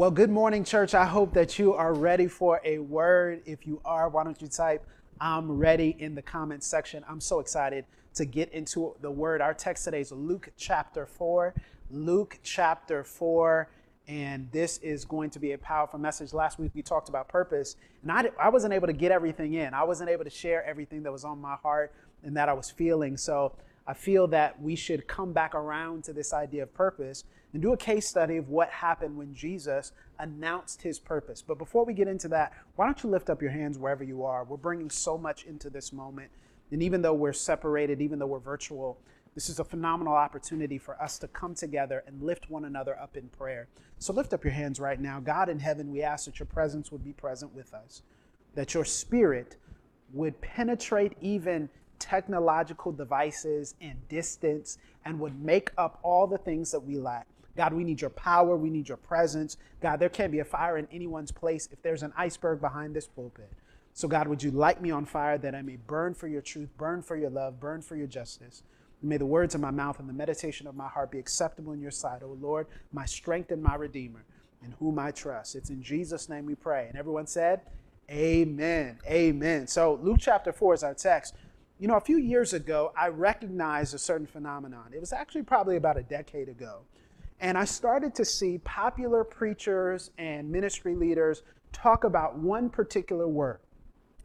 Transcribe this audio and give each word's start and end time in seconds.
Well, 0.00 0.10
good 0.10 0.30
morning, 0.30 0.64
church. 0.64 0.94
I 0.94 1.04
hope 1.04 1.34
that 1.34 1.58
you 1.58 1.74
are 1.74 1.92
ready 1.92 2.26
for 2.26 2.58
a 2.64 2.78
word. 2.78 3.42
If 3.44 3.66
you 3.66 3.82
are, 3.84 4.08
why 4.08 4.24
don't 4.24 4.40
you 4.40 4.48
type 4.48 4.82
I'm 5.20 5.58
ready 5.58 5.94
in 5.98 6.14
the 6.14 6.22
comments 6.22 6.66
section? 6.66 7.04
I'm 7.06 7.20
so 7.20 7.38
excited 7.38 7.84
to 8.14 8.24
get 8.24 8.50
into 8.54 8.94
the 9.02 9.10
word. 9.10 9.42
Our 9.42 9.52
text 9.52 9.84
today 9.84 10.00
is 10.00 10.10
Luke 10.10 10.52
chapter 10.56 11.04
4. 11.04 11.52
Luke 11.90 12.38
chapter 12.42 13.04
4. 13.04 13.68
And 14.08 14.50
this 14.52 14.78
is 14.78 15.04
going 15.04 15.28
to 15.28 15.38
be 15.38 15.52
a 15.52 15.58
powerful 15.58 15.98
message. 15.98 16.32
Last 16.32 16.58
week 16.58 16.70
we 16.74 16.80
talked 16.80 17.10
about 17.10 17.28
purpose, 17.28 17.76
and 18.00 18.10
I, 18.10 18.30
I 18.40 18.48
wasn't 18.48 18.72
able 18.72 18.86
to 18.86 18.94
get 18.94 19.12
everything 19.12 19.52
in. 19.52 19.74
I 19.74 19.84
wasn't 19.84 20.08
able 20.08 20.24
to 20.24 20.30
share 20.30 20.64
everything 20.64 21.02
that 21.02 21.12
was 21.12 21.24
on 21.24 21.38
my 21.42 21.56
heart 21.56 21.92
and 22.22 22.34
that 22.38 22.48
I 22.48 22.54
was 22.54 22.70
feeling. 22.70 23.18
So 23.18 23.52
I 23.90 23.92
feel 23.92 24.28
that 24.28 24.62
we 24.62 24.76
should 24.76 25.08
come 25.08 25.32
back 25.32 25.52
around 25.52 26.04
to 26.04 26.12
this 26.12 26.32
idea 26.32 26.62
of 26.62 26.72
purpose 26.72 27.24
and 27.52 27.60
do 27.60 27.72
a 27.72 27.76
case 27.76 28.06
study 28.06 28.36
of 28.36 28.48
what 28.48 28.70
happened 28.70 29.16
when 29.16 29.34
Jesus 29.34 29.90
announced 30.20 30.80
his 30.82 31.00
purpose. 31.00 31.42
But 31.42 31.58
before 31.58 31.84
we 31.84 31.92
get 31.92 32.06
into 32.06 32.28
that, 32.28 32.52
why 32.76 32.86
don't 32.86 33.02
you 33.02 33.10
lift 33.10 33.28
up 33.30 33.42
your 33.42 33.50
hands 33.50 33.78
wherever 33.78 34.04
you 34.04 34.22
are? 34.22 34.44
We're 34.44 34.58
bringing 34.58 34.90
so 34.90 35.18
much 35.18 35.42
into 35.42 35.70
this 35.70 35.92
moment. 35.92 36.30
And 36.70 36.84
even 36.84 37.02
though 37.02 37.14
we're 37.14 37.32
separated, 37.32 38.00
even 38.00 38.20
though 38.20 38.28
we're 38.28 38.38
virtual, 38.38 39.00
this 39.34 39.48
is 39.48 39.58
a 39.58 39.64
phenomenal 39.64 40.14
opportunity 40.14 40.78
for 40.78 40.94
us 41.02 41.18
to 41.18 41.26
come 41.26 41.56
together 41.56 42.04
and 42.06 42.22
lift 42.22 42.48
one 42.48 42.66
another 42.66 42.96
up 42.96 43.16
in 43.16 43.28
prayer. 43.30 43.66
So 43.98 44.12
lift 44.12 44.32
up 44.32 44.44
your 44.44 44.52
hands 44.52 44.78
right 44.78 45.00
now. 45.00 45.18
God 45.18 45.48
in 45.48 45.58
heaven, 45.58 45.90
we 45.90 46.04
ask 46.04 46.26
that 46.26 46.38
your 46.38 46.46
presence 46.46 46.92
would 46.92 47.02
be 47.02 47.12
present 47.12 47.52
with 47.52 47.74
us, 47.74 48.02
that 48.54 48.72
your 48.72 48.84
spirit 48.84 49.56
would 50.12 50.40
penetrate 50.40 51.14
even 51.20 51.68
technological 52.00 52.90
devices 52.90 53.76
and 53.80 53.96
distance 54.08 54.78
and 55.04 55.20
would 55.20 55.40
make 55.40 55.70
up 55.78 56.00
all 56.02 56.26
the 56.26 56.38
things 56.38 56.72
that 56.72 56.80
we 56.80 56.98
lack. 56.98 57.26
God, 57.56 57.72
we 57.72 57.84
need 57.84 58.00
your 58.00 58.10
power. 58.10 58.56
We 58.56 58.70
need 58.70 58.88
your 58.88 58.96
presence. 58.96 59.56
God, 59.80 60.00
there 60.00 60.08
can't 60.08 60.32
be 60.32 60.40
a 60.40 60.44
fire 60.44 60.78
in 60.78 60.88
anyone's 60.90 61.30
place 61.30 61.68
if 61.70 61.80
there's 61.82 62.02
an 62.02 62.12
iceberg 62.16 62.60
behind 62.60 62.94
this 62.94 63.06
pulpit. 63.06 63.52
So, 63.92 64.08
God, 64.08 64.28
would 64.28 64.42
you 64.42 64.50
light 64.50 64.80
me 64.80 64.90
on 64.90 65.04
fire 65.04 65.36
that 65.38 65.54
I 65.54 65.62
may 65.62 65.76
burn 65.76 66.14
for 66.14 66.26
your 66.26 66.42
truth, 66.42 66.68
burn 66.78 67.02
for 67.02 67.16
your 67.16 67.30
love, 67.30 67.60
burn 67.60 67.82
for 67.82 67.96
your 67.96 68.06
justice? 68.06 68.62
may 69.02 69.16
the 69.16 69.26
words 69.26 69.54
of 69.54 69.60
my 69.60 69.70
mouth 69.70 69.98
and 69.98 70.08
the 70.08 70.12
meditation 70.12 70.66
of 70.66 70.76
my 70.76 70.88
heart 70.88 71.10
be 71.10 71.18
acceptable 71.18 71.72
in 71.72 71.80
your 71.80 71.90
sight, 71.90 72.22
O 72.22 72.36
Lord, 72.40 72.66
my 72.92 73.06
strength 73.06 73.50
and 73.50 73.62
my 73.62 73.74
redeemer, 73.74 74.24
in 74.64 74.72
whom 74.72 74.98
I 74.98 75.10
trust. 75.10 75.56
It's 75.56 75.70
in 75.70 75.82
Jesus' 75.82 76.28
name 76.28 76.46
we 76.46 76.54
pray. 76.54 76.86
And 76.88 76.98
everyone 76.98 77.26
said, 77.26 77.62
Amen. 78.10 78.98
Amen. 79.06 79.68
So, 79.68 80.00
Luke 80.02 80.18
chapter 80.20 80.52
4 80.52 80.74
is 80.74 80.82
our 80.82 80.94
text. 80.94 81.34
You 81.80 81.88
know, 81.88 81.96
a 81.96 82.00
few 82.00 82.18
years 82.18 82.52
ago, 82.52 82.92
I 82.94 83.08
recognized 83.08 83.94
a 83.94 83.98
certain 83.98 84.26
phenomenon. 84.26 84.92
It 84.94 85.00
was 85.00 85.14
actually 85.14 85.44
probably 85.44 85.76
about 85.76 85.96
a 85.96 86.02
decade 86.02 86.50
ago. 86.50 86.80
And 87.40 87.56
I 87.56 87.64
started 87.64 88.14
to 88.16 88.24
see 88.26 88.58
popular 88.58 89.24
preachers 89.24 90.10
and 90.18 90.52
ministry 90.52 90.94
leaders 90.94 91.42
talk 91.72 92.04
about 92.04 92.36
one 92.36 92.68
particular 92.68 93.26
word. 93.26 93.60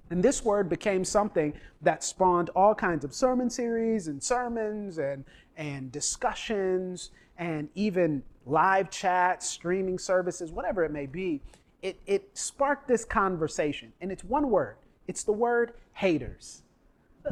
And 0.10 0.22
this 0.22 0.44
word 0.44 0.68
became 0.68 1.06
something 1.06 1.54
that 1.82 2.04
spawned 2.04 2.50
all 2.58 2.76
kinds 2.76 3.06
of 3.06 3.14
sermon 3.14 3.50
series 3.50 4.10
and 4.10 4.22
sermons 4.22 4.98
and, 4.98 5.24
and 5.56 5.94
discussions 5.94 7.12
and 7.38 7.70
even 7.74 8.22
live 8.46 8.90
chats, 8.90 9.48
streaming 9.50 9.98
services, 9.98 10.52
whatever 10.52 10.84
it 10.84 10.92
may 10.92 11.06
be. 11.06 11.42
It, 11.82 12.02
it 12.06 12.38
sparked 12.38 12.90
this 12.90 13.06
conversation. 13.06 13.94
And 14.02 14.12
it's 14.12 14.26
one 14.26 14.50
word 14.50 14.76
it's 15.08 15.24
the 15.24 15.32
word 15.32 15.72
haters. 15.94 16.64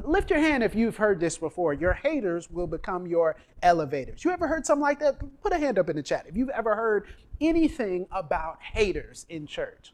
Lift 0.03 0.31
your 0.31 0.39
hand 0.39 0.63
if 0.63 0.73
you've 0.73 0.97
heard 0.97 1.19
this 1.19 1.37
before. 1.37 1.73
Your 1.73 1.93
haters 1.93 2.49
will 2.49 2.67
become 2.67 3.05
your 3.05 3.35
elevators. 3.61 4.23
You 4.23 4.31
ever 4.31 4.47
heard 4.47 4.65
something 4.65 4.81
like 4.81 4.99
that? 4.99 5.21
Put 5.41 5.53
a 5.53 5.57
hand 5.57 5.77
up 5.77 5.89
in 5.89 5.95
the 5.95 6.03
chat 6.03 6.25
if 6.27 6.35
you've 6.35 6.49
ever 6.49 6.75
heard 6.75 7.07
anything 7.39 8.07
about 8.11 8.57
haters 8.61 9.25
in 9.29 9.45
church. 9.45 9.93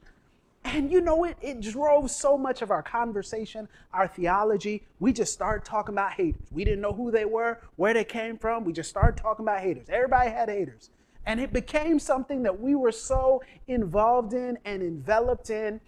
And 0.64 0.92
you 0.92 1.02
know, 1.02 1.24
it, 1.24 1.38
it 1.42 1.62
drove 1.62 2.12
so 2.12 2.38
much 2.38 2.62
of 2.62 2.72
our 2.72 2.84
conversation, 2.84 3.68
our 3.94 4.08
theology. 4.08 4.84
We 5.00 5.14
just 5.14 5.34
started 5.34 5.66
talking 5.66 5.96
about 5.96 6.14
haters. 6.14 6.48
We 6.52 6.64
didn't 6.64 6.82
know 6.82 6.94
who 6.94 7.12
they 7.12 7.26
were, 7.26 7.60
where 7.76 7.94
they 7.94 8.04
came 8.04 8.38
from. 8.38 8.64
We 8.64 8.74
just 8.74 8.90
started 8.90 9.22
talking 9.22 9.46
about 9.46 9.62
haters. 9.62 9.88
Everybody 9.90 10.30
had 10.30 10.50
haters. 10.50 10.92
And 11.26 11.40
it 11.40 11.52
became 11.54 12.00
something 12.00 12.44
that 12.44 12.60
we 12.60 12.76
were 12.76 12.92
so 12.92 13.42
involved 13.68 14.34
in 14.34 14.58
and 14.66 14.82
enveloped 14.82 15.50
in. 15.50 15.82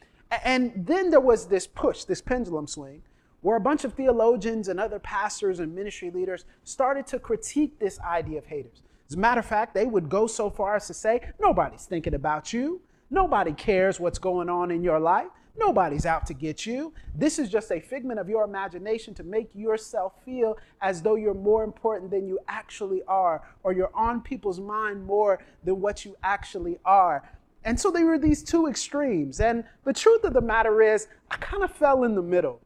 And 0.44 0.72
then 0.76 1.10
there 1.10 1.20
was 1.20 1.48
this 1.48 1.68
push, 1.68 2.04
this 2.06 2.22
pendulum 2.22 2.68
swing, 2.68 3.02
where 3.42 3.58
a 3.58 3.62
bunch 3.62 3.84
of 3.84 3.94
theologians 3.94 4.68
and 4.68 4.80
other 4.80 5.00
pastors 5.00 5.60
and 5.60 5.74
ministry 5.74 6.10
leaders 6.10 6.46
started 6.64 7.08
to 7.08 7.20
critique 7.20 7.80
this 7.80 8.00
idea 8.00 8.38
of 8.38 8.46
haters. 8.46 8.82
As 9.10 9.16
a 9.16 9.20
matter 9.20 9.40
of 9.40 9.46
fact, 9.46 9.74
they 9.74 9.86
would 9.86 10.10
go 10.10 10.28
so 10.28 10.50
far 10.50 10.76
as 10.76 10.88
to 10.88 10.94
say, 10.94 11.22
nobody's 11.40 11.86
thinking 11.86 12.14
about 12.14 12.54
you. 12.54 12.82
Nobody 13.10 13.52
cares 13.52 14.00
what's 14.00 14.20
going 14.20 14.48
on 14.48 14.72
in 14.72 14.84
your 14.84 15.00
life. 15.00 15.28
Nobody's 15.58 16.06
out 16.06 16.26
to 16.28 16.34
get 16.34 16.66
you. 16.66 16.94
This 17.14 17.38
is 17.38 17.50
just 17.50 17.72
a 17.72 17.80
figment 17.82 18.22
of 18.22 18.30
your 18.30 18.46
imagination 18.46 19.14
to 19.16 19.24
make 19.24 19.50
yourself 19.54 20.14
feel 20.24 20.58
as 20.82 21.02
though 21.02 21.16
you're 21.16 21.34
more 21.34 21.66
important 21.66 22.10
than 22.10 22.26
you 22.26 22.40
actually 22.48 23.04
are, 23.06 23.42
or 23.64 23.74
you're 23.74 23.92
on 23.94 24.22
people's 24.22 24.62
mind 24.62 25.06
more 25.06 25.44
than 25.66 25.82
what 25.82 26.06
you 26.06 26.16
actually 26.24 26.80
are. 26.86 27.30
And 27.66 27.78
so 27.78 27.92
they 27.92 28.06
were 28.06 28.18
these 28.18 28.44
two 28.44 28.68
extremes. 28.68 29.42
And 29.42 29.66
the 29.84 29.92
truth 29.92 30.24
of 30.24 30.34
the 30.34 30.42
matter 30.42 30.82
is, 30.82 31.10
I 31.30 31.36
kind 31.38 31.64
of 31.64 31.72
fell 31.72 32.06
in 32.06 32.16
the 32.16 32.22
middle. 32.22 32.62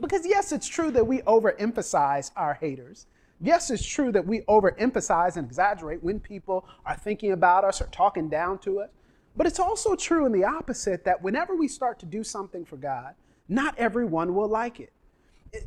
Because, 0.00 0.26
yes, 0.26 0.52
it's 0.52 0.68
true 0.68 0.90
that 0.90 1.06
we 1.06 1.20
overemphasize 1.22 2.30
our 2.36 2.54
haters. 2.54 3.06
Yes, 3.40 3.70
it's 3.70 3.84
true 3.84 4.12
that 4.12 4.26
we 4.26 4.40
overemphasize 4.42 5.36
and 5.36 5.46
exaggerate 5.46 6.02
when 6.02 6.20
people 6.20 6.66
are 6.84 6.96
thinking 6.96 7.32
about 7.32 7.64
us 7.64 7.80
or 7.80 7.86
talking 7.86 8.28
down 8.28 8.58
to 8.60 8.80
us. 8.80 8.90
But 9.36 9.46
it's 9.46 9.58
also 9.58 9.94
true 9.94 10.24
in 10.24 10.32
the 10.32 10.44
opposite 10.44 11.04
that 11.04 11.22
whenever 11.22 11.54
we 11.54 11.68
start 11.68 11.98
to 12.00 12.06
do 12.06 12.24
something 12.24 12.64
for 12.64 12.76
God, 12.76 13.14
not 13.48 13.78
everyone 13.78 14.34
will 14.34 14.48
like 14.48 14.80
it. 14.80 14.92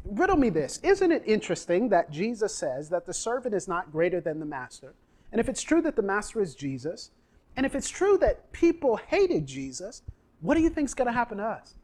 Riddle 0.03 0.37
me 0.37 0.49
this 0.49 0.79
Isn't 0.83 1.11
it 1.11 1.23
interesting 1.25 1.89
that 1.89 2.11
Jesus 2.11 2.53
says 2.53 2.89
that 2.89 3.05
the 3.05 3.13
servant 3.13 3.55
is 3.55 3.67
not 3.67 3.91
greater 3.91 4.19
than 4.19 4.39
the 4.39 4.45
master? 4.45 4.93
And 5.31 5.39
if 5.39 5.47
it's 5.47 5.61
true 5.61 5.81
that 5.83 5.95
the 5.95 6.01
master 6.01 6.41
is 6.41 6.55
Jesus, 6.55 7.11
and 7.55 7.65
if 7.65 7.75
it's 7.75 7.89
true 7.89 8.17
that 8.17 8.51
people 8.51 8.97
hated 8.97 9.45
Jesus, 9.45 10.01
what 10.41 10.55
do 10.55 10.61
you 10.61 10.69
think 10.69 10.87
is 10.87 10.93
going 10.93 11.07
to 11.07 11.13
happen 11.13 11.37
to 11.37 11.43
us? 11.43 11.75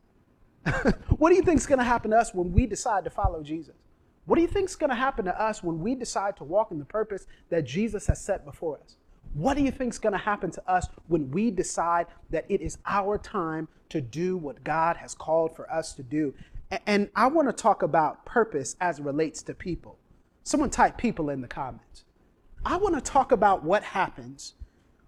what 1.17 1.29
do 1.29 1.35
you 1.35 1.41
think 1.41 1.59
is 1.59 1.67
going 1.67 1.79
to 1.79 1.85
happen 1.85 2.11
to 2.11 2.17
us 2.17 2.33
when 2.33 2.51
we 2.51 2.65
decide 2.65 3.03
to 3.03 3.09
follow 3.09 3.43
Jesus? 3.43 3.75
What 4.25 4.37
do 4.37 4.41
you 4.41 4.47
think 4.47 4.69
is 4.69 4.75
going 4.75 4.89
to 4.89 4.95
happen 4.95 5.25
to 5.25 5.41
us 5.41 5.61
when 5.61 5.79
we 5.79 5.93
decide 5.93 6.35
to 6.37 6.43
walk 6.43 6.71
in 6.71 6.79
the 6.79 6.85
purpose 6.85 7.27
that 7.49 7.63
Jesus 7.63 8.07
has 8.07 8.19
set 8.19 8.43
before 8.43 8.79
us? 8.83 8.95
What 9.33 9.57
do 9.57 9.63
you 9.63 9.71
think 9.71 9.93
is 9.93 9.99
going 9.99 10.13
to 10.13 10.19
happen 10.19 10.49
to 10.51 10.71
us 10.71 10.87
when 11.07 11.29
we 11.29 11.51
decide 11.51 12.07
that 12.31 12.45
it 12.49 12.61
is 12.61 12.77
our 12.85 13.17
time 13.17 13.67
to 13.89 14.01
do 14.01 14.37
what 14.37 14.63
God 14.63 14.97
has 14.97 15.13
called 15.13 15.55
for 15.55 15.71
us 15.71 15.93
to 15.93 16.03
do? 16.03 16.33
And 16.87 17.09
I 17.15 17.27
want 17.27 17.47
to 17.47 17.53
talk 17.53 17.83
about 17.83 18.25
purpose 18.25 18.75
as 18.81 18.99
it 18.99 19.05
relates 19.05 19.43
to 19.43 19.53
people. 19.53 19.99
Someone 20.43 20.69
type 20.69 20.97
people 20.97 21.29
in 21.29 21.41
the 21.41 21.47
comments. 21.47 22.05
I 22.65 22.77
want 22.77 22.95
to 22.95 23.01
talk 23.01 23.31
about 23.31 23.63
what 23.63 23.83
happens 23.83 24.55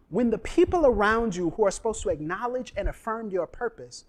when 0.09 0.29
the 0.29 0.38
people 0.38 0.85
around 0.85 1.35
you 1.35 1.50
who 1.51 1.66
are 1.66 1.72
supposed 1.72 2.03
to 2.03 2.09
acknowledge 2.09 2.74
and 2.78 2.88
affirm 2.88 3.29
your 3.31 3.47
purpose 3.47 4.06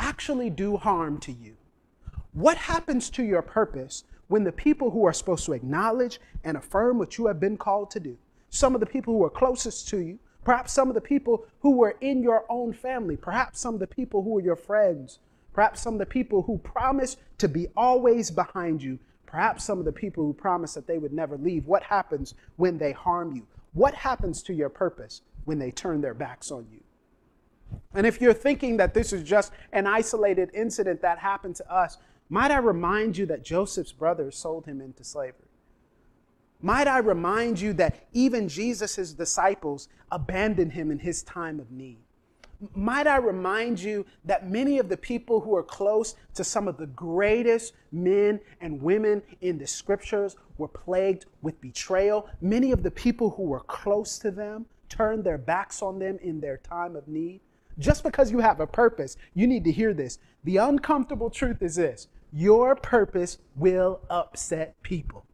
actually 0.00 0.50
do 0.50 0.76
harm 0.76 1.18
to 1.18 1.30
you? 1.30 1.56
What 2.32 2.56
happens 2.56 3.10
to 3.10 3.22
your 3.22 3.42
purpose 3.42 4.04
when 4.28 4.44
the 4.44 4.52
people 4.52 4.90
who 4.90 5.04
are 5.04 5.12
supposed 5.12 5.44
to 5.44 5.52
acknowledge 5.52 6.20
and 6.42 6.56
affirm 6.56 6.98
what 6.98 7.18
you 7.18 7.26
have 7.26 7.38
been 7.38 7.56
called 7.56 7.90
to 7.90 8.00
do, 8.00 8.16
some 8.48 8.74
of 8.74 8.80
the 8.80 8.86
people 8.86 9.12
who 9.14 9.24
are 9.24 9.30
closest 9.30 9.88
to 9.88 9.98
you, 9.98 10.18
perhaps 10.42 10.72
some 10.72 10.88
of 10.88 10.94
the 10.94 11.00
people 11.00 11.44
who 11.60 11.72
were 11.72 11.96
in 12.00 12.22
your 12.22 12.44
own 12.48 12.72
family, 12.72 13.16
perhaps 13.16 13.60
some 13.60 13.74
of 13.74 13.80
the 13.80 13.86
people 13.86 14.22
who 14.22 14.38
are 14.38 14.42
your 14.42 14.56
friends, 14.56 15.18
perhaps 15.52 15.80
some 15.82 15.94
of 15.94 16.00
the 16.00 16.06
people 16.06 16.42
who 16.42 16.56
promise 16.58 17.16
to 17.38 17.48
be 17.48 17.68
always 17.76 18.30
behind 18.30 18.82
you, 18.82 18.98
perhaps 19.26 19.64
some 19.64 19.78
of 19.78 19.84
the 19.84 19.92
people 19.92 20.24
who 20.24 20.32
promise 20.32 20.74
that 20.74 20.86
they 20.86 20.98
would 20.98 21.12
never 21.12 21.36
leave. 21.36 21.66
What 21.66 21.82
happens 21.82 22.34
when 22.56 22.78
they 22.78 22.92
harm 22.92 23.34
you? 23.36 23.46
What 23.74 23.94
happens 23.94 24.42
to 24.44 24.54
your 24.54 24.70
purpose 24.70 25.22
when 25.44 25.58
they 25.58 25.70
turn 25.70 26.00
their 26.00 26.14
backs 26.14 26.50
on 26.50 26.66
you? 26.72 26.80
And 27.94 28.06
if 28.06 28.20
you're 28.20 28.32
thinking 28.32 28.76
that 28.76 28.94
this 28.94 29.12
is 29.12 29.22
just 29.22 29.52
an 29.72 29.86
isolated 29.86 30.50
incident 30.54 31.02
that 31.02 31.18
happened 31.18 31.56
to 31.56 31.72
us, 31.72 31.98
might 32.28 32.52
I 32.52 32.58
remind 32.58 33.16
you 33.16 33.26
that 33.26 33.42
Joseph's 33.42 33.92
brothers 33.92 34.36
sold 34.36 34.66
him 34.66 34.80
into 34.80 35.02
slavery? 35.02 35.48
Might 36.62 36.86
I 36.86 36.98
remind 36.98 37.58
you 37.58 37.72
that 37.74 38.06
even 38.12 38.48
Jesus' 38.48 39.12
disciples 39.12 39.88
abandoned 40.12 40.72
him 40.72 40.90
in 40.90 40.98
his 40.98 41.22
time 41.22 41.58
of 41.58 41.72
need? 41.72 41.98
Might 42.74 43.06
I 43.06 43.16
remind 43.16 43.80
you 43.80 44.04
that 44.26 44.48
many 44.48 44.78
of 44.78 44.90
the 44.90 44.96
people 44.96 45.40
who 45.40 45.56
are 45.56 45.62
close 45.62 46.14
to 46.34 46.44
some 46.44 46.68
of 46.68 46.76
the 46.76 46.86
greatest 46.86 47.72
men 47.90 48.38
and 48.60 48.82
women 48.82 49.22
in 49.40 49.56
the 49.56 49.66
scriptures 49.66 50.36
were 50.58 50.68
plagued 50.68 51.24
with 51.40 51.58
betrayal? 51.62 52.28
Many 52.42 52.70
of 52.70 52.82
the 52.82 52.90
people 52.90 53.30
who 53.30 53.44
were 53.44 53.60
close 53.60 54.18
to 54.18 54.30
them 54.30 54.66
turned 54.90 55.24
their 55.24 55.38
backs 55.38 55.80
on 55.80 55.98
them 55.98 56.18
in 56.22 56.40
their 56.40 56.58
time 56.58 56.94
of 56.96 57.08
need. 57.08 57.40
Just 57.78 58.02
because 58.02 58.30
you 58.30 58.40
have 58.40 58.60
a 58.60 58.66
purpose, 58.66 59.16
you 59.34 59.46
need 59.46 59.64
to 59.64 59.72
hear 59.72 59.94
this. 59.94 60.18
The 60.44 60.58
uncomfortable 60.58 61.30
truth 61.30 61.62
is 61.62 61.76
this 61.76 62.08
your 62.32 62.76
purpose 62.76 63.38
will 63.56 64.00
upset 64.08 64.80
people. 64.82 65.26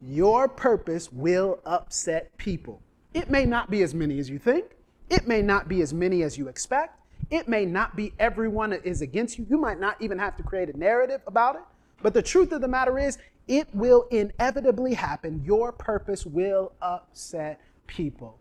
Your 0.00 0.48
purpose 0.48 1.12
will 1.12 1.60
upset 1.64 2.36
people. 2.36 2.82
It 3.12 3.30
may 3.30 3.44
not 3.44 3.70
be 3.70 3.82
as 3.82 3.94
many 3.94 4.18
as 4.18 4.28
you 4.28 4.38
think. 4.38 4.64
It 5.10 5.26
may 5.26 5.42
not 5.42 5.68
be 5.68 5.82
as 5.82 5.92
many 5.92 6.22
as 6.22 6.36
you 6.36 6.48
expect. 6.48 7.00
It 7.30 7.48
may 7.48 7.64
not 7.64 7.96
be 7.96 8.12
everyone 8.18 8.70
that 8.70 8.84
is 8.84 9.02
against 9.02 9.38
you. 9.38 9.46
You 9.48 9.58
might 9.58 9.80
not 9.80 10.00
even 10.00 10.18
have 10.18 10.36
to 10.36 10.42
create 10.42 10.74
a 10.74 10.78
narrative 10.78 11.20
about 11.26 11.56
it. 11.56 11.62
But 12.02 12.14
the 12.14 12.22
truth 12.22 12.52
of 12.52 12.60
the 12.60 12.68
matter 12.68 12.98
is, 12.98 13.18
it 13.46 13.68
will 13.74 14.06
inevitably 14.10 14.94
happen. 14.94 15.42
Your 15.44 15.72
purpose 15.72 16.26
will 16.26 16.72
upset 16.80 17.60
people. 17.86 18.38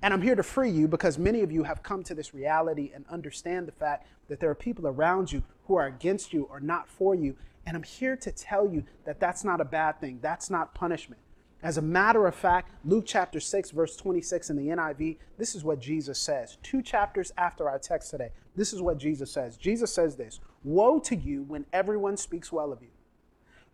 And 0.00 0.14
I'm 0.14 0.22
here 0.22 0.36
to 0.36 0.42
free 0.42 0.70
you 0.70 0.86
because 0.86 1.18
many 1.18 1.42
of 1.42 1.50
you 1.50 1.64
have 1.64 1.82
come 1.82 2.04
to 2.04 2.14
this 2.14 2.32
reality 2.32 2.92
and 2.94 3.04
understand 3.08 3.66
the 3.66 3.72
fact 3.72 4.06
that 4.28 4.38
there 4.38 4.50
are 4.50 4.54
people 4.54 4.86
around 4.86 5.32
you 5.32 5.42
who 5.66 5.74
are 5.74 5.86
against 5.86 6.32
you 6.32 6.44
or 6.50 6.60
not 6.60 6.88
for 6.88 7.14
you. 7.14 7.34
And 7.66 7.76
I'm 7.76 7.82
here 7.82 8.16
to 8.16 8.30
tell 8.30 8.68
you 8.68 8.84
that 9.04 9.18
that's 9.18 9.42
not 9.42 9.60
a 9.60 9.64
bad 9.64 10.00
thing. 10.00 10.20
That's 10.22 10.50
not 10.50 10.74
punishment. 10.74 11.20
As 11.60 11.76
a 11.76 11.82
matter 11.82 12.28
of 12.28 12.36
fact, 12.36 12.70
Luke 12.84 13.04
chapter 13.04 13.40
6, 13.40 13.72
verse 13.72 13.96
26 13.96 14.50
in 14.50 14.56
the 14.56 14.68
NIV, 14.68 15.16
this 15.36 15.56
is 15.56 15.64
what 15.64 15.80
Jesus 15.80 16.18
says. 16.20 16.56
Two 16.62 16.80
chapters 16.82 17.32
after 17.36 17.68
our 17.68 17.80
text 17.80 18.10
today, 18.10 18.30
this 18.54 18.72
is 18.72 18.80
what 18.80 18.98
Jesus 18.98 19.32
says. 19.32 19.56
Jesus 19.56 19.92
says 19.92 20.14
this 20.14 20.38
Woe 20.62 21.00
to 21.00 21.16
you 21.16 21.42
when 21.42 21.66
everyone 21.72 22.16
speaks 22.16 22.52
well 22.52 22.72
of 22.72 22.80
you, 22.80 22.90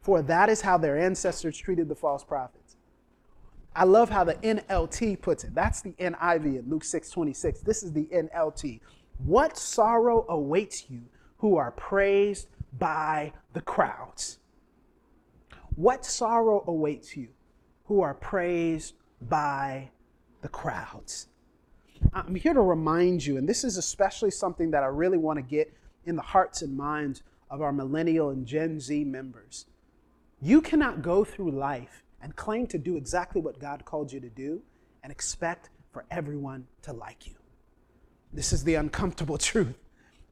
for 0.00 0.22
that 0.22 0.48
is 0.48 0.62
how 0.62 0.78
their 0.78 0.98
ancestors 0.98 1.58
treated 1.58 1.90
the 1.90 1.94
false 1.94 2.24
prophets. 2.24 2.76
I 3.76 3.84
love 3.84 4.08
how 4.08 4.24
the 4.24 4.34
NLT 4.34 5.20
puts 5.20 5.44
it. 5.44 5.54
That's 5.54 5.82
the 5.82 5.92
NIV 5.92 6.60
in 6.60 6.64
Luke 6.68 6.84
6 6.84 7.10
26. 7.10 7.60
This 7.60 7.82
is 7.82 7.92
the 7.92 8.06
NLT. 8.06 8.80
What 9.18 9.56
sorrow 9.56 10.26
awaits 10.28 10.88
you 10.88 11.02
who 11.38 11.56
are 11.56 11.72
praised 11.72 12.48
by 12.78 13.32
the 13.52 13.60
crowds? 13.60 14.38
What 15.74 16.04
sorrow 16.04 16.64
awaits 16.66 17.16
you 17.16 17.28
who 17.86 18.00
are 18.00 18.14
praised 18.14 18.94
by 19.20 19.90
the 20.44 20.48
crowds. 20.48 21.28
I'm 22.12 22.34
here 22.34 22.54
to 22.54 22.60
remind 22.60 23.24
you, 23.24 23.38
and 23.38 23.48
this 23.48 23.64
is 23.64 23.76
especially 23.76 24.30
something 24.30 24.70
that 24.72 24.82
I 24.82 24.86
really 24.86 25.18
want 25.18 25.38
to 25.38 25.42
get 25.42 25.72
in 26.04 26.16
the 26.16 26.22
hearts 26.22 26.62
and 26.62 26.76
minds 26.76 27.22
of 27.50 27.62
our 27.62 27.72
millennial 27.72 28.30
and 28.30 28.46
Gen 28.46 28.78
Z 28.80 29.04
members. 29.04 29.66
You 30.40 30.60
cannot 30.60 31.02
go 31.02 31.24
through 31.24 31.52
life 31.52 32.03
and 32.24 32.34
claim 32.34 32.66
to 32.66 32.78
do 32.78 32.96
exactly 32.96 33.42
what 33.42 33.58
God 33.58 33.84
called 33.84 34.10
you 34.10 34.18
to 34.18 34.30
do 34.30 34.62
and 35.02 35.12
expect 35.12 35.68
for 35.92 36.06
everyone 36.10 36.66
to 36.80 36.94
like 36.94 37.26
you. 37.26 37.34
This 38.32 38.50
is 38.50 38.64
the 38.64 38.76
uncomfortable 38.76 39.36
truth. 39.50 39.76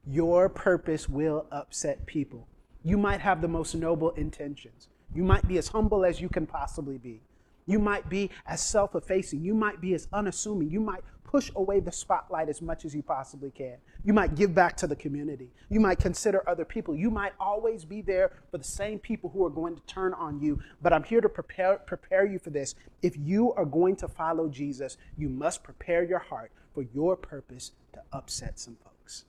Your 0.07 0.49
purpose 0.49 1.07
will 1.07 1.45
upset 1.51 2.07
people. 2.07 2.47
You 2.83 2.97
might 2.97 3.21
have 3.21 3.41
the 3.41 3.47
most 3.47 3.75
noble 3.75 4.09
intentions. 4.11 4.89
You 5.13 5.23
might 5.23 5.47
be 5.47 5.59
as 5.59 5.67
humble 5.67 6.03
as 6.03 6.19
you 6.19 6.29
can 6.29 6.47
possibly 6.47 6.97
be. 6.97 7.21
You 7.67 7.77
might 7.77 8.09
be 8.09 8.31
as 8.47 8.59
self 8.59 8.95
effacing. 8.95 9.41
You 9.43 9.53
might 9.53 9.79
be 9.79 9.93
as 9.93 10.07
unassuming. 10.11 10.71
You 10.71 10.81
might 10.81 11.03
push 11.33 11.49
away 11.55 11.79
the 11.79 11.91
spotlight 11.91 12.47
as 12.47 12.61
much 12.61 12.85
as 12.85 12.93
you 12.93 13.01
possibly 13.01 13.49
can. 13.49 13.75
You 14.05 14.13
might 14.13 14.35
give 14.35 14.53
back 14.53 14.77
to 14.77 14.85
the 14.85 14.95
community. 14.95 15.49
You 15.67 15.79
might 15.79 15.97
consider 15.97 16.47
other 16.47 16.63
people. 16.63 16.95
You 16.95 17.09
might 17.09 17.33
always 17.39 17.85
be 17.85 18.03
there 18.03 18.33
for 18.51 18.59
the 18.59 18.63
same 18.63 18.99
people 18.99 19.31
who 19.31 19.43
are 19.43 19.49
going 19.49 19.75
to 19.75 19.81
turn 19.87 20.13
on 20.13 20.39
you. 20.39 20.59
But 20.83 20.93
I'm 20.93 21.03
here 21.03 21.21
to 21.21 21.29
prepare, 21.29 21.77
prepare 21.77 22.27
you 22.27 22.37
for 22.37 22.51
this. 22.51 22.75
If 23.01 23.17
you 23.17 23.51
are 23.53 23.65
going 23.65 23.95
to 23.95 24.07
follow 24.07 24.47
Jesus, 24.47 24.97
you 25.17 25.27
must 25.27 25.63
prepare 25.63 26.03
your 26.03 26.19
heart 26.19 26.51
for 26.75 26.83
your 26.93 27.15
purpose 27.15 27.71
to 27.93 28.01
upset 28.11 28.59
some 28.59 28.77
folks. 28.83 29.25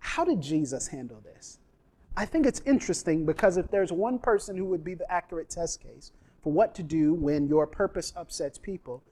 How 0.00 0.26
did 0.26 0.42
Jesus 0.42 0.88
handle 0.88 1.22
this? 1.24 1.58
I 2.18 2.26
think 2.26 2.44
it's 2.44 2.60
interesting 2.66 3.24
because 3.24 3.56
if 3.56 3.70
there's 3.70 3.92
one 3.92 4.18
person 4.18 4.58
who 4.58 4.66
would 4.66 4.84
be 4.84 4.92
the 4.92 5.10
accurate 5.10 5.48
test 5.48 5.82
case, 5.82 6.12
for 6.42 6.52
what 6.52 6.74
to 6.74 6.82
do 6.82 7.14
when 7.14 7.48
your 7.48 7.66
purpose 7.66 8.12
upsets 8.14 8.56
people 8.58 9.02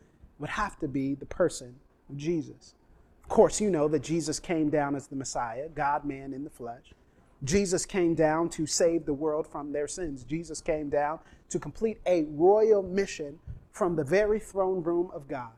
would 0.45 0.51
have 0.51 0.79
to 0.79 0.87
be 0.87 1.15
the 1.15 1.25
person 1.25 1.75
of 2.11 2.19
Jesus. 2.19 2.75
Of 3.23 3.31
course, 3.31 3.63
you 3.63 3.71
know 3.71 3.89
that 3.89 4.03
Jesus 4.03 4.39
came 4.39 4.69
down 4.69 4.95
as 4.95 5.07
the 5.07 5.17
Messiah, 5.17 5.71
God 5.75 6.05
man 6.05 6.35
in 6.35 6.45
the 6.45 6.51
flesh. 6.51 6.93
Jesus 7.45 7.87
came 7.87 8.15
down 8.15 8.51
to 8.51 8.67
save 8.67 9.07
the 9.07 9.15
world 9.15 9.47
from 9.47 9.73
their 9.73 9.89
sins. 9.89 10.23
Jesus 10.23 10.61
came 10.61 10.91
down 10.91 11.21
to 11.49 11.59
complete 11.59 11.99
a 12.05 12.25
royal 12.25 12.83
mission 12.83 13.39
from 13.73 13.97
the 13.97 14.05
very 14.05 14.39
throne 14.39 14.83
room 14.83 15.11
of 15.15 15.29
God. 15.29 15.53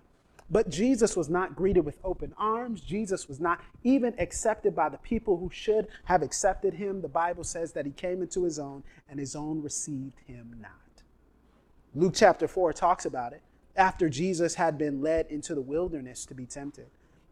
But 0.50 0.68
Jesus 0.68 1.16
was 1.16 1.28
not 1.28 1.56
greeted 1.56 1.84
with 1.84 1.98
open 2.04 2.32
arms. 2.38 2.80
Jesus 2.80 3.26
was 3.26 3.40
not 3.40 3.60
even 3.82 4.14
accepted 4.20 4.76
by 4.76 4.88
the 4.88 4.98
people 4.98 5.36
who 5.36 5.50
should 5.52 5.88
have 6.04 6.22
accepted 6.22 6.74
him. 6.74 7.02
The 7.02 7.08
Bible 7.08 7.42
says 7.42 7.72
that 7.72 7.86
he 7.86 7.90
came 7.90 8.22
into 8.22 8.44
his 8.44 8.60
own, 8.60 8.84
and 9.10 9.18
his 9.18 9.34
own 9.34 9.62
received 9.62 10.20
him 10.28 10.54
not. 10.60 11.02
Luke 11.96 12.14
chapter 12.14 12.46
4 12.46 12.72
talks 12.72 13.04
about 13.04 13.32
it. 13.32 13.42
After 13.76 14.08
Jesus 14.08 14.54
had 14.54 14.78
been 14.78 15.02
led 15.02 15.26
into 15.26 15.54
the 15.54 15.60
wilderness 15.60 16.24
to 16.26 16.34
be 16.34 16.46
tempted, 16.46 16.86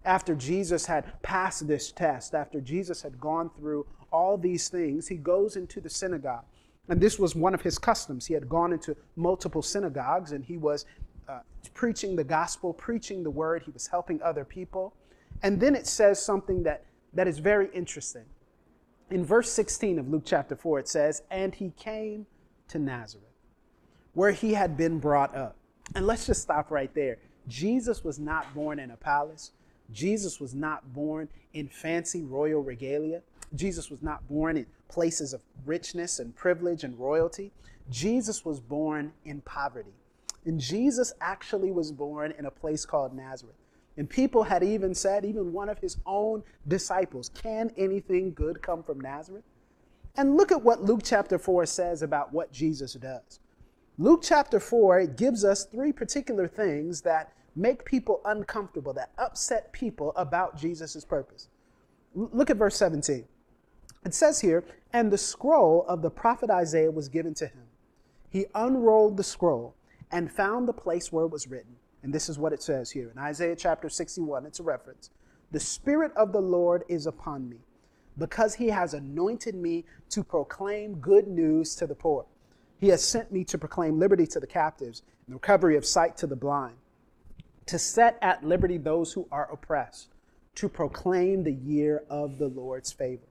after 0.05 0.35
Jesus 0.35 0.87
had 0.87 1.23
passed 1.23 1.67
this 1.67 1.91
test, 1.91 2.35
after 2.35 2.61
Jesus 2.61 3.01
had 3.03 3.19
gone 3.19 3.51
through 3.57 3.87
all 4.13 4.37
these 4.37 4.69
things, 4.69 5.09
he 5.09 5.17
goes 5.17 5.57
into 5.57 5.81
the 5.81 5.89
synagogue. 5.89 6.45
And 6.89 7.01
this 7.01 7.19
was 7.19 7.35
one 7.35 7.55
of 7.55 7.63
his 7.63 7.79
customs. 7.79 8.27
He 8.27 8.35
had 8.35 8.49
gone 8.49 8.73
into 8.73 8.95
multiple 9.17 9.63
synagogues 9.63 10.33
and 10.33 10.45
he 10.45 10.59
was 10.59 10.85
uh, 11.27 11.39
preaching 11.73 12.15
the 12.15 12.25
gospel, 12.25 12.75
preaching 12.75 13.23
the 13.23 13.31
word. 13.31 13.63
He 13.63 13.71
was 13.71 13.87
helping 13.87 14.21
other 14.23 14.45
people. 14.45 14.95
And 15.43 15.59
then 15.59 15.75
it 15.75 15.87
says 15.87 16.23
something 16.23 16.63
that, 16.65 16.85
that 17.15 17.27
is 17.27 17.39
very 17.39 17.71
interesting. 17.73 18.25
In 19.11 19.25
verse 19.25 19.51
16 19.51 19.99
of 19.99 20.09
Luke 20.09 20.25
chapter 20.27 20.55
4, 20.55 20.81
it 20.81 20.89
says, 20.89 21.23
And 21.31 21.55
he 21.55 21.73
came 21.79 22.27
to 22.69 22.79
Nazareth 22.79 23.25
where 24.15 24.31
he 24.31 24.55
had 24.55 24.77
been 24.77 24.99
brought 24.99 25.35
up. 25.37 25.57
And 25.95 26.07
let's 26.07 26.27
just 26.27 26.43
stop 26.43 26.71
right 26.71 26.93
there. 26.95 27.19
Jesus 27.49 28.03
was 28.03 28.19
not 28.19 28.53
born 28.55 28.79
in 28.79 28.91
a 28.91 28.97
palace. 28.97 29.53
Jesus 29.93 30.41
was 30.41 30.55
not 30.55 30.93
born 30.93 31.29
in 31.53 31.69
fancy 31.69 32.23
royal 32.23 32.63
regalia. 32.63 33.23
Jesus 33.55 33.91
was 33.91 34.03
not 34.03 34.27
born 34.29 34.57
in 34.57 34.67
places 34.89 35.33
of 35.33 35.41
richness 35.67 36.19
and 36.19 36.35
privilege 36.35 36.85
and 36.85 36.99
royalty. 36.99 37.53
Jesus 37.91 38.45
was 38.45 38.61
born 38.61 39.13
in 39.25 39.41
poverty. 39.43 39.93
And 40.47 40.59
Jesus 40.59 41.13
actually 41.21 41.71
was 41.71 41.93
born 41.93 42.33
in 42.39 42.47
a 42.47 42.51
place 42.51 42.85
called 42.85 43.15
Nazareth. 43.15 43.57
And 43.97 44.11
people 44.11 44.43
had 44.43 44.63
even 44.65 44.95
said, 44.95 45.25
even 45.25 45.53
one 45.53 45.69
of 45.69 45.79
his 45.79 45.99
own 46.05 46.43
disciples, 46.67 47.29
can 47.29 47.71
anything 47.77 48.33
good 48.33 48.61
come 48.61 48.83
from 48.83 49.01
Nazareth? 49.01 49.45
And 50.17 50.37
look 50.37 50.51
at 50.51 50.63
what 50.63 50.83
Luke 50.83 51.01
chapter 51.05 51.39
4 51.39 51.67
says 51.67 52.03
about 52.03 52.33
what 52.33 52.53
Jesus 52.53 52.95
does. 52.95 53.41
Luke 53.97 54.23
chapter 54.25 54.59
4 54.59 55.07
gives 55.07 55.45
us 55.45 55.67
three 55.67 55.93
particular 55.93 56.49
things 56.49 57.03
that 57.03 57.33
make 57.55 57.85
people 57.85 58.21
uncomfortable, 58.25 58.93
that 58.93 59.13
upset 59.19 59.73
people 59.73 60.13
about 60.17 60.57
Jesus' 60.57 61.05
purpose. 61.05 61.49
Look 62.13 62.51
at 62.51 62.57
verse 62.57 62.77
17. 62.77 63.25
It 64.05 64.15
says 64.15 64.41
here, 64.41 64.65
and 64.93 65.13
the 65.13 65.19
scroll 65.19 65.85
of 65.89 66.03
the 66.03 66.11
prophet 66.11 66.51
Isaiah 66.51 66.91
was 66.91 67.09
given 67.09 67.35
to 67.35 67.47
him. 67.47 67.63
He 68.29 68.47
unrolled 68.55 69.17
the 69.17 69.23
scroll 69.23 69.77
and 70.11 70.31
found 70.31 70.67
the 70.67 70.73
place 70.73 71.13
where 71.13 71.25
it 71.25 71.31
was 71.31 71.47
written. 71.47 71.77
And 72.03 72.13
this 72.13 72.29
is 72.29 72.39
what 72.39 72.53
it 72.53 72.63
says 72.63 72.91
here 72.91 73.11
in 73.11 73.19
Isaiah 73.19 73.57
chapter 73.57 73.89
61. 73.89 74.45
It's 74.45 74.61
a 74.61 74.65
reference. 74.65 75.11
The 75.53 75.61
Spirit 75.61 76.11
of 76.17 76.33
the 76.33 76.43
Lord 76.43 76.83
is 76.89 77.07
upon 77.07 77.49
me, 77.49 77.59
because 78.19 78.57
he 78.57 78.69
has 78.69 78.93
anointed 78.93 79.55
me 79.55 79.85
to 80.11 80.25
proclaim 80.25 80.97
good 80.97 81.29
news 81.29 81.77
to 81.77 81.87
the 81.87 81.95
poor. 81.95 82.27
He 82.79 82.89
has 82.89 83.03
sent 83.05 83.33
me 83.33 83.45
to 83.45 83.59
proclaim 83.59 83.99
liberty 83.99 84.27
to 84.29 84.41
the 84.41 84.47
captives 84.47 85.03
and 85.27 85.35
recovery 85.35 85.77
of 85.77 85.87
sight 85.87 86.17
to 86.19 86.27
the 86.27 86.37
blind, 86.37 86.77
to 87.67 87.79
set 87.79 88.19
at 88.21 88.45
liberty 88.45 88.77
those 88.77 89.13
who 89.13 89.27
are 89.33 89.51
oppressed, 89.51 90.09
to 90.57 90.69
proclaim 90.69 91.43
the 91.43 91.53
year 91.53 92.05
of 92.11 92.39
the 92.39 92.49
Lord's 92.49 92.93
favor. 92.93 93.27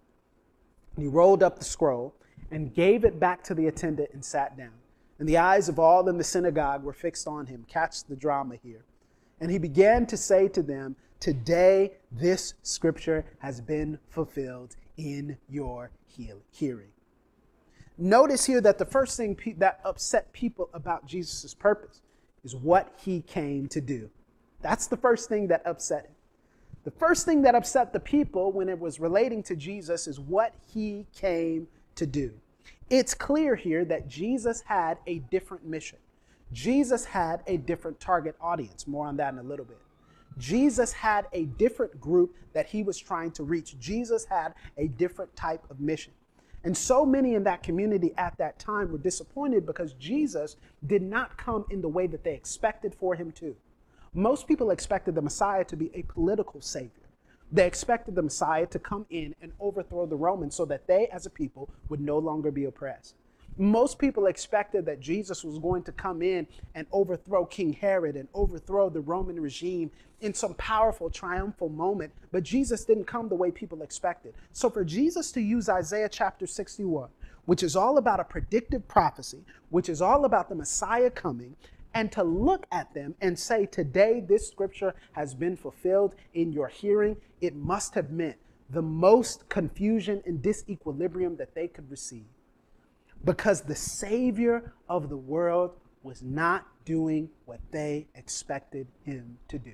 He 0.97 1.07
rolled 1.07 1.43
up 1.43 1.59
the 1.59 1.65
scroll 1.65 2.15
and 2.51 2.73
gave 2.73 3.03
it 3.03 3.19
back 3.19 3.43
to 3.43 3.53
the 3.53 3.67
attendant 3.67 4.11
and 4.13 4.23
sat 4.23 4.57
down. 4.57 4.73
And 5.19 5.27
the 5.27 5.37
eyes 5.37 5.69
of 5.69 5.79
all 5.79 6.07
in 6.09 6.17
the 6.17 6.23
synagogue 6.23 6.83
were 6.83 6.93
fixed 6.93 7.27
on 7.27 7.45
him. 7.47 7.65
Catch 7.67 8.05
the 8.05 8.15
drama 8.15 8.55
here. 8.61 8.83
And 9.39 9.51
he 9.51 9.57
began 9.57 10.05
to 10.07 10.17
say 10.17 10.47
to 10.49 10.61
them, 10.61 10.95
Today 11.19 11.93
this 12.11 12.53
scripture 12.63 13.25
has 13.39 13.61
been 13.61 13.97
fulfilled 14.09 14.75
in 14.97 15.37
your 15.49 15.91
hearing. 16.51 16.92
Notice 17.97 18.45
here 18.45 18.61
that 18.61 18.77
the 18.77 18.85
first 18.85 19.17
thing 19.17 19.35
pe- 19.35 19.53
that 19.53 19.79
upset 19.85 20.31
people 20.33 20.69
about 20.73 21.05
Jesus' 21.05 21.53
purpose 21.53 22.01
is 22.43 22.55
what 22.55 22.93
he 22.97 23.21
came 23.21 23.67
to 23.67 23.81
do. 23.81 24.09
That's 24.61 24.87
the 24.87 24.97
first 24.97 25.29
thing 25.29 25.47
that 25.47 25.61
upset 25.65 26.05
him. 26.05 26.11
The 26.83 26.91
first 26.91 27.25
thing 27.25 27.43
that 27.43 27.55
upset 27.55 27.93
the 27.93 27.99
people 27.99 28.51
when 28.51 28.67
it 28.67 28.79
was 28.79 28.99
relating 28.99 29.43
to 29.43 29.55
Jesus 29.55 30.07
is 30.07 30.19
what 30.19 30.53
he 30.73 31.05
came 31.15 31.67
to 31.95 32.05
do. 32.05 32.33
It's 32.89 33.13
clear 33.13 33.55
here 33.55 33.85
that 33.85 34.07
Jesus 34.07 34.61
had 34.61 34.97
a 35.07 35.19
different 35.19 35.65
mission. 35.65 35.99
Jesus 36.51 37.05
had 37.05 37.41
a 37.47 37.57
different 37.57 37.99
target 37.99 38.35
audience. 38.41 38.87
More 38.87 39.07
on 39.07 39.17
that 39.17 39.33
in 39.33 39.39
a 39.39 39.43
little 39.43 39.65
bit. 39.65 39.77
Jesus 40.37 40.91
had 40.91 41.27
a 41.31 41.45
different 41.45 41.99
group 42.01 42.35
that 42.53 42.67
he 42.67 42.83
was 42.83 42.97
trying 42.97 43.31
to 43.31 43.43
reach. 43.43 43.79
Jesus 43.79 44.25
had 44.25 44.53
a 44.77 44.87
different 44.87 45.35
type 45.35 45.63
of 45.69 45.79
mission. 45.79 46.13
And 46.63 46.77
so 46.77 47.05
many 47.05 47.35
in 47.35 47.43
that 47.43 47.61
community 47.61 48.13
at 48.17 48.37
that 48.37 48.57
time 48.57 48.91
were 48.91 48.97
disappointed 48.97 49.65
because 49.65 49.93
Jesus 49.93 50.55
did 50.87 51.01
not 51.01 51.37
come 51.37 51.65
in 51.69 51.81
the 51.81 51.89
way 51.89 52.07
that 52.07 52.23
they 52.23 52.33
expected 52.33 52.95
for 52.95 53.15
him 53.15 53.31
to. 53.33 53.55
Most 54.13 54.47
people 54.47 54.71
expected 54.71 55.15
the 55.15 55.21
Messiah 55.21 55.65
to 55.65 55.75
be 55.75 55.91
a 55.93 56.03
political 56.03 56.61
savior. 56.61 57.09
They 57.51 57.67
expected 57.67 58.15
the 58.15 58.21
Messiah 58.21 58.65
to 58.67 58.79
come 58.79 59.05
in 59.09 59.35
and 59.41 59.51
overthrow 59.59 60.05
the 60.05 60.15
Romans 60.15 60.55
so 60.55 60.65
that 60.65 60.87
they, 60.87 61.07
as 61.07 61.25
a 61.25 61.29
people, 61.29 61.69
would 61.89 61.99
no 61.99 62.17
longer 62.17 62.49
be 62.49 62.65
oppressed. 62.65 63.15
Most 63.57 63.99
people 63.99 64.25
expected 64.25 64.83
that 64.87 64.99
Jesus 64.99 65.43
was 65.43 65.59
going 65.59 65.83
to 65.83 65.91
come 65.91 66.23
in 66.23 66.47
and 66.73 66.87
overthrow 66.91 67.45
King 67.45 67.73
Herod 67.73 68.15
and 68.15 68.27
overthrow 68.33 68.89
the 68.89 69.01
Roman 69.01 69.39
regime 69.39 69.91
in 70.21 70.33
some 70.33 70.55
powerful, 70.55 71.11
triumphal 71.11 71.69
moment, 71.69 72.11
but 72.31 72.41
Jesus 72.41 72.83
didn't 72.83 73.05
come 73.05 73.29
the 73.29 73.35
way 73.35 73.51
people 73.51 73.83
expected. 73.83 74.33
So, 74.53 74.71
for 74.71 74.83
Jesus 74.83 75.31
to 75.33 75.41
use 75.41 75.69
Isaiah 75.69 76.09
chapter 76.09 76.47
61, 76.47 77.09
which 77.45 77.61
is 77.61 77.75
all 77.75 77.99
about 77.99 78.19
a 78.19 78.23
predictive 78.23 78.87
prophecy, 78.87 79.45
which 79.69 79.87
is 79.87 80.01
all 80.01 80.25
about 80.25 80.49
the 80.49 80.55
Messiah 80.55 81.11
coming, 81.11 81.55
and 81.93 82.11
to 82.11 82.23
look 82.23 82.65
at 82.71 82.91
them 82.95 83.13
and 83.21 83.37
say, 83.37 83.67
Today 83.67 84.19
this 84.27 84.47
scripture 84.47 84.95
has 85.11 85.35
been 85.35 85.55
fulfilled 85.55 86.15
in 86.33 86.51
your 86.51 86.69
hearing, 86.69 87.17
it 87.39 87.55
must 87.55 87.93
have 87.93 88.09
meant 88.09 88.37
the 88.71 88.81
most 88.81 89.47
confusion 89.49 90.23
and 90.25 90.41
disequilibrium 90.41 91.37
that 91.37 91.53
they 91.53 91.67
could 91.67 91.91
receive 91.91 92.25
because 93.23 93.61
the 93.61 93.75
Savior 93.75 94.73
of 94.89 95.09
the 95.09 95.17
world 95.17 95.71
was 96.03 96.21
not 96.21 96.67
doing 96.85 97.29
what 97.45 97.59
they 97.71 98.07
expected 98.15 98.87
him 99.05 99.37
to 99.47 99.57
do. 99.57 99.73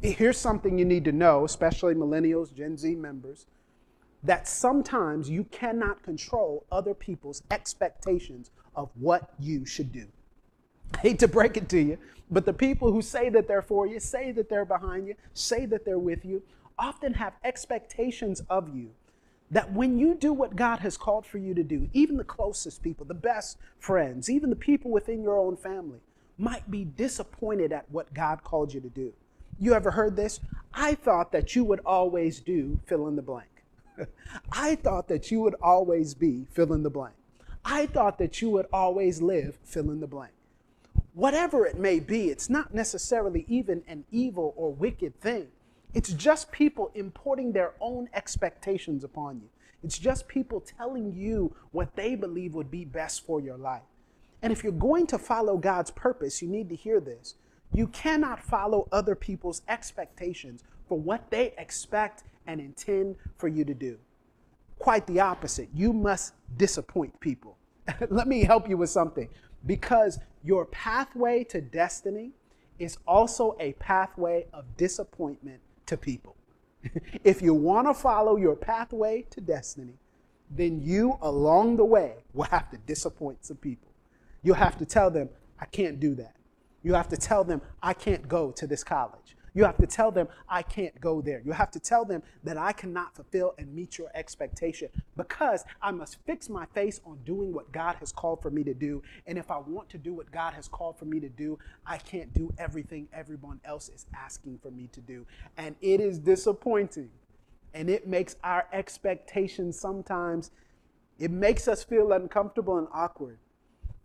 Here's 0.00 0.38
something 0.38 0.78
you 0.78 0.84
need 0.84 1.04
to 1.06 1.12
know, 1.12 1.44
especially 1.44 1.94
millennials, 1.94 2.54
Gen 2.54 2.76
Z 2.76 2.94
members, 2.94 3.46
that 4.22 4.46
sometimes 4.46 5.30
you 5.30 5.44
cannot 5.44 6.02
control 6.02 6.64
other 6.70 6.94
people's 6.94 7.42
expectations 7.50 8.50
of 8.76 8.90
what 8.94 9.30
you 9.40 9.64
should 9.64 9.92
do. 9.92 10.06
I 10.94 10.98
hate 10.98 11.18
to 11.20 11.28
break 11.28 11.56
it 11.56 11.68
to 11.70 11.80
you, 11.80 11.98
but 12.30 12.44
the 12.44 12.52
people 12.52 12.92
who 12.92 13.02
say 13.02 13.28
that 13.30 13.48
they're 13.48 13.62
for 13.62 13.86
you, 13.86 13.98
say 13.98 14.30
that 14.32 14.48
they're 14.48 14.64
behind 14.64 15.06
you, 15.08 15.14
say 15.34 15.66
that 15.66 15.84
they're 15.84 15.98
with 15.98 16.24
you, 16.24 16.42
often 16.78 17.14
have 17.14 17.32
expectations 17.42 18.42
of 18.48 18.74
you 18.74 18.90
that 19.50 19.72
when 19.72 19.98
you 19.98 20.14
do 20.14 20.32
what 20.32 20.56
God 20.56 20.80
has 20.80 20.96
called 20.96 21.24
for 21.26 21.38
you 21.38 21.54
to 21.54 21.62
do, 21.62 21.88
even 21.92 22.16
the 22.16 22.24
closest 22.24 22.82
people, 22.82 23.06
the 23.06 23.14
best 23.14 23.56
friends, 23.78 24.28
even 24.28 24.50
the 24.50 24.56
people 24.56 24.90
within 24.90 25.22
your 25.22 25.38
own 25.38 25.56
family, 25.56 26.00
might 26.36 26.70
be 26.70 26.84
disappointed 26.84 27.72
at 27.72 27.90
what 27.90 28.12
God 28.14 28.44
called 28.44 28.72
you 28.72 28.80
to 28.80 28.88
do. 28.88 29.12
You 29.58 29.74
ever 29.74 29.90
heard 29.90 30.16
this? 30.16 30.40
I 30.72 30.94
thought 30.94 31.32
that 31.32 31.56
you 31.56 31.64
would 31.64 31.80
always 31.84 32.40
do 32.40 32.78
fill 32.86 33.08
in 33.08 33.16
the 33.16 33.22
blank. 33.22 33.48
I 34.52 34.76
thought 34.76 35.08
that 35.08 35.30
you 35.30 35.40
would 35.40 35.56
always 35.60 36.14
be 36.14 36.46
fill 36.52 36.72
in 36.74 36.82
the 36.82 36.90
blank. 36.90 37.14
I 37.64 37.86
thought 37.86 38.18
that 38.18 38.40
you 38.40 38.50
would 38.50 38.66
always 38.72 39.20
live 39.20 39.58
fill 39.64 39.90
in 39.90 40.00
the 40.00 40.06
blank. 40.06 40.32
Whatever 41.14 41.66
it 41.66 41.78
may 41.78 41.98
be, 41.98 42.30
it's 42.30 42.48
not 42.48 42.72
necessarily 42.72 43.44
even 43.48 43.82
an 43.88 44.04
evil 44.12 44.54
or 44.56 44.72
wicked 44.72 45.20
thing. 45.20 45.48
It's 45.94 46.12
just 46.12 46.52
people 46.52 46.90
importing 46.94 47.52
their 47.52 47.72
own 47.80 48.08
expectations 48.12 49.04
upon 49.04 49.40
you. 49.40 49.48
It's 49.82 49.98
just 49.98 50.28
people 50.28 50.60
telling 50.60 51.12
you 51.12 51.54
what 51.70 51.94
they 51.96 52.14
believe 52.14 52.54
would 52.54 52.70
be 52.70 52.84
best 52.84 53.24
for 53.24 53.40
your 53.40 53.56
life. 53.56 53.82
And 54.42 54.52
if 54.52 54.62
you're 54.62 54.72
going 54.72 55.06
to 55.08 55.18
follow 55.18 55.56
God's 55.56 55.90
purpose, 55.90 56.42
you 56.42 56.48
need 56.48 56.68
to 56.68 56.76
hear 56.76 57.00
this. 57.00 57.34
You 57.72 57.86
cannot 57.88 58.42
follow 58.42 58.88
other 58.92 59.14
people's 59.14 59.62
expectations 59.68 60.62
for 60.88 60.98
what 60.98 61.30
they 61.30 61.54
expect 61.58 62.24
and 62.46 62.60
intend 62.60 63.16
for 63.36 63.48
you 63.48 63.64
to 63.64 63.74
do. 63.74 63.98
Quite 64.78 65.06
the 65.06 65.20
opposite. 65.20 65.68
You 65.74 65.92
must 65.92 66.34
disappoint 66.56 67.18
people. 67.20 67.56
Let 68.10 68.28
me 68.28 68.44
help 68.44 68.68
you 68.68 68.76
with 68.76 68.90
something. 68.90 69.28
Because 69.66 70.18
your 70.44 70.66
pathway 70.66 71.44
to 71.44 71.60
destiny 71.60 72.32
is 72.78 72.98
also 73.06 73.56
a 73.58 73.72
pathway 73.74 74.46
of 74.52 74.64
disappointment 74.76 75.60
to 75.88 75.96
people. 75.96 76.36
if 77.24 77.42
you 77.42 77.54
want 77.54 77.88
to 77.88 77.94
follow 77.94 78.36
your 78.36 78.56
pathway 78.56 79.26
to 79.30 79.40
destiny, 79.40 79.94
then 80.50 80.80
you 80.80 81.18
along 81.20 81.76
the 81.76 81.84
way 81.84 82.14
will 82.32 82.44
have 82.44 82.70
to 82.70 82.78
disappoint 82.78 83.44
some 83.44 83.56
people. 83.56 83.88
You'll 84.42 84.54
have 84.54 84.78
to 84.78 84.86
tell 84.86 85.10
them, 85.10 85.28
I 85.60 85.66
can't 85.66 85.98
do 85.98 86.14
that. 86.14 86.36
You 86.82 86.94
have 86.94 87.08
to 87.08 87.16
tell 87.16 87.44
them, 87.44 87.60
I 87.82 87.92
can't 87.92 88.28
go 88.28 88.52
to 88.52 88.66
this 88.66 88.84
college. 88.84 89.36
You 89.58 89.64
have 89.64 89.78
to 89.78 89.88
tell 89.88 90.12
them, 90.12 90.28
I 90.48 90.62
can't 90.62 91.00
go 91.00 91.20
there. 91.20 91.42
You 91.44 91.50
have 91.50 91.72
to 91.72 91.80
tell 91.80 92.04
them 92.04 92.22
that 92.44 92.56
I 92.56 92.70
cannot 92.70 93.16
fulfill 93.16 93.56
and 93.58 93.74
meet 93.74 93.98
your 93.98 94.08
expectation 94.14 94.88
because 95.16 95.64
I 95.82 95.90
must 95.90 96.18
fix 96.26 96.48
my 96.48 96.64
face 96.66 97.00
on 97.04 97.18
doing 97.24 97.52
what 97.52 97.72
God 97.72 97.96
has 97.96 98.12
called 98.12 98.40
for 98.40 98.50
me 98.50 98.62
to 98.62 98.72
do. 98.72 99.02
And 99.26 99.36
if 99.36 99.50
I 99.50 99.58
want 99.58 99.88
to 99.88 99.98
do 99.98 100.14
what 100.14 100.30
God 100.30 100.54
has 100.54 100.68
called 100.68 100.96
for 100.96 101.06
me 101.06 101.18
to 101.18 101.28
do, 101.28 101.58
I 101.84 101.98
can't 101.98 102.32
do 102.32 102.54
everything 102.56 103.08
everyone 103.12 103.58
else 103.64 103.88
is 103.88 104.06
asking 104.14 104.60
for 104.62 104.70
me 104.70 104.90
to 104.92 105.00
do. 105.00 105.26
And 105.56 105.74
it 105.80 106.00
is 106.00 106.20
disappointing. 106.20 107.10
And 107.74 107.90
it 107.90 108.06
makes 108.06 108.36
our 108.44 108.68
expectations 108.72 109.76
sometimes, 109.76 110.52
it 111.18 111.32
makes 111.32 111.66
us 111.66 111.82
feel 111.82 112.12
uncomfortable 112.12 112.78
and 112.78 112.86
awkward. 112.92 113.38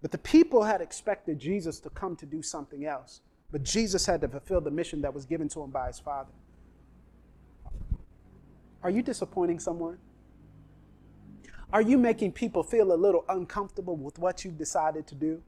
But 0.01 0.09
the 0.09 0.17
people 0.17 0.63
had 0.63 0.81
expected 0.81 1.37
Jesus 1.37 1.79
to 1.81 1.91
come 1.91 2.15
to 2.15 2.25
do 2.25 2.41
something 2.41 2.87
else. 2.87 3.21
But 3.53 3.61
Jesus 3.61 4.07
had 4.07 4.19
to 4.21 4.27
fulfill 4.27 4.61
the 4.61 4.71
mission 4.71 5.01
that 5.01 5.13
was 5.13 5.27
given 5.27 5.47
to 5.49 5.61
him 5.61 5.69
by 5.69 5.85
his 5.85 5.99
Father. 5.99 6.31
Are 8.81 8.89
you 8.89 9.03
disappointing 9.03 9.59
someone? 9.59 9.99
Are 11.71 11.83
you 11.83 11.99
making 11.99 12.31
people 12.31 12.63
feel 12.63 12.91
a 12.91 12.95
little 12.95 13.23
uncomfortable 13.29 13.95
with 13.95 14.17
what 14.17 14.43
you've 14.43 14.57
decided 14.57 15.05
to 15.05 15.15
do? 15.15 15.43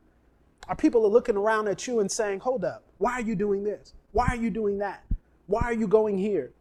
Are 0.67 0.75
people 0.75 1.11
looking 1.11 1.35
around 1.35 1.67
at 1.67 1.87
you 1.87 1.99
and 1.99 2.11
saying, 2.11 2.41
Hold 2.41 2.63
up, 2.63 2.83
why 2.99 3.13
are 3.13 3.21
you 3.21 3.35
doing 3.35 3.63
this? 3.63 3.95
Why 4.11 4.27
are 4.27 4.35
you 4.35 4.51
doing 4.51 4.77
that? 4.77 5.03
Why 5.47 5.63
are 5.63 5.73
you 5.73 5.87
going 5.87 6.19
here? 6.19 6.51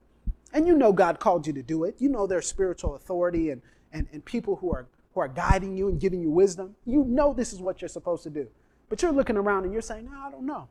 And 0.55 0.67
you 0.67 0.75
know 0.75 0.95
God 0.95 1.21
called 1.21 1.47
you 1.47 1.53
to 1.53 1.63
do 1.63 1.85
it. 1.85 1.97
You 1.99 2.09
know 2.09 2.27
there's 2.27 2.47
spiritual 2.47 2.95
authority 2.95 3.51
and, 3.51 3.61
and, 3.93 4.09
and 4.15 4.25
people 4.25 4.57
who 4.57 4.73
are, 4.73 4.87
who 5.13 5.21
are 5.21 5.29
guiding 5.29 5.77
you 5.77 5.89
and 5.89 6.01
giving 6.01 6.23
you 6.23 6.31
wisdom. 6.31 6.75
You 6.87 7.05
know 7.05 7.35
this 7.35 7.53
is 7.53 7.61
what 7.61 7.83
you're 7.83 7.89
supposed 7.91 8.23
to 8.23 8.31
do. 8.31 8.49
But 8.89 9.03
you're 9.03 9.13
looking 9.13 9.37
around 9.37 9.65
and 9.65 9.75
you're 9.75 9.83
saying, 9.83 10.07
No, 10.11 10.19
I 10.19 10.31
don't 10.31 10.47
know 10.47 10.69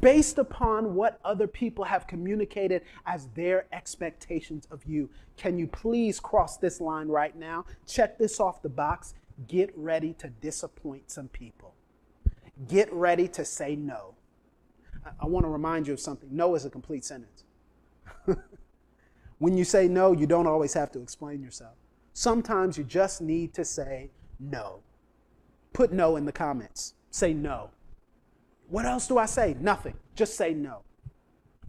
based 0.00 0.38
upon 0.38 0.94
what 0.94 1.20
other 1.24 1.46
people 1.46 1.84
have 1.84 2.06
communicated 2.06 2.82
as 3.06 3.28
their 3.28 3.66
expectations 3.72 4.66
of 4.70 4.84
you. 4.84 5.08
Can 5.36 5.58
you 5.58 5.66
please 5.66 6.18
cross 6.18 6.56
this 6.56 6.80
line 6.80 7.08
right 7.08 7.36
now? 7.36 7.64
Check 7.86 8.18
this 8.18 8.40
off 8.40 8.62
the 8.62 8.68
box. 8.68 9.14
Get 9.46 9.70
ready 9.76 10.12
to 10.14 10.28
disappoint 10.28 11.10
some 11.10 11.28
people. 11.28 11.74
Get 12.68 12.92
ready 12.92 13.28
to 13.28 13.44
say 13.44 13.76
no. 13.76 14.14
I, 15.20 15.26
want 15.26 15.44
to 15.44 15.50
remind 15.50 15.86
you 15.86 15.92
of 15.92 16.00
something 16.00 16.28
no 16.32 16.56
is 16.56 16.64
a 16.64 16.70
complete 16.70 17.04
sentence. 17.04 17.44
when 19.38 19.56
you 19.56 19.64
say 19.64 19.86
no, 19.86 20.12
you 20.12 20.26
don't 20.26 20.48
always 20.48 20.74
have 20.74 20.90
to 20.92 21.00
explain 21.00 21.42
yourself. 21.42 21.74
Sometimes 22.12 22.76
you 22.76 22.82
just 22.82 23.20
need 23.20 23.54
to 23.54 23.64
say 23.64 24.10
no. 24.40 24.80
Put 25.72 25.92
no 25.92 26.16
in 26.16 26.24
the 26.24 26.32
comments. 26.32 26.94
Say 27.10 27.34
no. 27.34 27.70
What 28.68 28.84
else 28.84 29.06
do 29.06 29.18
I 29.18 29.26
say? 29.26 29.56
Nothing. 29.60 29.94
Just 30.14 30.36
say 30.36 30.54
no. 30.54 30.82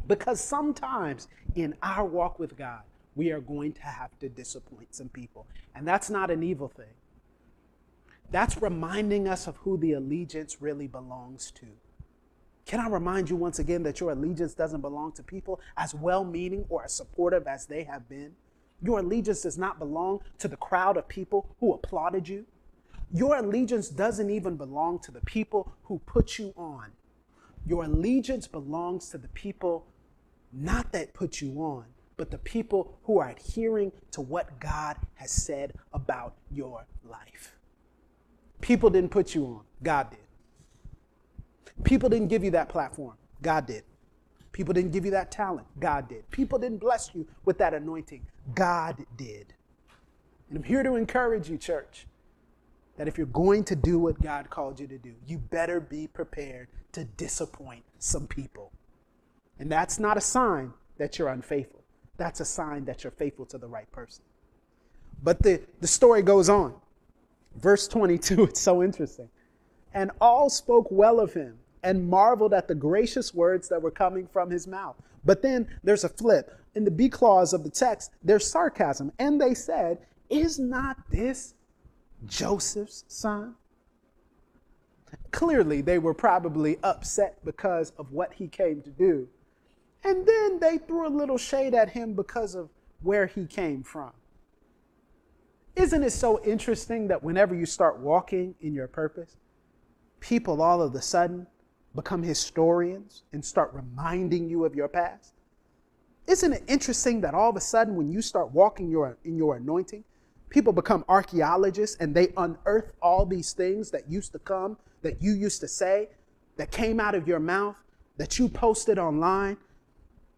Because 0.07 0.39
sometimes 0.39 1.27
in 1.55 1.75
our 1.83 2.05
walk 2.05 2.39
with 2.39 2.57
God, 2.57 2.81
we 3.15 3.31
are 3.31 3.41
going 3.41 3.73
to 3.73 3.81
have 3.81 4.17
to 4.19 4.29
disappoint 4.29 4.95
some 4.95 5.09
people. 5.09 5.47
And 5.75 5.87
that's 5.87 6.09
not 6.09 6.31
an 6.31 6.43
evil 6.43 6.69
thing. 6.69 6.85
That's 8.29 8.61
reminding 8.61 9.27
us 9.27 9.47
of 9.47 9.57
who 9.57 9.77
the 9.77 9.93
allegiance 9.93 10.61
really 10.61 10.87
belongs 10.87 11.51
to. 11.51 11.67
Can 12.65 12.81
I 12.81 12.89
remind 12.89 13.29
you 13.29 13.37
once 13.37 13.59
again 13.59 13.83
that 13.83 13.99
your 13.99 14.11
allegiance 14.11 14.53
doesn't 14.53 14.81
belong 14.81 15.13
to 15.13 15.23
people 15.23 15.61
as 15.77 15.95
well 15.95 16.25
meaning 16.25 16.65
or 16.67 16.83
as 16.83 16.93
supportive 16.93 17.47
as 17.47 17.65
they 17.65 17.83
have 17.83 18.09
been? 18.09 18.33
Your 18.83 18.99
allegiance 18.99 19.41
does 19.41 19.57
not 19.57 19.79
belong 19.79 20.19
to 20.39 20.47
the 20.47 20.57
crowd 20.57 20.97
of 20.97 21.07
people 21.07 21.49
who 21.59 21.73
applauded 21.73 22.27
you. 22.27 22.45
Your 23.11 23.37
allegiance 23.37 23.89
doesn't 23.89 24.29
even 24.29 24.57
belong 24.57 24.99
to 24.99 25.11
the 25.11 25.21
people 25.21 25.73
who 25.83 25.99
put 25.99 26.37
you 26.37 26.53
on. 26.57 26.91
Your 27.65 27.83
allegiance 27.83 28.47
belongs 28.47 29.09
to 29.09 29.17
the 29.17 29.29
people 29.29 29.87
not 30.51 30.91
that 30.91 31.13
put 31.13 31.41
you 31.41 31.59
on, 31.59 31.85
but 32.17 32.31
the 32.31 32.37
people 32.37 32.97
who 33.03 33.19
are 33.19 33.29
adhering 33.29 33.91
to 34.11 34.21
what 34.21 34.59
God 34.59 34.97
has 35.15 35.31
said 35.31 35.73
about 35.93 36.35
your 36.51 36.85
life. 37.03 37.55
People 38.61 38.89
didn't 38.89 39.11
put 39.11 39.35
you 39.35 39.45
on, 39.45 39.61
God 39.83 40.09
did. 40.09 40.19
People 41.83 42.09
didn't 42.09 42.27
give 42.27 42.43
you 42.43 42.51
that 42.51 42.69
platform, 42.69 43.15
God 43.41 43.67
did. 43.67 43.83
People 44.51 44.73
didn't 44.73 44.91
give 44.91 45.05
you 45.05 45.11
that 45.11 45.31
talent, 45.31 45.67
God 45.79 46.09
did. 46.09 46.29
People 46.31 46.57
didn't 46.57 46.79
bless 46.79 47.11
you 47.13 47.27
with 47.45 47.57
that 47.59 47.73
anointing, 47.73 48.25
God 48.55 49.05
did. 49.15 49.53
And 50.49 50.57
I'm 50.57 50.63
here 50.63 50.81
to 50.81 50.95
encourage 50.95 51.49
you, 51.49 51.57
church 51.57 52.07
that 52.97 53.07
if 53.07 53.17
you're 53.17 53.27
going 53.27 53.63
to 53.65 53.75
do 53.75 53.99
what 53.99 54.21
God 54.21 54.49
called 54.49 54.79
you 54.79 54.87
to 54.87 54.97
do, 54.97 55.13
you 55.25 55.37
better 55.37 55.79
be 55.79 56.07
prepared 56.07 56.67
to 56.91 57.05
disappoint 57.05 57.83
some 57.99 58.27
people. 58.27 58.71
And 59.59 59.71
that's 59.71 59.99
not 59.99 60.17
a 60.17 60.21
sign 60.21 60.73
that 60.97 61.17
you're 61.17 61.29
unfaithful. 61.29 61.83
That's 62.17 62.39
a 62.39 62.45
sign 62.45 62.85
that 62.85 63.03
you're 63.03 63.11
faithful 63.11 63.45
to 63.47 63.57
the 63.57 63.67
right 63.67 63.89
person. 63.91 64.23
But 65.23 65.41
the, 65.41 65.61
the 65.79 65.87
story 65.87 66.21
goes 66.21 66.49
on. 66.49 66.75
Verse 67.55 67.87
22, 67.87 68.43
it's 68.45 68.61
so 68.61 68.83
interesting. 68.83 69.29
And 69.93 70.11
all 70.19 70.49
spoke 70.49 70.87
well 70.91 71.19
of 71.19 71.33
him 71.33 71.57
and 71.83 72.09
marveled 72.09 72.53
at 72.53 72.67
the 72.67 72.75
gracious 72.75 73.33
words 73.33 73.69
that 73.69 73.81
were 73.81 73.91
coming 73.91 74.27
from 74.27 74.49
his 74.49 74.67
mouth. 74.67 74.95
But 75.23 75.41
then 75.41 75.67
there's 75.83 76.03
a 76.03 76.09
flip. 76.09 76.53
In 76.75 76.83
the 76.83 76.91
B 76.91 77.09
clause 77.09 77.53
of 77.53 77.63
the 77.63 77.69
text, 77.69 78.11
there's 78.23 78.49
sarcasm. 78.49 79.11
And 79.19 79.39
they 79.39 79.53
said, 79.53 79.99
Is 80.29 80.59
not 80.59 80.97
this 81.09 81.53
Joseph's 82.25 83.05
son? 83.07 83.55
Clearly, 85.31 85.81
they 85.81 86.00
were 86.00 86.13
probably 86.13 86.77
upset 86.83 87.43
because 87.45 87.91
of 87.97 88.12
what 88.12 88.33
he 88.33 88.47
came 88.47 88.81
to 88.81 88.89
do. 88.89 89.27
And 90.03 90.25
then 90.25 90.59
they 90.59 90.77
threw 90.77 91.07
a 91.07 91.09
little 91.09 91.38
shade 91.38 91.74
at 91.74 91.89
him 91.89 92.13
because 92.13 92.55
of 92.55 92.69
where 93.01 93.27
he 93.27 93.45
came 93.45 93.83
from. 93.83 94.12
Isn't 95.75 96.03
it 96.03 96.12
so 96.12 96.43
interesting 96.43 97.07
that 97.09 97.24
whenever 97.24 97.53
you 97.53 97.65
start 97.65 98.00
walking 98.00 98.55
in 98.62 98.74
your 98.74 98.88
purpose, 98.88 99.38
people 100.19 100.62
all 100.62 100.81
of 100.81 100.95
a 100.95 101.01
sudden 101.01 101.45
become 101.93 102.24
historians 102.24 103.24
and 103.31 103.45
start 103.45 103.71
reminding 103.74 104.50
you 104.50 104.65
of 104.65 104.74
your 104.74 104.88
past? 104.88 105.33
Isn't 106.25 106.53
it 106.53 106.63
interesting 106.67 107.21
that 107.21 107.33
all 107.33 107.50
of 107.50 107.55
a 107.55 107.62
sudden 107.62 107.95
when 107.95 108.09
you 108.09 108.21
start 108.21 108.51
walking 108.51 108.89
your, 108.89 109.17
in 109.24 109.38
your 109.38 109.55
anointing, 109.55 110.03
people 110.49 110.73
become 110.73 111.03
archaeologists 111.09 111.97
and 111.99 112.15
they 112.15 112.29
unearth 112.37 112.93
all 113.01 113.25
these 113.25 113.53
things 113.53 113.91
that 113.91 114.09
used 114.09 114.31
to 114.31 114.39
come, 114.39 114.77
that 115.01 115.21
you 115.21 115.33
used 115.33 115.61
to 115.61 115.67
say, 115.67 116.09
that 116.57 116.71
came 116.71 116.99
out 116.99 117.15
of 117.15 117.27
your 117.27 117.39
mouth, 117.39 117.77
that 118.17 118.39
you 118.39 118.49
posted 118.49 118.97
online, 118.97 119.57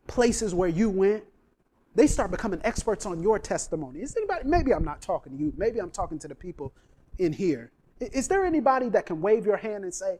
places 0.07 0.53
where 0.53 0.69
you 0.69 0.89
went, 0.89 1.23
they 1.95 2.07
start 2.07 2.31
becoming 2.31 2.59
experts 2.63 3.05
on 3.05 3.21
your 3.21 3.39
testimony. 3.39 3.99
Is 4.01 4.15
anybody, 4.15 4.47
maybe 4.47 4.73
I'm 4.73 4.83
not 4.83 5.01
talking 5.01 5.33
to 5.33 5.37
you, 5.37 5.53
maybe 5.57 5.79
I'm 5.79 5.91
talking 5.91 6.19
to 6.19 6.27
the 6.27 6.35
people 6.35 6.73
in 7.17 7.33
here. 7.33 7.71
Is 7.99 8.27
there 8.27 8.45
anybody 8.45 8.89
that 8.89 9.05
can 9.05 9.21
wave 9.21 9.45
your 9.45 9.57
hand 9.57 9.83
and 9.83 9.93
say, 9.93 10.19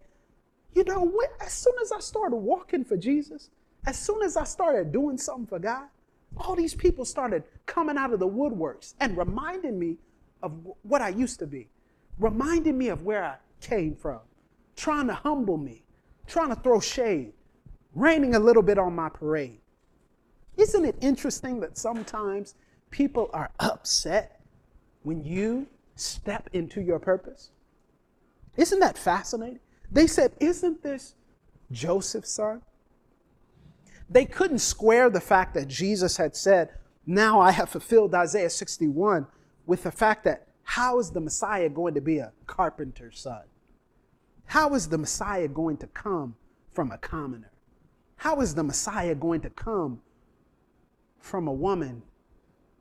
you 0.73 0.83
know, 0.83 1.11
as 1.41 1.53
soon 1.53 1.73
as 1.81 1.91
I 1.91 1.99
started 1.99 2.35
walking 2.35 2.83
for 2.83 2.97
Jesus, 2.97 3.49
as 3.85 3.97
soon 3.97 4.21
as 4.21 4.37
I 4.37 4.43
started 4.43 4.91
doing 4.91 5.17
something 5.17 5.47
for 5.47 5.59
God, 5.59 5.87
all 6.37 6.55
these 6.55 6.73
people 6.73 7.05
started 7.05 7.43
coming 7.65 7.97
out 7.97 8.13
of 8.13 8.19
the 8.19 8.27
woodworks 8.27 8.93
and 8.99 9.17
reminding 9.17 9.77
me 9.77 9.97
of 10.41 10.53
what 10.83 11.01
I 11.01 11.09
used 11.09 11.39
to 11.39 11.47
be, 11.47 11.69
reminding 12.17 12.77
me 12.77 12.89
of 12.89 13.03
where 13.03 13.23
I 13.23 13.35
came 13.61 13.95
from, 13.95 14.19
trying 14.75 15.07
to 15.07 15.13
humble 15.13 15.57
me, 15.57 15.83
trying 16.27 16.49
to 16.49 16.55
throw 16.55 16.79
shade, 16.79 17.33
raining 17.93 18.35
a 18.35 18.39
little 18.39 18.63
bit 18.63 18.77
on 18.77 18.95
my 18.95 19.09
parade. 19.09 19.59
Isn't 20.57 20.85
it 20.85 20.95
interesting 21.01 21.59
that 21.61 21.77
sometimes 21.77 22.55
people 22.89 23.29
are 23.33 23.49
upset 23.59 24.41
when 25.03 25.23
you 25.23 25.67
step 25.95 26.49
into 26.53 26.81
your 26.81 26.99
purpose? 26.99 27.51
Isn't 28.57 28.79
that 28.79 28.97
fascinating? 28.97 29.59
They 29.91 30.07
said, 30.07 30.33
Isn't 30.39 30.83
this 30.83 31.15
Joseph's 31.71 32.31
son? 32.31 32.61
They 34.09 34.25
couldn't 34.25 34.59
square 34.59 35.09
the 35.09 35.21
fact 35.21 35.53
that 35.53 35.67
Jesus 35.67 36.17
had 36.17 36.35
said, 36.35 36.69
Now 37.05 37.39
I 37.39 37.51
have 37.51 37.69
fulfilled 37.69 38.15
Isaiah 38.15 38.49
61 38.49 39.27
with 39.65 39.83
the 39.83 39.91
fact 39.91 40.23
that 40.23 40.47
how 40.63 40.99
is 40.99 41.11
the 41.11 41.19
Messiah 41.19 41.69
going 41.69 41.93
to 41.93 42.01
be 42.01 42.19
a 42.19 42.31
carpenter's 42.47 43.19
son? 43.19 43.43
How 44.45 44.73
is 44.73 44.89
the 44.89 44.97
Messiah 44.97 45.47
going 45.47 45.77
to 45.77 45.87
come 45.87 46.35
from 46.71 46.91
a 46.91 46.97
commoner? 46.97 47.51
How 48.17 48.41
is 48.41 48.55
the 48.55 48.63
Messiah 48.63 49.15
going 49.15 49.41
to 49.41 49.49
come 49.49 50.01
from 51.19 51.47
a 51.47 51.53
woman 51.53 52.01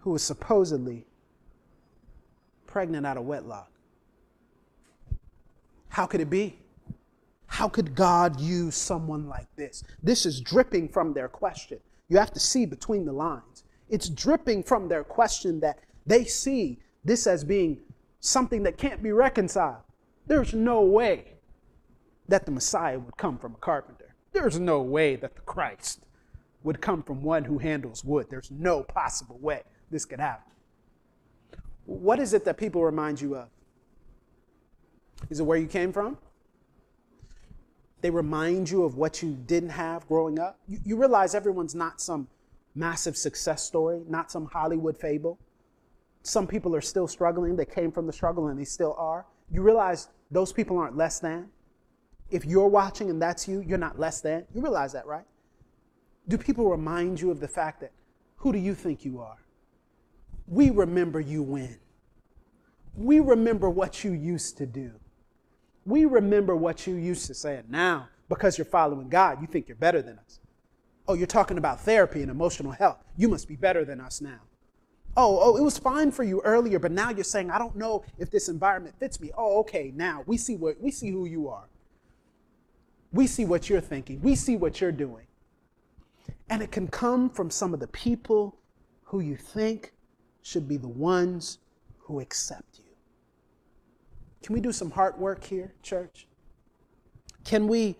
who 0.00 0.10
was 0.10 0.22
supposedly 0.22 1.04
pregnant 2.66 3.06
out 3.06 3.16
of 3.16 3.24
wedlock. 3.24 3.70
How 5.88 6.06
could 6.06 6.20
it 6.20 6.30
be? 6.30 6.58
How 7.58 7.68
could 7.68 7.96
God 7.96 8.38
use 8.38 8.76
someone 8.76 9.28
like 9.28 9.48
this? 9.56 9.82
This 10.00 10.26
is 10.26 10.40
dripping 10.40 10.90
from 10.90 11.12
their 11.12 11.26
question. 11.26 11.80
You 12.08 12.16
have 12.16 12.32
to 12.34 12.38
see 12.38 12.66
between 12.66 13.04
the 13.04 13.10
lines. 13.10 13.64
It's 13.88 14.08
dripping 14.08 14.62
from 14.62 14.86
their 14.86 15.02
question 15.02 15.58
that 15.58 15.80
they 16.06 16.22
see 16.22 16.78
this 17.04 17.26
as 17.26 17.42
being 17.42 17.80
something 18.20 18.62
that 18.62 18.78
can't 18.78 19.02
be 19.02 19.10
reconciled. 19.10 19.82
There's 20.28 20.54
no 20.54 20.82
way 20.82 21.32
that 22.28 22.46
the 22.46 22.52
Messiah 22.52 22.96
would 22.96 23.16
come 23.16 23.38
from 23.38 23.54
a 23.54 23.58
carpenter. 23.58 24.14
There's 24.30 24.60
no 24.60 24.80
way 24.80 25.16
that 25.16 25.34
the 25.34 25.42
Christ 25.42 26.06
would 26.62 26.80
come 26.80 27.02
from 27.02 27.22
one 27.22 27.42
who 27.42 27.58
handles 27.58 28.04
wood. 28.04 28.28
There's 28.30 28.52
no 28.52 28.84
possible 28.84 29.38
way 29.40 29.64
this 29.90 30.04
could 30.04 30.20
happen. 30.20 30.52
What 31.86 32.20
is 32.20 32.34
it 32.34 32.44
that 32.44 32.56
people 32.56 32.84
remind 32.84 33.20
you 33.20 33.34
of? 33.34 33.48
Is 35.28 35.40
it 35.40 35.42
where 35.42 35.58
you 35.58 35.66
came 35.66 35.92
from? 35.92 36.18
They 38.00 38.10
remind 38.10 38.70
you 38.70 38.84
of 38.84 38.96
what 38.96 39.22
you 39.22 39.36
didn't 39.46 39.70
have 39.70 40.06
growing 40.06 40.38
up. 40.38 40.58
You, 40.68 40.78
you 40.84 40.96
realize 40.96 41.34
everyone's 41.34 41.74
not 41.74 42.00
some 42.00 42.28
massive 42.74 43.16
success 43.16 43.64
story, 43.64 44.02
not 44.08 44.30
some 44.30 44.46
Hollywood 44.46 44.96
fable. 44.96 45.38
Some 46.22 46.46
people 46.46 46.76
are 46.76 46.80
still 46.80 47.08
struggling. 47.08 47.56
They 47.56 47.64
came 47.64 47.90
from 47.90 48.06
the 48.06 48.12
struggle 48.12 48.48
and 48.48 48.58
they 48.58 48.64
still 48.64 48.94
are. 48.98 49.26
You 49.50 49.62
realize 49.62 50.08
those 50.30 50.52
people 50.52 50.78
aren't 50.78 50.96
less 50.96 51.18
than. 51.18 51.48
If 52.30 52.44
you're 52.44 52.68
watching 52.68 53.10
and 53.10 53.20
that's 53.20 53.48
you, 53.48 53.62
you're 53.66 53.78
not 53.78 53.98
less 53.98 54.20
than. 54.20 54.44
You 54.54 54.60
realize 54.60 54.92
that, 54.92 55.06
right? 55.06 55.24
Do 56.28 56.36
people 56.36 56.68
remind 56.68 57.20
you 57.20 57.30
of 57.30 57.40
the 57.40 57.48
fact 57.48 57.80
that 57.80 57.92
who 58.36 58.52
do 58.52 58.58
you 58.58 58.74
think 58.74 59.04
you 59.04 59.20
are? 59.20 59.38
We 60.46 60.70
remember 60.70 61.20
you 61.20 61.42
when. 61.42 61.78
We 62.94 63.20
remember 63.20 63.70
what 63.70 64.04
you 64.04 64.12
used 64.12 64.58
to 64.58 64.66
do. 64.66 64.92
We 65.88 66.04
remember 66.04 66.54
what 66.54 66.86
you 66.86 66.96
used 66.96 67.26
to 67.28 67.34
say. 67.34 67.62
Now, 67.66 68.10
because 68.28 68.58
you're 68.58 68.66
following 68.66 69.08
God, 69.08 69.40
you 69.40 69.46
think 69.46 69.68
you're 69.68 69.76
better 69.76 70.02
than 70.02 70.18
us. 70.18 70.38
Oh, 71.08 71.14
you're 71.14 71.26
talking 71.26 71.56
about 71.56 71.80
therapy 71.80 72.20
and 72.20 72.30
emotional 72.30 72.72
health. 72.72 72.98
You 73.16 73.28
must 73.28 73.48
be 73.48 73.56
better 73.56 73.86
than 73.86 73.98
us 73.98 74.20
now. 74.20 74.40
Oh, 75.16 75.38
oh, 75.40 75.56
it 75.56 75.62
was 75.62 75.78
fine 75.78 76.10
for 76.10 76.24
you 76.24 76.42
earlier, 76.44 76.78
but 76.78 76.92
now 76.92 77.08
you're 77.08 77.24
saying, 77.24 77.50
I 77.50 77.58
don't 77.58 77.74
know 77.74 78.04
if 78.18 78.30
this 78.30 78.50
environment 78.50 78.96
fits 79.00 79.18
me. 79.18 79.30
Oh, 79.34 79.60
okay, 79.60 79.90
now 79.96 80.24
we 80.26 80.36
see 80.36 80.56
what 80.56 80.78
we 80.78 80.90
see 80.90 81.10
who 81.10 81.24
you 81.24 81.48
are. 81.48 81.64
We 83.10 83.26
see 83.26 83.46
what 83.46 83.70
you're 83.70 83.80
thinking. 83.80 84.20
We 84.20 84.34
see 84.34 84.56
what 84.56 84.82
you're 84.82 84.92
doing. 84.92 85.24
And 86.50 86.62
it 86.62 86.70
can 86.70 86.86
come 86.86 87.30
from 87.30 87.50
some 87.50 87.72
of 87.72 87.80
the 87.80 87.88
people 87.88 88.58
who 89.04 89.20
you 89.20 89.36
think 89.36 89.94
should 90.42 90.68
be 90.68 90.76
the 90.76 90.86
ones 90.86 91.58
who 92.00 92.20
accept 92.20 92.78
you. 92.78 92.87
Can 94.42 94.54
we 94.54 94.60
do 94.60 94.72
some 94.72 94.90
heart 94.90 95.18
work 95.18 95.44
here, 95.44 95.74
church? 95.82 96.26
Can 97.44 97.66
we 97.66 97.96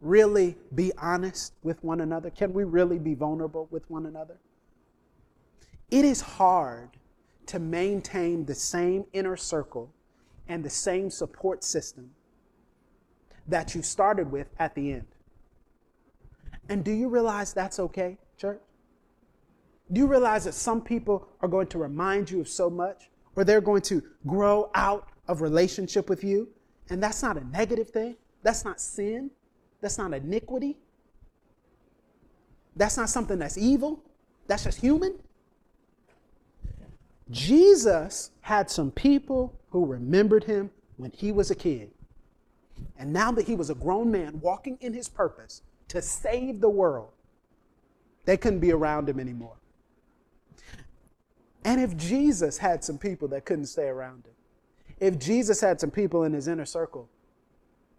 really 0.00 0.56
be 0.74 0.92
honest 0.98 1.54
with 1.62 1.82
one 1.82 2.00
another? 2.00 2.30
Can 2.30 2.52
we 2.52 2.64
really 2.64 2.98
be 2.98 3.14
vulnerable 3.14 3.68
with 3.70 3.88
one 3.90 4.06
another? 4.06 4.38
It 5.90 6.04
is 6.04 6.20
hard 6.20 6.90
to 7.46 7.58
maintain 7.58 8.44
the 8.44 8.54
same 8.54 9.04
inner 9.12 9.36
circle 9.36 9.92
and 10.48 10.64
the 10.64 10.70
same 10.70 11.10
support 11.10 11.62
system 11.64 12.10
that 13.48 13.74
you 13.74 13.82
started 13.82 14.30
with 14.30 14.48
at 14.58 14.74
the 14.74 14.92
end. 14.92 15.06
And 16.68 16.84
do 16.84 16.90
you 16.90 17.08
realize 17.08 17.52
that's 17.52 17.78
okay, 17.78 18.18
church? 18.36 18.60
Do 19.92 20.00
you 20.00 20.08
realize 20.08 20.44
that 20.44 20.54
some 20.54 20.80
people 20.80 21.28
are 21.40 21.48
going 21.48 21.68
to 21.68 21.78
remind 21.78 22.28
you 22.28 22.40
of 22.40 22.48
so 22.48 22.68
much, 22.68 23.08
or 23.36 23.44
they're 23.44 23.60
going 23.60 23.82
to 23.82 24.02
grow 24.26 24.70
out 24.74 25.08
of 25.28 25.40
relationship 25.40 26.08
with 26.08 26.22
you? 26.24 26.48
And 26.88 27.02
that's 27.02 27.22
not 27.22 27.36
a 27.36 27.44
negative 27.48 27.90
thing. 27.90 28.16
That's 28.42 28.64
not 28.64 28.80
sin. 28.80 29.30
That's 29.80 29.98
not 29.98 30.12
iniquity. 30.12 30.76
That's 32.76 32.96
not 32.96 33.08
something 33.08 33.38
that's 33.38 33.58
evil. 33.58 34.02
That's 34.46 34.64
just 34.64 34.80
human. 34.80 35.18
Jesus 37.30 38.30
had 38.42 38.70
some 38.70 38.90
people 38.90 39.58
who 39.70 39.84
remembered 39.84 40.44
him 40.44 40.70
when 40.96 41.10
he 41.10 41.32
was 41.32 41.50
a 41.50 41.54
kid. 41.54 41.90
And 42.98 43.12
now 43.12 43.32
that 43.32 43.46
he 43.46 43.54
was 43.54 43.70
a 43.70 43.74
grown 43.74 44.10
man 44.10 44.38
walking 44.40 44.78
in 44.80 44.92
his 44.92 45.08
purpose, 45.08 45.62
to 45.88 46.02
save 46.02 46.60
the 46.60 46.68
world, 46.68 47.10
they 48.24 48.36
couldn't 48.36 48.60
be 48.60 48.72
around 48.72 49.08
him 49.08 49.18
anymore. 49.18 49.56
And 51.64 51.80
if 51.80 51.96
Jesus 51.96 52.58
had 52.58 52.84
some 52.84 52.98
people 52.98 53.28
that 53.28 53.44
couldn't 53.44 53.66
stay 53.66 53.88
around 53.88 54.24
him, 54.26 54.35
if 54.98 55.18
Jesus 55.18 55.60
had 55.60 55.80
some 55.80 55.90
people 55.90 56.24
in 56.24 56.32
his 56.32 56.48
inner 56.48 56.64
circle 56.64 57.08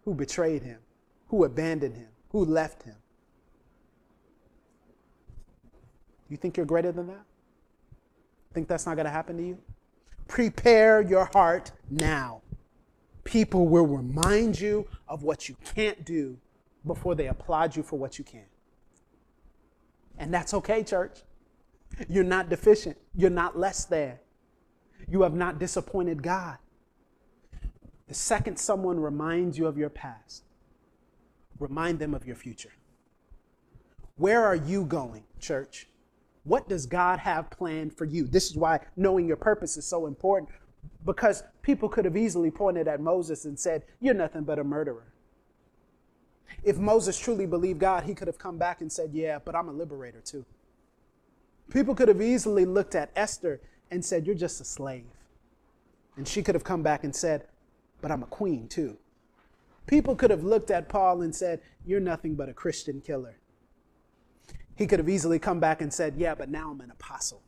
who 0.04 0.14
betrayed 0.14 0.62
him, 0.62 0.78
who 1.28 1.44
abandoned 1.44 1.96
him, 1.96 2.08
who 2.30 2.44
left 2.44 2.82
him, 2.82 2.96
you 6.28 6.36
think 6.36 6.56
you're 6.56 6.66
greater 6.66 6.92
than 6.92 7.06
that? 7.06 7.24
Think 8.52 8.68
that's 8.68 8.86
not 8.86 8.96
going 8.96 9.06
to 9.06 9.10
happen 9.10 9.36
to 9.36 9.42
you? 9.42 9.58
Prepare 10.26 11.00
your 11.00 11.26
heart 11.32 11.72
now. 11.90 12.42
People 13.24 13.68
will 13.68 13.86
remind 13.86 14.58
you 14.60 14.86
of 15.06 15.22
what 15.22 15.48
you 15.48 15.56
can't 15.74 16.04
do 16.04 16.38
before 16.86 17.14
they 17.14 17.28
applaud 17.28 17.76
you 17.76 17.82
for 17.82 17.98
what 17.98 18.18
you 18.18 18.24
can. 18.24 18.44
And 20.18 20.32
that's 20.32 20.52
okay, 20.54 20.82
church. 20.82 21.20
You're 22.08 22.24
not 22.24 22.48
deficient. 22.48 22.96
You're 23.14 23.30
not 23.30 23.58
less 23.58 23.84
than. 23.84 24.18
You 25.08 25.22
have 25.22 25.34
not 25.34 25.58
disappointed 25.58 26.22
God. 26.22 26.58
The 28.08 28.14
second 28.14 28.58
someone 28.58 28.98
reminds 28.98 29.58
you 29.58 29.66
of 29.66 29.76
your 29.76 29.90
past, 29.90 30.44
remind 31.60 31.98
them 31.98 32.14
of 32.14 32.26
your 32.26 32.36
future. 32.36 32.72
Where 34.16 34.44
are 34.44 34.56
you 34.56 34.84
going, 34.84 35.24
church? 35.38 35.88
What 36.44 36.68
does 36.68 36.86
God 36.86 37.18
have 37.20 37.50
planned 37.50 37.92
for 37.92 38.06
you? 38.06 38.26
This 38.26 38.50
is 38.50 38.56
why 38.56 38.80
knowing 38.96 39.28
your 39.28 39.36
purpose 39.36 39.76
is 39.76 39.86
so 39.86 40.06
important 40.06 40.50
because 41.04 41.42
people 41.62 41.88
could 41.88 42.06
have 42.06 42.16
easily 42.16 42.50
pointed 42.50 42.88
at 42.88 43.00
Moses 43.00 43.44
and 43.44 43.58
said, 43.58 43.84
You're 44.00 44.14
nothing 44.14 44.44
but 44.44 44.58
a 44.58 44.64
murderer. 44.64 45.12
If 46.64 46.78
Moses 46.78 47.18
truly 47.18 47.44
believed 47.46 47.78
God, 47.78 48.04
he 48.04 48.14
could 48.14 48.26
have 48.26 48.38
come 48.38 48.56
back 48.56 48.80
and 48.80 48.90
said, 48.90 49.10
Yeah, 49.12 49.38
but 49.44 49.54
I'm 49.54 49.68
a 49.68 49.72
liberator 49.72 50.20
too. 50.20 50.46
People 51.70 51.94
could 51.94 52.08
have 52.08 52.22
easily 52.22 52.64
looked 52.64 52.94
at 52.94 53.10
Esther 53.14 53.60
and 53.90 54.02
said, 54.02 54.26
You're 54.26 54.34
just 54.34 54.60
a 54.60 54.64
slave. 54.64 55.04
And 56.16 56.26
she 56.26 56.42
could 56.42 56.54
have 56.54 56.64
come 56.64 56.82
back 56.82 57.04
and 57.04 57.14
said, 57.14 57.46
But 58.00 58.10
I'm 58.10 58.22
a 58.22 58.26
queen 58.26 58.68
too. 58.68 58.98
People 59.86 60.14
could 60.14 60.30
have 60.30 60.44
looked 60.44 60.70
at 60.70 60.88
Paul 60.88 61.22
and 61.22 61.34
said, 61.34 61.60
You're 61.84 62.00
nothing 62.00 62.34
but 62.34 62.48
a 62.48 62.54
Christian 62.54 63.00
killer. 63.00 63.38
He 64.76 64.86
could 64.86 64.98
have 64.98 65.08
easily 65.08 65.38
come 65.38 65.58
back 65.58 65.80
and 65.80 65.92
said, 65.92 66.14
Yeah, 66.16 66.34
but 66.34 66.50
now 66.50 66.70
I'm 66.70 66.80
an 66.80 66.90
apostle. 66.90 67.42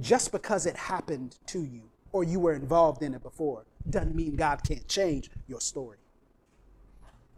Just 0.00 0.32
because 0.32 0.66
it 0.66 0.76
happened 0.76 1.38
to 1.46 1.62
you 1.62 1.90
or 2.12 2.24
you 2.24 2.40
were 2.40 2.54
involved 2.54 3.02
in 3.02 3.14
it 3.14 3.22
before 3.22 3.64
doesn't 3.88 4.14
mean 4.14 4.34
God 4.34 4.62
can't 4.66 4.86
change 4.88 5.30
your 5.46 5.60
story. 5.60 5.98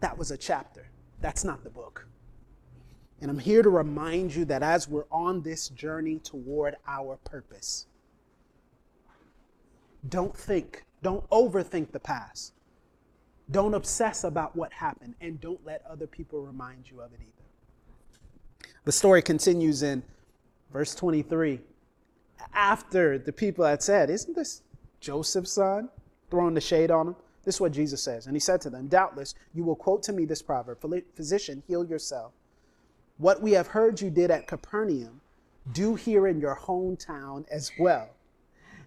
That 0.01 0.17
was 0.17 0.31
a 0.31 0.37
chapter. 0.37 0.89
That's 1.21 1.45
not 1.45 1.63
the 1.63 1.71
book. 1.71 2.07
And 3.21 3.31
I'm 3.31 3.39
here 3.39 3.63
to 3.63 3.71
remind 3.71 4.35
you 4.35 4.45
that 4.47 4.63
as 4.63 4.89
we're 4.89 5.07
on 5.11 5.43
this 5.43 5.69
journey 5.69 6.19
toward 6.19 6.77
our 6.87 7.17
purpose, 7.25 7.87
don't 10.09 10.37
think, 10.37 10.86
don't 11.03 11.29
overthink 11.31 11.93
the 11.93 12.01
past. 12.01 12.53
Don't 13.51 13.75
obsess 13.75 14.25
about 14.25 14.57
what 14.57 14.73
happened, 14.73 15.15
and 15.21 15.41
don't 15.41 15.65
let 15.65 15.83
other 15.89 16.07
people 16.07 16.41
remind 16.41 16.91
you 16.91 17.01
of 17.01 17.13
it 17.13 17.21
either. 17.21 18.71
The 18.85 18.93
story 18.93 19.23
continues 19.23 19.83
in 19.83 20.03
verse 20.73 20.95
23. 20.95 21.61
After 22.53 23.19
the 23.19 23.33
people 23.33 23.65
had 23.65 23.83
said, 23.83 24.11
Isn't 24.11 24.35
this 24.35 24.63
Joseph's 25.01 25.53
son? 25.53 25.89
Throwing 26.31 26.55
the 26.55 26.61
shade 26.61 26.91
on 26.91 27.09
him. 27.09 27.17
This 27.45 27.57
is 27.57 27.61
what 27.61 27.73
Jesus 27.73 28.03
says. 28.03 28.27
And 28.27 28.35
he 28.35 28.41
said 28.41 28.61
to 28.63 28.71
them, 28.71 28.89
Doubtless 28.89 29.35
you 29.55 29.63
will 29.63 29.77
quote 29.77 30.03
to 30.05 30.13
me 30.13 30.25
this 30.25 30.43
proverb 30.43 30.79
Physician, 31.15 31.63
heal 31.69 31.85
yourself. 31.85 32.33
What 33.19 33.41
we 33.41 33.53
have 33.53 33.69
heard 33.69 34.01
you 34.01 34.11
did 34.11 34.31
at 34.31 34.49
Capernaum, 34.49 35.21
do 35.73 35.95
here 35.95 36.27
in 36.27 36.41
your 36.41 36.57
hometown 36.57 37.47
as 37.49 37.71
well. 37.79 38.16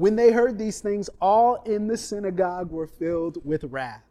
When 0.00 0.16
they 0.16 0.32
heard 0.32 0.56
these 0.56 0.80
things, 0.80 1.10
all 1.20 1.56
in 1.64 1.86
the 1.86 1.96
synagogue 1.98 2.70
were 2.70 2.86
filled 2.86 3.36
with 3.44 3.64
wrath. 3.64 4.02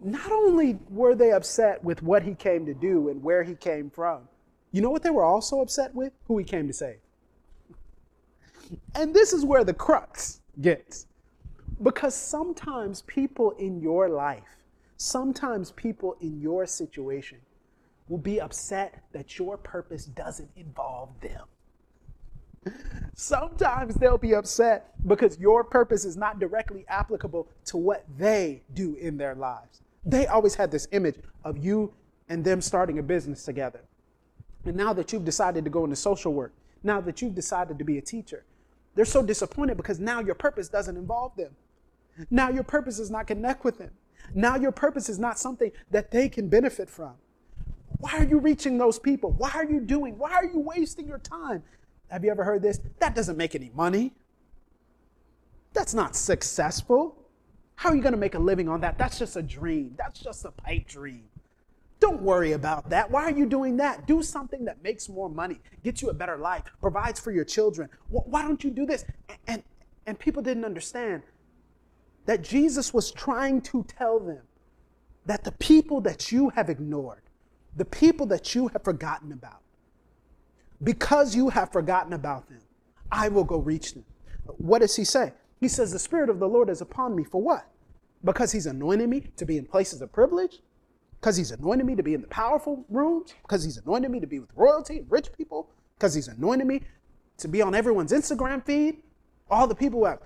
Not 0.00 0.30
only 0.30 0.78
were 0.88 1.16
they 1.16 1.32
upset 1.32 1.82
with 1.82 2.00
what 2.00 2.22
he 2.22 2.36
came 2.36 2.64
to 2.66 2.74
do 2.74 3.08
and 3.08 3.20
where 3.24 3.42
he 3.42 3.56
came 3.56 3.90
from, 3.90 4.28
you 4.70 4.82
know 4.82 4.90
what 4.90 5.02
they 5.02 5.10
were 5.10 5.24
also 5.24 5.60
upset 5.60 5.92
with? 5.96 6.12
Who 6.28 6.38
he 6.38 6.44
came 6.44 6.68
to 6.68 6.72
save. 6.72 6.98
And 8.94 9.12
this 9.12 9.32
is 9.32 9.44
where 9.44 9.64
the 9.64 9.74
crux 9.74 10.42
gets. 10.60 11.08
Because 11.82 12.14
sometimes 12.14 13.02
people 13.08 13.50
in 13.58 13.80
your 13.80 14.08
life, 14.08 14.62
sometimes 14.96 15.72
people 15.72 16.16
in 16.20 16.40
your 16.40 16.66
situation 16.66 17.38
will 18.06 18.18
be 18.18 18.40
upset 18.40 19.02
that 19.10 19.40
your 19.40 19.56
purpose 19.56 20.04
doesn't 20.04 20.50
involve 20.54 21.08
them. 21.20 21.42
Sometimes 23.14 23.94
they'll 23.96 24.18
be 24.18 24.34
upset 24.34 24.94
because 25.06 25.38
your 25.38 25.64
purpose 25.64 26.04
is 26.04 26.16
not 26.16 26.38
directly 26.38 26.84
applicable 26.88 27.48
to 27.66 27.76
what 27.76 28.04
they 28.16 28.62
do 28.74 28.94
in 28.96 29.16
their 29.16 29.34
lives. 29.34 29.82
They 30.04 30.26
always 30.26 30.54
had 30.54 30.70
this 30.70 30.88
image 30.92 31.16
of 31.44 31.58
you 31.58 31.92
and 32.28 32.44
them 32.44 32.60
starting 32.60 32.98
a 32.98 33.02
business 33.02 33.44
together. 33.44 33.80
And 34.64 34.76
now 34.76 34.92
that 34.92 35.12
you've 35.12 35.24
decided 35.24 35.64
to 35.64 35.70
go 35.70 35.84
into 35.84 35.96
social 35.96 36.32
work, 36.32 36.52
now 36.82 37.00
that 37.00 37.20
you've 37.20 37.34
decided 37.34 37.78
to 37.78 37.84
be 37.84 37.98
a 37.98 38.02
teacher, 38.02 38.44
they're 38.94 39.04
so 39.04 39.22
disappointed 39.22 39.76
because 39.76 40.00
now 40.00 40.20
your 40.20 40.34
purpose 40.34 40.68
doesn't 40.68 40.96
involve 40.96 41.36
them. 41.36 41.54
Now 42.30 42.50
your 42.50 42.64
purpose 42.64 42.98
does 42.98 43.10
not 43.10 43.26
connect 43.26 43.64
with 43.64 43.78
them. 43.78 43.90
Now 44.34 44.56
your 44.56 44.72
purpose 44.72 45.08
is 45.08 45.18
not 45.18 45.38
something 45.38 45.72
that 45.90 46.10
they 46.10 46.28
can 46.28 46.48
benefit 46.48 46.88
from. 46.88 47.14
Why 47.98 48.18
are 48.18 48.24
you 48.24 48.38
reaching 48.38 48.78
those 48.78 48.98
people? 48.98 49.32
Why 49.32 49.50
are 49.54 49.64
you 49.64 49.80
doing? 49.80 50.18
Why 50.18 50.32
are 50.32 50.44
you 50.44 50.58
wasting 50.58 51.06
your 51.06 51.18
time? 51.18 51.62
Have 52.12 52.24
you 52.24 52.30
ever 52.30 52.44
heard 52.44 52.60
this? 52.60 52.78
That 52.98 53.14
doesn't 53.14 53.38
make 53.38 53.54
any 53.54 53.70
money. 53.74 54.12
That's 55.72 55.94
not 55.94 56.14
successful. 56.14 57.16
How 57.76 57.88
are 57.88 57.96
you 57.96 58.02
going 58.02 58.12
to 58.12 58.18
make 58.18 58.34
a 58.34 58.38
living 58.38 58.68
on 58.68 58.82
that? 58.82 58.98
That's 58.98 59.18
just 59.18 59.34
a 59.36 59.42
dream. 59.42 59.94
That's 59.96 60.20
just 60.20 60.44
a 60.44 60.50
pipe 60.50 60.86
dream. 60.86 61.24
Don't 62.00 62.20
worry 62.20 62.52
about 62.52 62.90
that. 62.90 63.10
Why 63.10 63.22
are 63.22 63.30
you 63.30 63.46
doing 63.46 63.78
that? 63.78 64.06
Do 64.06 64.22
something 64.22 64.66
that 64.66 64.82
makes 64.82 65.08
more 65.08 65.30
money, 65.30 65.58
gets 65.82 66.02
you 66.02 66.10
a 66.10 66.14
better 66.14 66.36
life, 66.36 66.64
provides 66.82 67.18
for 67.18 67.32
your 67.32 67.44
children. 67.44 67.88
Why 68.10 68.42
don't 68.42 68.62
you 68.62 68.70
do 68.70 68.84
this? 68.84 69.06
And, 69.46 69.62
and 70.06 70.18
people 70.18 70.42
didn't 70.42 70.66
understand 70.66 71.22
that 72.26 72.42
Jesus 72.42 72.92
was 72.92 73.10
trying 73.10 73.62
to 73.62 73.84
tell 73.84 74.20
them 74.20 74.42
that 75.24 75.44
the 75.44 75.52
people 75.52 76.02
that 76.02 76.30
you 76.30 76.50
have 76.50 76.68
ignored, 76.68 77.22
the 77.74 77.86
people 77.86 78.26
that 78.26 78.54
you 78.54 78.68
have 78.68 78.84
forgotten 78.84 79.32
about, 79.32 79.62
because 80.82 81.34
you 81.34 81.50
have 81.50 81.72
forgotten 81.72 82.12
about 82.12 82.48
them, 82.48 82.60
I 83.10 83.28
will 83.28 83.44
go 83.44 83.58
reach 83.58 83.94
them. 83.94 84.04
What 84.58 84.80
does 84.80 84.96
he 84.96 85.04
say? 85.04 85.32
He 85.60 85.68
says, 85.68 85.92
The 85.92 85.98
Spirit 85.98 86.30
of 86.30 86.38
the 86.38 86.48
Lord 86.48 86.68
is 86.68 86.80
upon 86.80 87.14
me 87.14 87.24
for 87.24 87.40
what? 87.40 87.66
Because 88.24 88.52
he's 88.52 88.66
anointed 88.66 89.08
me 89.08 89.20
to 89.36 89.44
be 89.44 89.58
in 89.58 89.66
places 89.66 90.00
of 90.02 90.12
privilege, 90.12 90.60
because 91.20 91.36
he's 91.36 91.50
anointed 91.50 91.86
me 91.86 91.94
to 91.94 92.02
be 92.02 92.14
in 92.14 92.20
the 92.20 92.28
powerful 92.28 92.84
rooms, 92.88 93.34
because 93.42 93.62
he's 93.62 93.76
anointed 93.76 94.10
me 94.10 94.20
to 94.20 94.26
be 94.26 94.38
with 94.40 94.50
royalty 94.56 94.98
and 94.98 95.10
rich 95.10 95.32
people, 95.36 95.70
because 95.96 96.14
he's 96.14 96.28
anointed 96.28 96.66
me 96.66 96.82
to 97.38 97.48
be 97.48 97.62
on 97.62 97.74
everyone's 97.74 98.12
Instagram 98.12 98.64
feed, 98.64 99.02
all 99.50 99.66
the 99.66 99.74
people 99.74 100.00
who 100.00 100.06
have 100.06 100.20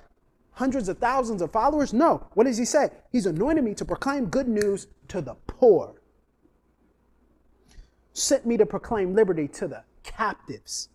hundreds 0.53 0.89
of 0.89 0.99
thousands 0.99 1.43
of 1.43 1.53
followers. 1.53 1.93
No. 1.93 2.27
What 2.35 2.45
does 2.45 2.57
he 2.57 2.65
say? 2.65 2.91
He's 3.13 3.27
anointed 3.27 3.63
me 3.63 3.75
to 3.75 3.85
proclaim 3.85 4.27
good 4.27 4.49
news 4.49 4.87
to 5.09 5.21
the 5.21 5.35
poor, 5.47 6.01
sent 8.15 8.47
me 8.47 8.57
to 8.57 8.65
proclaim 8.65 9.15
liberty 9.15 9.49
to 9.49 9.69
the 9.69 9.85
captives, 10.07 10.89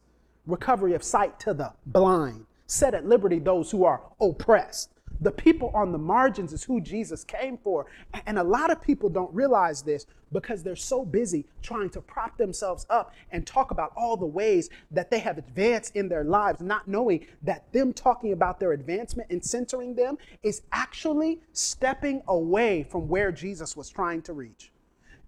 recovery 0.48 0.94
of 0.94 1.04
sight 1.04 1.40
to 1.42 1.54
the 1.54 1.74
blind, 1.86 2.46
set 2.66 2.94
at 2.94 3.06
liberty 3.06 3.38
those 3.38 3.70
who 3.70 3.84
are 3.84 4.02
oppressed 4.20 4.90
the 5.22 5.32
people 5.32 5.72
on 5.74 5.92
the 5.92 5.98
margins 5.98 6.52
is 6.52 6.64
who 6.64 6.82
Jesus 6.82 7.24
came 7.24 7.58
for. 7.58 7.86
And 8.26 8.40
a 8.40 8.44
lot 8.44 8.72
of 8.72 8.82
people 8.82 9.08
don't 9.08 9.34
realize 9.34 9.84
this 9.84 10.08
because 10.32 10.64
they're 10.64 10.76
so 10.76 11.06
busy 11.06 11.46
trying 11.62 11.90
to 11.92 12.02
prop 12.02 12.38
themselves 12.38 12.88
up 12.90 13.14
and 13.32 13.46
talk 13.46 13.70
about 13.72 13.92
all 13.96 14.18
the 14.18 14.26
ways 14.26 14.70
that 14.90 15.12
they 15.12 15.20
have 15.20 15.38
advanced 15.38 15.96
in 15.96 16.10
their 16.10 16.24
lives, 16.24 16.62
not 16.62 16.88
knowing 16.88 17.26
that 17.44 17.72
them 17.72 17.94
talking 17.94 18.32
about 18.34 18.60
their 18.60 18.72
advancement 18.72 19.30
and 19.30 19.44
centering 19.44 19.94
them 19.94 20.18
is 20.42 20.64
actually 20.72 21.40
stepping 21.54 22.24
away 22.28 22.84
from 22.84 23.08
where 23.08 23.32
Jesus 23.32 23.78
was 23.78 23.90
trying 23.90 24.22
to 24.24 24.34
reach. 24.34 24.71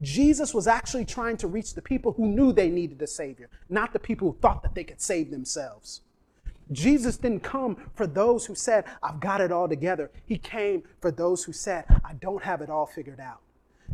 Jesus 0.03 0.53
was 0.53 0.67
actually 0.67 1.05
trying 1.05 1.37
to 1.37 1.47
reach 1.47 1.73
the 1.73 1.81
people 1.81 2.11
who 2.11 2.27
knew 2.27 2.51
they 2.51 2.69
needed 2.69 3.01
a 3.01 3.07
Savior, 3.07 3.49
not 3.69 3.93
the 3.93 3.99
people 3.99 4.31
who 4.31 4.37
thought 4.41 4.61
that 4.61 4.75
they 4.75 4.83
could 4.83 5.01
save 5.01 5.31
themselves. 5.31 6.01
Jesus 6.71 7.17
didn't 7.17 7.41
come 7.41 7.77
for 7.95 8.07
those 8.07 8.45
who 8.45 8.55
said, 8.55 8.85
I've 9.01 9.19
got 9.19 9.41
it 9.41 9.51
all 9.51 9.67
together. 9.67 10.11
He 10.25 10.37
came 10.37 10.83
for 11.01 11.11
those 11.11 11.43
who 11.43 11.53
said, 11.53 11.85
I 12.03 12.13
don't 12.13 12.43
have 12.43 12.61
it 12.61 12.69
all 12.69 12.85
figured 12.85 13.19
out. 13.19 13.39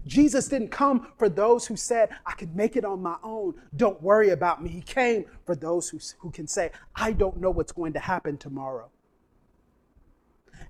Jesus 0.05 0.47
didn't 0.47 0.69
come 0.69 1.07
for 1.17 1.29
those 1.29 1.67
who 1.67 1.75
said, 1.75 2.09
I 2.25 2.33
can 2.33 2.55
make 2.55 2.75
it 2.75 2.85
on 2.85 3.01
my 3.01 3.17
own. 3.23 3.55
Don't 3.75 4.01
worry 4.01 4.29
about 4.29 4.63
me. 4.63 4.69
He 4.69 4.81
came 4.81 5.25
for 5.45 5.55
those 5.55 5.89
who, 5.89 5.99
who 6.19 6.31
can 6.31 6.47
say, 6.47 6.71
I 6.95 7.11
don't 7.11 7.39
know 7.39 7.51
what's 7.51 7.71
going 7.71 7.93
to 7.93 7.99
happen 7.99 8.37
tomorrow. 8.37 8.89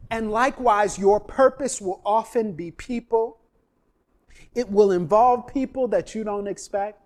And 0.10 0.32
likewise, 0.32 0.97
your 0.97 1.19
purpose 1.19 1.80
will 1.80 2.02
often 2.06 2.54
be 2.54 2.71
people. 2.71 3.38
It 4.56 4.70
will 4.70 4.92
involve 4.92 5.48
people 5.48 5.88
that 5.90 6.16
you 6.16 6.24
don't 6.24 6.48
expect, 6.48 7.02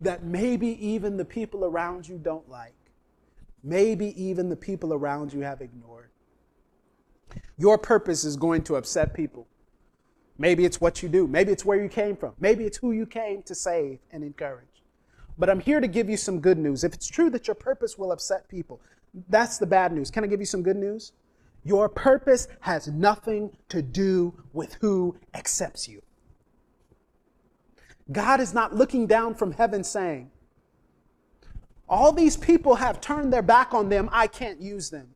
that 0.00 0.24
maybe 0.24 0.68
even 0.84 1.16
the 1.16 1.24
people 1.24 1.64
around 1.64 2.08
you 2.08 2.18
don't 2.18 2.48
like 2.48 2.74
maybe 3.62 4.22
even 4.22 4.48
the 4.48 4.56
people 4.56 4.92
around 4.92 5.32
you 5.32 5.40
have 5.40 5.60
ignored. 5.60 6.10
Your 7.58 7.78
purpose 7.78 8.24
is 8.24 8.36
going 8.36 8.62
to 8.64 8.76
upset 8.76 9.14
people. 9.14 9.46
Maybe 10.38 10.64
it's 10.64 10.80
what 10.80 11.02
you 11.02 11.08
do. 11.08 11.26
Maybe 11.26 11.52
it's 11.52 11.64
where 11.64 11.80
you 11.80 11.88
came 11.88 12.16
from. 12.16 12.32
Maybe 12.40 12.64
it's 12.64 12.78
who 12.78 12.92
you 12.92 13.06
came 13.06 13.42
to 13.42 13.54
save 13.54 13.98
and 14.10 14.24
encourage. 14.24 14.66
But 15.38 15.50
I'm 15.50 15.60
here 15.60 15.80
to 15.80 15.88
give 15.88 16.08
you 16.08 16.16
some 16.16 16.40
good 16.40 16.58
news. 16.58 16.82
If 16.82 16.94
it's 16.94 17.06
true 17.06 17.30
that 17.30 17.46
your 17.46 17.54
purpose 17.54 17.98
will 17.98 18.12
upset 18.12 18.48
people, 18.48 18.80
that's 19.28 19.58
the 19.58 19.66
bad 19.66 19.92
news. 19.92 20.10
Can 20.10 20.24
I 20.24 20.26
give 20.26 20.40
you 20.40 20.46
some 20.46 20.62
good 20.62 20.76
news? 20.76 21.12
Your 21.62 21.88
purpose 21.88 22.48
has 22.60 22.88
nothing 22.88 23.54
to 23.68 23.82
do 23.82 24.34
with 24.54 24.74
who 24.80 25.16
accepts 25.34 25.86
you. 25.86 26.02
God 28.12 28.40
is 28.40 28.52
not 28.52 28.74
looking 28.74 29.06
down 29.06 29.34
from 29.34 29.52
heaven 29.52 29.84
saying, 29.84 30.30
All 31.88 32.12
these 32.12 32.36
people 32.36 32.76
have 32.76 33.00
turned 33.00 33.32
their 33.32 33.42
back 33.42 33.72
on 33.72 33.88
them, 33.88 34.08
I 34.12 34.26
can't 34.26 34.60
use 34.60 34.90
them. 34.90 35.14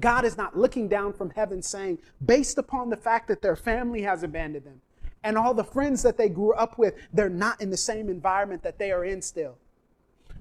God 0.00 0.24
is 0.24 0.36
not 0.36 0.56
looking 0.56 0.88
down 0.88 1.12
from 1.12 1.30
heaven 1.30 1.62
saying, 1.62 1.98
based 2.24 2.56
upon 2.56 2.88
the 2.88 2.96
fact 2.96 3.28
that 3.28 3.42
their 3.42 3.56
family 3.56 4.02
has 4.02 4.22
abandoned 4.22 4.64
them 4.64 4.80
and 5.22 5.36
all 5.36 5.52
the 5.52 5.64
friends 5.64 6.02
that 6.02 6.16
they 6.16 6.28
grew 6.28 6.54
up 6.54 6.78
with, 6.78 6.94
they're 7.12 7.28
not 7.28 7.60
in 7.60 7.70
the 7.70 7.76
same 7.76 8.08
environment 8.08 8.62
that 8.62 8.78
they 8.78 8.90
are 8.90 9.04
in 9.04 9.20
still. 9.20 9.58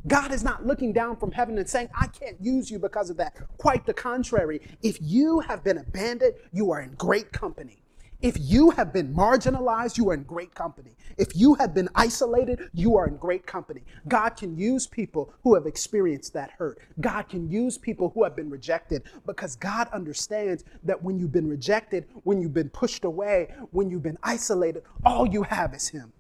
God 0.08 0.32
is 0.32 0.44
not 0.44 0.66
looking 0.66 0.94
down 0.94 1.18
from 1.18 1.34
heaven 1.34 1.58
and 1.58 1.68
saying, 1.68 1.90
I 1.94 2.08
can't 2.08 2.38
use 2.40 2.72
you 2.72 2.80
because 2.80 3.10
of 3.10 3.18
that. 3.18 3.36
Quite 3.58 3.86
the 3.86 3.94
contrary. 3.94 4.62
If 4.82 4.98
you 5.02 5.42
have 5.42 5.62
been 5.64 5.78
abandoned, 5.78 6.36
you 6.54 6.72
are 6.72 6.80
in 6.80 6.94
great 6.94 7.34
company. 7.34 7.84
If 8.22 8.36
you 8.38 8.72
have 8.72 8.92
been 8.92 9.16
marginalized, 9.16 9.98
you 9.98 10.10
are 10.10 10.14
in 10.14 10.24
great 10.24 10.54
company. 10.54 10.98
If 11.18 11.38
you 11.38 11.54
have 11.56 11.74
been 11.74 11.88
isolated, 11.96 12.70
you 12.74 12.98
are 12.98 13.08
in 13.08 13.16
great 13.16 13.46
company. 13.46 13.82
God 14.10 14.32
can 14.32 14.58
use 14.58 14.88
people 14.88 15.34
who 15.44 15.56
have 15.56 15.66
experienced 15.66 16.34
that 16.34 16.52
hurt. 16.52 16.80
God 17.00 17.30
can 17.30 17.50
use 17.50 17.78
people 17.78 18.10
who 18.10 18.26
have 18.26 18.36
been 18.36 18.50
rejected 18.50 19.04
because 19.26 19.56
God 19.56 19.88
understands 19.94 20.66
that 20.84 21.02
when 21.02 21.18
you've 21.18 21.32
been 21.32 21.48
rejected, 21.48 22.08
when 22.24 22.42
you've 22.42 22.54
been 22.54 22.70
pushed 22.70 23.06
away, 23.06 23.54
when 23.72 23.90
you've 23.90 24.04
been 24.04 24.20
isolated, 24.22 24.84
all 25.06 25.26
you 25.26 25.44
have 25.44 25.74
is 25.74 25.88
Him. 25.88 26.12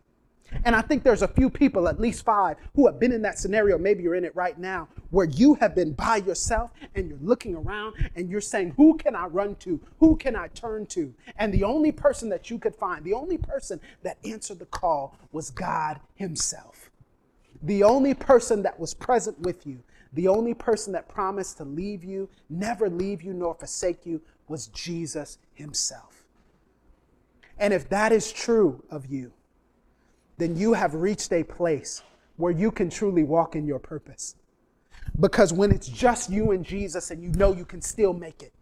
And 0.63 0.75
I 0.75 0.81
think 0.81 1.03
there's 1.03 1.21
a 1.21 1.27
few 1.27 1.49
people, 1.49 1.87
at 1.87 1.99
least 1.99 2.25
five, 2.25 2.57
who 2.75 2.87
have 2.87 2.99
been 2.99 3.11
in 3.11 3.21
that 3.23 3.39
scenario. 3.39 3.77
Maybe 3.77 4.03
you're 4.03 4.15
in 4.15 4.25
it 4.25 4.35
right 4.35 4.57
now, 4.57 4.87
where 5.11 5.27
you 5.27 5.55
have 5.55 5.75
been 5.75 5.93
by 5.93 6.17
yourself 6.17 6.71
and 6.95 7.07
you're 7.07 7.19
looking 7.21 7.55
around 7.55 7.95
and 8.15 8.29
you're 8.29 8.41
saying, 8.41 8.73
Who 8.77 8.97
can 8.97 9.15
I 9.15 9.25
run 9.27 9.55
to? 9.57 9.79
Who 9.99 10.15
can 10.15 10.35
I 10.35 10.47
turn 10.49 10.85
to? 10.87 11.13
And 11.37 11.53
the 11.53 11.63
only 11.63 11.91
person 11.91 12.29
that 12.29 12.49
you 12.49 12.57
could 12.57 12.75
find, 12.75 13.03
the 13.03 13.13
only 13.13 13.37
person 13.37 13.79
that 14.03 14.17
answered 14.25 14.59
the 14.59 14.65
call 14.65 15.17
was 15.31 15.49
God 15.49 15.99
Himself. 16.15 16.89
The 17.61 17.83
only 17.83 18.13
person 18.13 18.63
that 18.63 18.79
was 18.79 18.93
present 18.93 19.39
with 19.41 19.67
you, 19.67 19.83
the 20.13 20.27
only 20.27 20.53
person 20.53 20.93
that 20.93 21.07
promised 21.07 21.57
to 21.57 21.63
leave 21.63 22.03
you, 22.03 22.29
never 22.49 22.89
leave 22.89 23.21
you 23.21 23.33
nor 23.33 23.53
forsake 23.53 24.05
you, 24.05 24.21
was 24.47 24.67
Jesus 24.67 25.37
Himself. 25.53 26.23
And 27.59 27.73
if 27.73 27.89
that 27.89 28.11
is 28.11 28.31
true 28.31 28.83
of 28.89 29.05
you, 29.07 29.33
then 30.39 30.57
you 30.57 30.73
have 30.73 30.95
reached 30.95 31.31
a 31.33 31.43
place 31.43 32.01
where 32.37 32.53
you 32.53 32.71
can 32.71 32.89
truly 32.89 33.23
walk 33.23 33.55
in 33.55 33.67
your 33.67 33.77
purpose. 33.77 34.35
Because 35.19 35.51
when 35.51 35.71
it's 35.71 35.87
just 35.89 36.29
you 36.29 36.51
and 36.51 36.65
Jesus 36.65 37.11
and 37.11 37.21
you 37.21 37.29
know 37.31 37.53
you 37.53 37.65
can 37.65 37.81
still 37.81 38.13
make 38.13 38.41
it, 38.41 38.53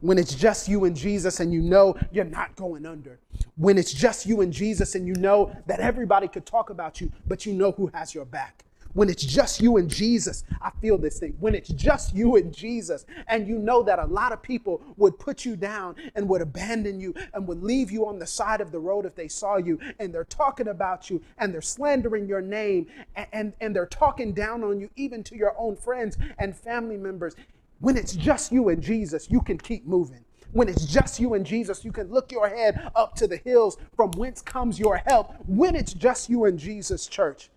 when 0.00 0.18
it's 0.18 0.34
just 0.34 0.68
you 0.68 0.84
and 0.84 0.96
Jesus 0.96 1.40
and 1.40 1.52
you 1.52 1.60
know 1.60 1.96
you're 2.12 2.24
not 2.24 2.54
going 2.54 2.86
under, 2.86 3.18
when 3.56 3.76
it's 3.76 3.92
just 3.92 4.24
you 4.24 4.40
and 4.40 4.52
Jesus 4.52 4.94
and 4.94 5.06
you 5.06 5.14
know 5.14 5.54
that 5.66 5.80
everybody 5.80 6.28
could 6.28 6.46
talk 6.46 6.70
about 6.70 7.00
you, 7.00 7.10
but 7.26 7.44
you 7.44 7.52
know 7.52 7.72
who 7.72 7.88
has 7.92 8.14
your 8.14 8.24
back, 8.24 8.64
when 8.92 9.08
it's 9.08 9.24
just 9.24 9.60
you 9.60 9.76
and 9.76 9.88
Jesus, 9.88 10.44
I 10.60 10.70
feel 10.80 10.98
this 10.98 11.18
thing. 11.18 11.36
When 11.38 11.54
it's 11.54 11.68
just 11.68 12.14
you 12.14 12.36
and 12.36 12.52
Jesus, 12.52 13.06
and 13.28 13.46
you 13.46 13.58
know 13.58 13.82
that 13.82 13.98
a 13.98 14.06
lot 14.06 14.32
of 14.32 14.42
people 14.42 14.82
would 14.96 15.18
put 15.18 15.44
you 15.44 15.56
down 15.56 15.96
and 16.14 16.28
would 16.28 16.40
abandon 16.40 17.00
you 17.00 17.14
and 17.34 17.46
would 17.46 17.62
leave 17.62 17.90
you 17.90 18.06
on 18.06 18.18
the 18.18 18.26
side 18.26 18.60
of 18.60 18.72
the 18.72 18.78
road 18.78 19.06
if 19.06 19.14
they 19.14 19.28
saw 19.28 19.56
you, 19.56 19.78
and 19.98 20.14
they're 20.14 20.24
talking 20.24 20.68
about 20.68 21.10
you 21.10 21.22
and 21.38 21.52
they're 21.52 21.60
slandering 21.60 22.26
your 22.26 22.40
name 22.40 22.86
and, 23.14 23.26
and, 23.32 23.52
and 23.60 23.76
they're 23.76 23.86
talking 23.86 24.32
down 24.32 24.64
on 24.64 24.80
you, 24.80 24.90
even 24.96 25.22
to 25.24 25.36
your 25.36 25.54
own 25.58 25.76
friends 25.76 26.18
and 26.38 26.56
family 26.56 26.96
members. 26.96 27.34
When 27.78 27.96
it's 27.96 28.14
just 28.14 28.52
you 28.52 28.68
and 28.68 28.82
Jesus, 28.82 29.30
you 29.30 29.40
can 29.40 29.58
keep 29.58 29.86
moving 29.86 30.24
when 30.52 30.68
it's 30.68 30.84
just 30.84 31.20
you 31.20 31.34
and 31.34 31.46
Jesus, 31.46 31.84
you 31.84 31.92
can 31.92 32.10
look 32.10 32.32
your 32.32 32.48
head 32.48 32.90
up 32.96 33.14
to 33.16 33.28
the 33.28 33.36
hills 33.36 33.76
from 33.94 34.10
whence 34.12 34.42
comes 34.42 34.80
your 34.80 34.96
help. 35.06 35.34
When 35.46 35.76
it's 35.76 35.94
just 35.94 36.28
you 36.28 36.44
and 36.44 36.58
Jesus, 36.58 37.06
church, 37.06 37.50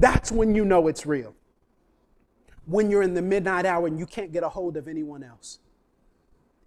that's 0.00 0.32
when 0.32 0.54
you 0.54 0.64
know 0.64 0.88
it's 0.88 1.04
real. 1.04 1.34
When 2.64 2.90
you're 2.90 3.02
in 3.02 3.14
the 3.14 3.22
midnight 3.22 3.66
hour 3.66 3.86
and 3.86 3.98
you 3.98 4.06
can't 4.06 4.32
get 4.32 4.42
a 4.42 4.48
hold 4.48 4.76
of 4.76 4.88
anyone 4.88 5.22
else. 5.22 5.58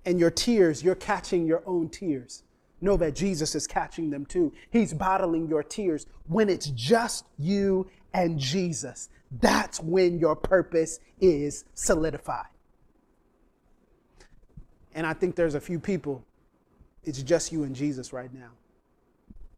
And 0.05 0.19
your 0.19 0.31
tears, 0.31 0.83
you're 0.83 0.95
catching 0.95 1.45
your 1.47 1.63
own 1.65 1.89
tears. 1.89 2.43
Know 2.81 2.97
that 2.97 3.15
Jesus 3.15 3.55
is 3.55 3.65
catching 3.65 4.09
them 4.09 4.25
too. 4.25 4.53
He's 4.69 4.93
bottling 4.93 5.47
your 5.47 5.63
tears. 5.63 6.05
When 6.27 6.49
it's 6.49 6.67
just 6.67 7.25
you 7.39 7.89
and 8.13 8.37
Jesus, 8.37 9.09
that's 9.39 9.79
when 9.79 10.19
your 10.19 10.35
purpose 10.35 10.99
is 11.19 11.65
solidified. 11.73 12.47
And 14.93 15.07
I 15.07 15.13
think 15.13 15.35
there's 15.35 15.55
a 15.55 15.61
few 15.61 15.79
people, 15.79 16.23
it's 17.03 17.23
just 17.23 17.51
you 17.51 17.63
and 17.63 17.75
Jesus 17.75 18.13
right 18.13 18.31
now. 18.33 18.51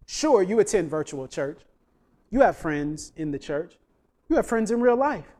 Sure, 0.05 0.41
you 0.41 0.59
attend 0.59 0.89
virtual 0.89 1.27
church. 1.27 1.59
You 2.35 2.41
have 2.41 2.57
friends 2.57 3.13
in 3.15 3.31
the 3.31 3.39
church, 3.39 3.77
you 4.27 4.35
have 4.35 4.45
friends 4.45 4.69
in 4.69 4.81
real 4.81 4.97
life. 4.97 5.37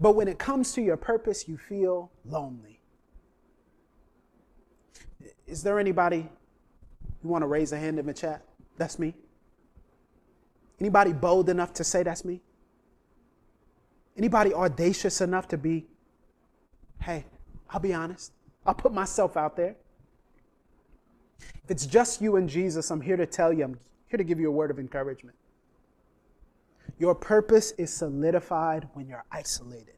But 0.00 0.16
when 0.16 0.26
it 0.26 0.36
comes 0.36 0.72
to 0.72 0.82
your 0.82 0.96
purpose, 0.96 1.46
you 1.46 1.56
feel 1.56 2.10
lonely. 2.24 2.80
Is 5.46 5.62
there 5.62 5.78
anybody 5.78 6.28
who 7.22 7.28
want 7.28 7.42
to 7.42 7.46
raise 7.46 7.70
a 7.70 7.78
hand 7.78 8.00
in 8.00 8.06
the 8.06 8.12
chat? 8.12 8.42
That's 8.78 8.98
me. 8.98 9.14
Anybody 10.80 11.12
bold 11.12 11.48
enough 11.48 11.72
to 11.74 11.84
say 11.84 12.02
that's 12.02 12.24
me? 12.24 12.42
Anybody 14.18 14.52
audacious 14.52 15.20
enough 15.20 15.46
to 15.46 15.56
be, 15.56 15.86
hey, 17.00 17.26
I'll 17.70 17.78
be 17.78 17.94
honest. 17.94 18.32
I'll 18.66 18.74
put 18.74 18.92
myself 18.92 19.36
out 19.36 19.54
there. 19.54 19.76
If 21.62 21.70
it's 21.70 21.86
just 21.86 22.20
you 22.20 22.34
and 22.34 22.48
Jesus, 22.48 22.90
I'm 22.90 23.02
here 23.02 23.16
to 23.16 23.24
tell 23.24 23.52
you, 23.52 23.62
I'm 23.62 23.78
here 24.08 24.18
to 24.18 24.24
give 24.24 24.40
you 24.40 24.48
a 24.48 24.52
word 24.52 24.72
of 24.72 24.80
encouragement. 24.80 25.36
Your 26.98 27.14
purpose 27.14 27.72
is 27.78 27.92
solidified 27.92 28.88
when 28.94 29.08
you're 29.08 29.24
isolated. 29.30 29.94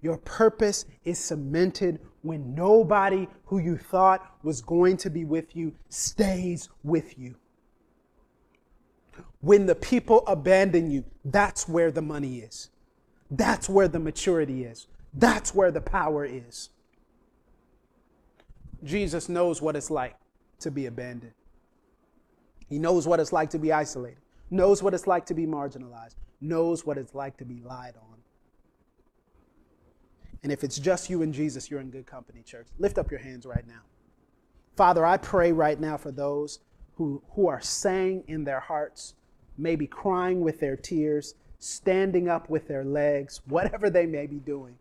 Your 0.00 0.18
purpose 0.18 0.84
is 1.04 1.18
cemented 1.18 2.00
when 2.22 2.54
nobody 2.54 3.26
who 3.46 3.58
you 3.58 3.76
thought 3.76 4.36
was 4.42 4.60
going 4.60 4.96
to 4.98 5.10
be 5.10 5.24
with 5.24 5.56
you 5.56 5.74
stays 5.88 6.68
with 6.84 7.18
you. 7.18 7.34
When 9.40 9.66
the 9.66 9.74
people 9.74 10.24
abandon 10.26 10.90
you, 10.90 11.04
that's 11.24 11.68
where 11.68 11.90
the 11.90 12.02
money 12.02 12.38
is. 12.38 12.70
That's 13.30 13.68
where 13.68 13.88
the 13.88 13.98
maturity 13.98 14.64
is. 14.64 14.86
That's 15.14 15.54
where 15.54 15.70
the 15.70 15.80
power 15.80 16.24
is. 16.24 16.70
Jesus 18.84 19.28
knows 19.28 19.60
what 19.60 19.74
it's 19.74 19.90
like 19.90 20.16
to 20.60 20.70
be 20.70 20.86
abandoned. 20.86 21.32
He 22.68 22.78
knows 22.78 23.06
what 23.06 23.18
it's 23.18 23.32
like 23.32 23.50
to 23.50 23.58
be 23.58 23.72
isolated 23.72 24.18
knows 24.50 24.82
what 24.82 24.94
it's 24.94 25.06
like 25.06 25.26
to 25.26 25.34
be 25.34 25.46
marginalized, 25.46 26.16
knows 26.40 26.86
what 26.86 26.98
it's 26.98 27.14
like 27.14 27.36
to 27.38 27.44
be 27.44 27.60
lied 27.60 27.94
on. 27.96 28.18
And 30.42 30.52
if 30.52 30.62
it's 30.62 30.78
just 30.78 31.10
you 31.10 31.22
and 31.22 31.34
Jesus, 31.34 31.70
you're 31.70 31.80
in 31.80 31.90
good 31.90 32.06
company, 32.06 32.42
church. 32.42 32.68
Lift 32.78 32.98
up 32.98 33.10
your 33.10 33.20
hands 33.20 33.44
right 33.44 33.66
now. 33.66 33.80
Father, 34.76 35.04
I 35.04 35.16
pray 35.16 35.50
right 35.50 35.78
now 35.78 35.96
for 35.96 36.12
those 36.12 36.60
who, 36.94 37.22
who 37.30 37.48
are 37.48 37.60
saying 37.60 38.24
in 38.28 38.44
their 38.44 38.60
hearts, 38.60 39.14
maybe 39.56 39.86
crying 39.86 40.40
with 40.40 40.60
their 40.60 40.76
tears, 40.76 41.34
standing 41.58 42.28
up 42.28 42.48
with 42.48 42.68
their 42.68 42.84
legs, 42.84 43.40
whatever 43.46 43.90
they 43.90 44.06
may 44.06 44.26
be 44.26 44.38
doing. 44.38 44.76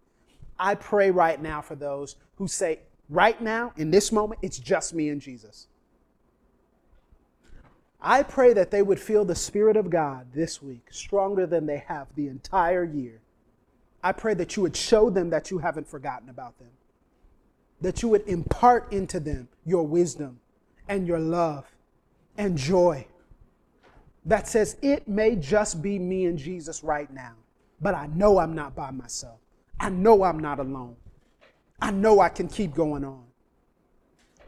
I 0.60 0.75
pray 0.75 1.12
right 1.12 1.41
now 1.41 1.62
for 1.62 1.75
those 1.75 2.15
who 2.36 2.47
say, 2.47 2.80
right 3.10 3.39
now, 3.41 3.73
in 3.77 3.89
this 3.91 4.12
moment, 4.12 4.39
it's 4.43 4.60
just 4.60 4.93
me 4.93 5.10
and 5.10 5.19
Jesus. 5.19 5.67
I 8.02 8.24
pray 8.24 8.54
that 8.54 8.72
they 8.72 8.82
would 8.82 9.00
feel 9.00 9.26
the 9.26 9.36
Spirit 9.36 9.76
of 9.76 9.90
God 9.90 10.28
this 10.34 10.62
week 10.62 10.88
stronger 10.92 11.48
than 11.48 11.66
they 11.66 11.84
have 11.88 12.08
the 12.16 12.28
entire 12.28 12.84
year. 12.84 13.22
I 14.04 14.12
pray 14.12 14.34
that 14.36 14.56
you 14.56 14.64
would 14.64 14.76
show 14.76 15.10
them 15.10 15.32
that 15.32 15.50
you 15.50 15.58
haven't 15.58 15.88
forgotten 15.88 16.30
about 16.30 16.60
them, 16.60 16.70
that 17.82 18.02
you 18.02 18.10
would 18.10 18.28
impart 18.28 18.92
into 18.94 19.20
them 19.20 19.48
your 19.66 19.86
wisdom 19.86 20.40
and 20.88 21.08
your 21.08 21.20
love 21.20 21.66
and 22.38 22.58
joy 22.58 23.08
that 24.28 24.48
says, 24.48 24.78
It 24.82 25.08
may 25.08 25.36
just 25.36 25.82
be 25.82 25.98
me 25.98 26.26
and 26.26 26.38
Jesus 26.38 26.84
right 26.84 27.12
now, 27.12 27.34
but 27.82 27.96
I 27.96 28.08
know 28.08 28.38
I'm 28.38 28.54
not 28.54 28.76
by 28.76 28.92
myself. 28.92 29.40
I 29.80 29.90
know 29.90 30.24
I'm 30.24 30.40
not 30.40 30.60
alone. 30.60 30.96
I 31.82 31.92
know 31.92 32.20
I 32.20 32.30
can 32.30 32.48
keep 32.48 32.74
going 32.74 33.04
on 33.04 33.24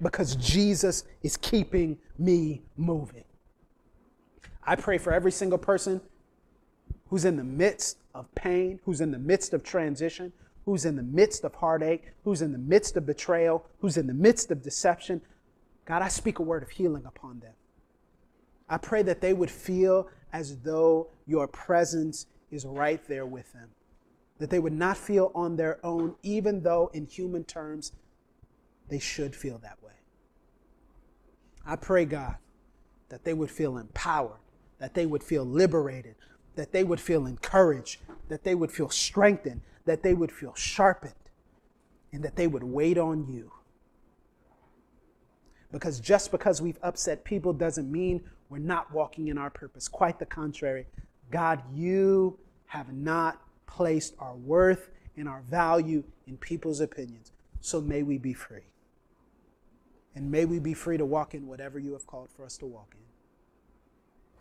because 0.02 0.36
Jesus 0.36 1.04
is 1.24 1.38
keeping 1.38 1.98
me 2.18 2.62
moving. 2.78 3.24
I 4.64 4.76
pray 4.76 4.98
for 4.98 5.12
every 5.14 5.32
single 5.32 5.58
person 5.58 6.02
who's 7.10 7.26
in 7.26 7.38
the 7.38 7.44
midst 7.44 7.98
of 8.14 8.34
pain, 8.36 8.80
who's 8.86 9.02
in 9.02 9.12
the 9.12 9.20
midst 9.20 9.54
of 9.54 9.64
transition, 9.64 10.32
who's 10.66 10.86
in 10.86 10.96
the 10.96 11.04
midst 11.04 11.44
of 11.44 11.56
heartache, 11.56 12.12
who's 12.24 12.42
in 12.42 12.52
the 12.52 12.58
midst 12.58 12.96
of 12.96 13.06
betrayal, 13.06 13.66
who's 13.80 13.98
in 13.98 14.08
the 14.08 14.14
midst 14.14 14.52
of 14.52 14.62
deception. 14.62 15.22
God, 15.86 16.02
I 16.02 16.08
speak 16.08 16.40
a 16.40 16.44
word 16.44 16.62
of 16.62 16.70
healing 16.70 17.06
upon 17.06 17.40
them. 17.40 17.54
I 18.70 18.78
pray 18.78 19.02
that 19.04 19.22
they 19.22 19.34
would 19.34 19.50
feel 19.50 20.08
as 20.32 20.58
though 20.58 21.08
your 21.26 21.48
presence 21.48 22.28
is 22.52 22.66
right 22.66 23.04
there 23.08 23.26
with 23.26 23.52
them. 23.54 23.70
That 24.38 24.52
they 24.52 24.60
would 24.60 24.74
not 24.74 24.98
feel 24.98 25.32
on 25.34 25.56
their 25.56 25.84
own, 25.84 26.16
even 26.22 26.62
though 26.62 26.92
in 26.94 27.08
human 27.08 27.44
terms 27.44 27.94
they 28.90 29.00
should 29.00 29.36
feel 29.36 29.58
that 29.60 29.82
way. 29.84 29.94
I 31.66 31.76
pray, 31.76 32.06
God, 32.06 32.36
that 33.10 33.24
they 33.24 33.34
would 33.34 33.50
feel 33.50 33.78
empowered, 33.78 34.40
that 34.80 34.94
they 34.94 35.06
would 35.06 35.24
feel 35.24 35.46
liberated, 35.46 36.16
that 36.56 36.72
they 36.72 36.84
would 36.84 37.00
feel 37.00 37.26
encouraged, 37.26 38.00
that 38.30 38.44
they 38.44 38.56
would 38.56 38.72
feel 38.72 38.90
strengthened, 38.90 39.62
that 39.86 40.04
they 40.04 40.14
would 40.14 40.32
feel 40.32 40.54
sharpened, 40.56 41.14
and 42.12 42.24
that 42.24 42.36
they 42.36 42.48
would 42.48 42.64
wait 42.64 42.98
on 42.98 43.28
you. 43.28 43.52
Because 45.72 46.00
just 46.00 46.32
because 46.32 46.62
we've 46.62 46.80
upset 46.82 47.24
people 47.24 47.54
doesn't 47.54 47.92
mean 47.92 48.22
we're 48.50 48.58
not 48.58 48.92
walking 48.92 49.28
in 49.28 49.38
our 49.38 49.52
purpose. 49.52 49.88
Quite 49.88 50.18
the 50.18 50.26
contrary. 50.26 50.88
God, 51.30 51.62
you 51.72 52.40
have 52.66 52.92
not 52.92 53.42
placed 53.68 54.16
our 54.20 54.36
worth 54.36 54.90
and 55.16 55.30
our 55.30 55.42
value 55.42 56.04
in 56.26 56.38
people's 56.38 56.80
opinions. 56.80 57.32
So 57.62 57.82
may 57.82 58.04
we 58.04 58.18
be 58.18 58.34
free. 58.34 58.64
And 60.16 60.32
may 60.32 60.46
we 60.46 60.60
be 60.60 60.74
free 60.74 60.98
to 60.98 61.06
walk 61.06 61.36
in 61.36 61.46
whatever 61.46 61.78
you 61.78 61.94
have 61.94 62.08
called 62.08 62.30
for 62.36 62.44
us 62.44 62.58
to 62.58 62.66
walk 62.66 62.94
in. 62.94 63.09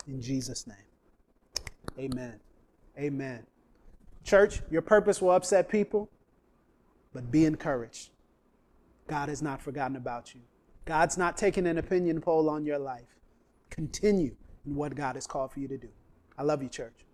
In 0.07 0.21
Jesus' 0.21 0.67
name. 0.67 0.77
Amen. 1.97 2.39
Amen. 2.97 3.45
Church, 4.23 4.61
your 4.69 4.81
purpose 4.81 5.21
will 5.21 5.31
upset 5.31 5.69
people, 5.69 6.09
but 7.13 7.31
be 7.31 7.45
encouraged. 7.45 8.09
God 9.07 9.29
has 9.29 9.41
not 9.41 9.61
forgotten 9.61 9.95
about 9.95 10.33
you. 10.35 10.41
God's 10.85 11.17
not 11.17 11.37
taking 11.37 11.67
an 11.67 11.77
opinion 11.77 12.21
poll 12.21 12.49
on 12.49 12.65
your 12.65 12.79
life. 12.79 13.07
Continue 13.69 14.35
in 14.65 14.75
what 14.75 14.95
God 14.95 15.15
has 15.15 15.27
called 15.27 15.51
for 15.51 15.59
you 15.59 15.67
to 15.67 15.77
do. 15.77 15.89
I 16.37 16.43
love 16.43 16.63
you, 16.63 16.69
church. 16.69 17.05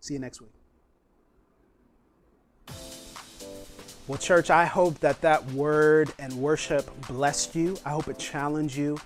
See 0.00 0.14
you 0.14 0.20
next 0.20 0.40
week. 0.40 0.50
Well, 4.06 4.18
church, 4.18 4.50
I 4.50 4.64
hope 4.64 4.98
that 5.00 5.20
that 5.20 5.44
word 5.52 6.12
and 6.18 6.32
worship 6.34 6.90
blessed 7.06 7.54
you. 7.54 7.76
I 7.84 7.90
hope 7.90 8.08
it 8.08 8.18
challenged 8.18 8.76
you. 8.76 8.98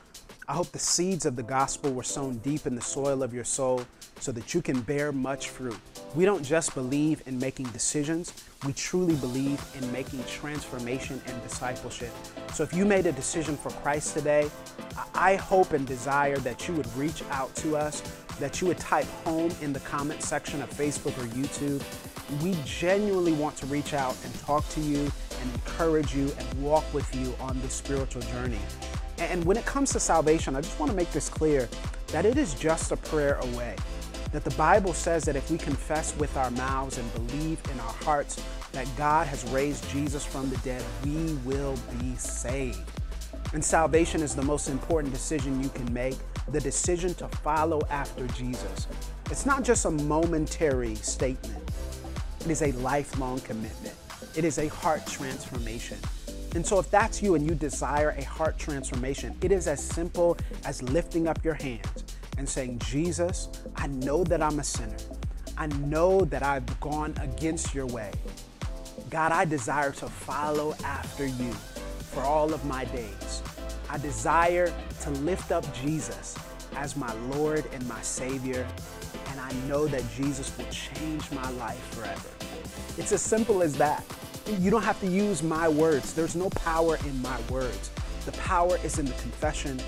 I 0.47 0.53
hope 0.53 0.73
the 0.73 0.79
seeds 0.79 1.25
of 1.25 1.37
the 1.37 1.43
gospel 1.43 1.93
were 1.93 2.03
sown 2.03 2.37
deep 2.39 2.67
in 2.67 2.75
the 2.75 2.83
soil 2.83 3.23
of 3.23 3.33
your 3.33 3.45
soul 3.45 3.87
so 4.21 4.31
that 4.33 4.53
you 4.53 4.61
can 4.61 4.81
bear 4.83 5.11
much 5.11 5.49
fruit. 5.49 5.79
We 6.15 6.27
don't 6.27 6.43
just 6.43 6.75
believe 6.75 7.23
in 7.27 7.39
making 7.39 7.67
decisions, 7.67 8.33
we 8.67 8.75
truly 8.75 9.15
believe 9.17 9.65
in 9.81 9.91
making 9.91 10.23
transformation 10.25 11.21
and 11.27 11.43
discipleship. 11.43 12.13
So 12.53 12.63
if 12.63 12.75
you 12.75 12.85
made 12.85 13.07
a 13.07 13.13
decision 13.13 13.57
for 13.57 13.71
Christ 13.71 14.15
today, 14.15 14.51
I 15.15 15.37
hope 15.37 15.73
and 15.73 15.87
desire 15.87 16.37
that 16.39 16.69
you 16.69 16.75
would 16.75 16.95
reach 16.95 17.23
out 17.31 17.55
to 17.57 17.77
us, 17.77 18.03
that 18.39 18.61
you 18.61 18.67
would 18.69 18.79
type 18.79 19.07
home 19.25 19.51
in 19.63 19.73
the 19.73 19.81
comment 19.81 20.23
section 20.23 20.61
of 20.61 20.71
Facebook 20.71 21.17
or 21.19 21.27
YouTube 21.29 21.83
we 22.43 22.57
genuinely 22.65 23.33
want 23.33 23.57
to 23.57 23.67
reach 23.67 23.93
out 23.95 24.17
and 24.25 24.35
talk 24.41 24.67
to 24.71 24.81
you 24.81 25.01
and 25.41 25.55
encourage 25.55 26.15
you 26.15 26.33
and 26.39 26.63
walk 26.63 26.85
with 26.95 27.15
you 27.15 27.35
on 27.41 27.61
this 27.61 27.75
spiritual 27.75 28.23
journey. 28.23 28.59
And 29.19 29.45
when 29.45 29.57
it 29.57 29.65
comes 29.65 29.93
to 29.93 30.01
salvation, 30.01 30.57
I 30.57 30.61
just 30.61 30.79
want 30.79 30.91
to 30.91 30.97
make 30.97 31.11
this 31.13 31.29
clear 31.29 31.69
that 32.09 32.27
it 32.27 32.37
is 32.37 32.55
just 32.55 32.93
a 32.93 32.97
prayer 32.97 33.37
away. 33.37 33.77
That 34.33 34.45
the 34.45 34.55
Bible 34.57 34.93
says 34.93 35.25
that 35.25 35.37
if 35.37 35.51
we 35.51 35.59
confess 35.59 36.17
with 36.17 36.37
our 36.37 36.51
mouths 36.53 36.99
and 36.99 37.15
believe 37.15 37.61
in 37.73 37.79
our 37.81 37.93
hearts 37.93 38.43
that 38.73 38.89
God 38.97 39.27
has 39.29 39.45
raised 39.51 39.89
Jesus 39.91 40.25
from 40.25 40.51
the 40.51 40.57
dead, 40.59 40.85
we 41.05 41.35
will 41.45 41.77
be 42.01 42.15
saved. 42.17 42.81
And 43.53 43.65
salvation 43.65 44.21
is 44.21 44.35
the 44.35 44.43
most 44.43 44.69
important 44.69 45.15
decision 45.15 45.63
you 45.63 45.69
can 45.69 45.93
make 45.93 46.17
the 46.49 46.61
decision 46.61 47.15
to 47.15 47.29
follow 47.29 47.81
after 47.91 48.27
Jesus. 48.29 48.89
It's 49.31 49.47
not 49.47 49.63
just 49.63 49.85
a 49.85 49.91
momentary 49.91 50.97
statement, 50.97 51.63
it 52.41 52.51
is 52.51 52.63
a 52.63 52.73
lifelong 52.73 53.41
commitment. 53.41 53.95
It 54.37 54.45
is 54.45 54.59
a 54.59 54.67
heart 54.67 55.07
transformation. 55.07 55.99
And 56.55 56.65
so, 56.65 56.79
if 56.79 56.91
that's 56.91 57.23
you 57.23 57.35
and 57.35 57.49
you 57.49 57.55
desire 57.55 58.15
a 58.17 58.25
heart 58.25 58.59
transformation, 58.59 59.37
it 59.43 59.51
is 59.51 59.67
as 59.67 59.83
simple 59.83 60.37
as 60.65 60.83
lifting 60.83 61.27
up 61.27 61.45
your 61.45 61.55
hands 61.55 62.05
and 62.39 62.49
saying, 62.49 62.79
Jesus, 62.81 63.49
I 63.77 63.89
know 63.89 64.23
that 64.25 64.41
I'm 64.41 64.59
a 64.61 64.65
sinner. 64.65 64.97
I 65.57 65.67
know 65.67 66.25
that 66.27 66.43
I've 66.43 66.81
gone 66.81 67.15
against 67.21 67.75
your 67.75 67.87
way. 67.87 68.13
God, 69.11 69.33
I 69.33 69.45
desire 69.45 69.93
to 69.93 70.07
follow 70.07 70.75
after 70.85 71.27
you 71.27 71.53
for 72.13 72.23
all 72.23 72.55
of 72.55 72.65
my 72.65 72.85
days. 72.87 73.43
I 73.89 73.99
desire 73.99 74.73
to 75.03 75.11
lift 75.11 75.53
up 75.53 75.65
Jesus 75.75 76.37
as 76.77 76.97
my 76.97 77.13
Lord 77.31 77.65
and 77.73 77.87
my 77.89 78.01
Savior. 78.03 78.67
And 79.31 79.41
I 79.41 79.53
know 79.69 79.87
that 79.87 80.03
Jesus 80.17 80.57
will 80.57 80.67
change 80.67 81.31
my 81.31 81.49
life 81.53 81.83
forever. 81.95 82.29
It's 82.97 83.13
as 83.13 83.23
simple 83.23 83.63
as 83.63 83.77
that. 83.79 84.05
You 84.47 84.71
don't 84.71 84.83
have 84.83 85.01
to 85.01 85.07
use 85.07 85.43
my 85.43 85.69
words. 85.69 86.13
There's 86.13 86.37
no 86.37 86.51
power 86.51 86.99
in 87.07 87.23
my 87.23 87.39
words. 87.51 87.91
The 88.27 88.33
power 88.33 88.79
is 88.85 88.99
in 88.99 89.07
the 89.07 89.13
confession 89.15 89.81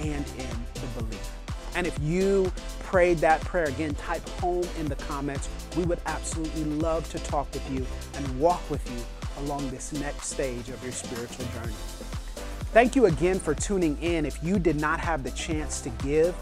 and 0.00 0.24
in 0.38 0.48
the 0.74 0.86
belief. 1.00 1.32
And 1.74 1.86
if 1.86 1.98
you 2.00 2.50
prayed 2.80 3.18
that 3.18 3.40
prayer 3.42 3.66
again, 3.66 3.94
type 3.96 4.26
home 4.40 4.66
in 4.78 4.86
the 4.86 4.96
comments. 4.96 5.48
We 5.76 5.84
would 5.84 6.00
absolutely 6.06 6.64
love 6.64 7.08
to 7.10 7.18
talk 7.18 7.52
with 7.52 7.70
you 7.70 7.86
and 8.14 8.40
walk 8.40 8.62
with 8.70 8.90
you 8.90 9.44
along 9.44 9.68
this 9.70 9.92
next 9.92 10.28
stage 10.28 10.70
of 10.70 10.82
your 10.82 10.92
spiritual 10.92 11.44
journey. 11.54 11.74
Thank 12.72 12.96
you 12.96 13.06
again 13.06 13.38
for 13.38 13.54
tuning 13.54 13.96
in. 14.02 14.24
If 14.24 14.42
you 14.42 14.58
did 14.58 14.80
not 14.80 15.00
have 15.00 15.22
the 15.22 15.30
chance 15.32 15.80
to 15.82 15.90
give, 15.90 16.34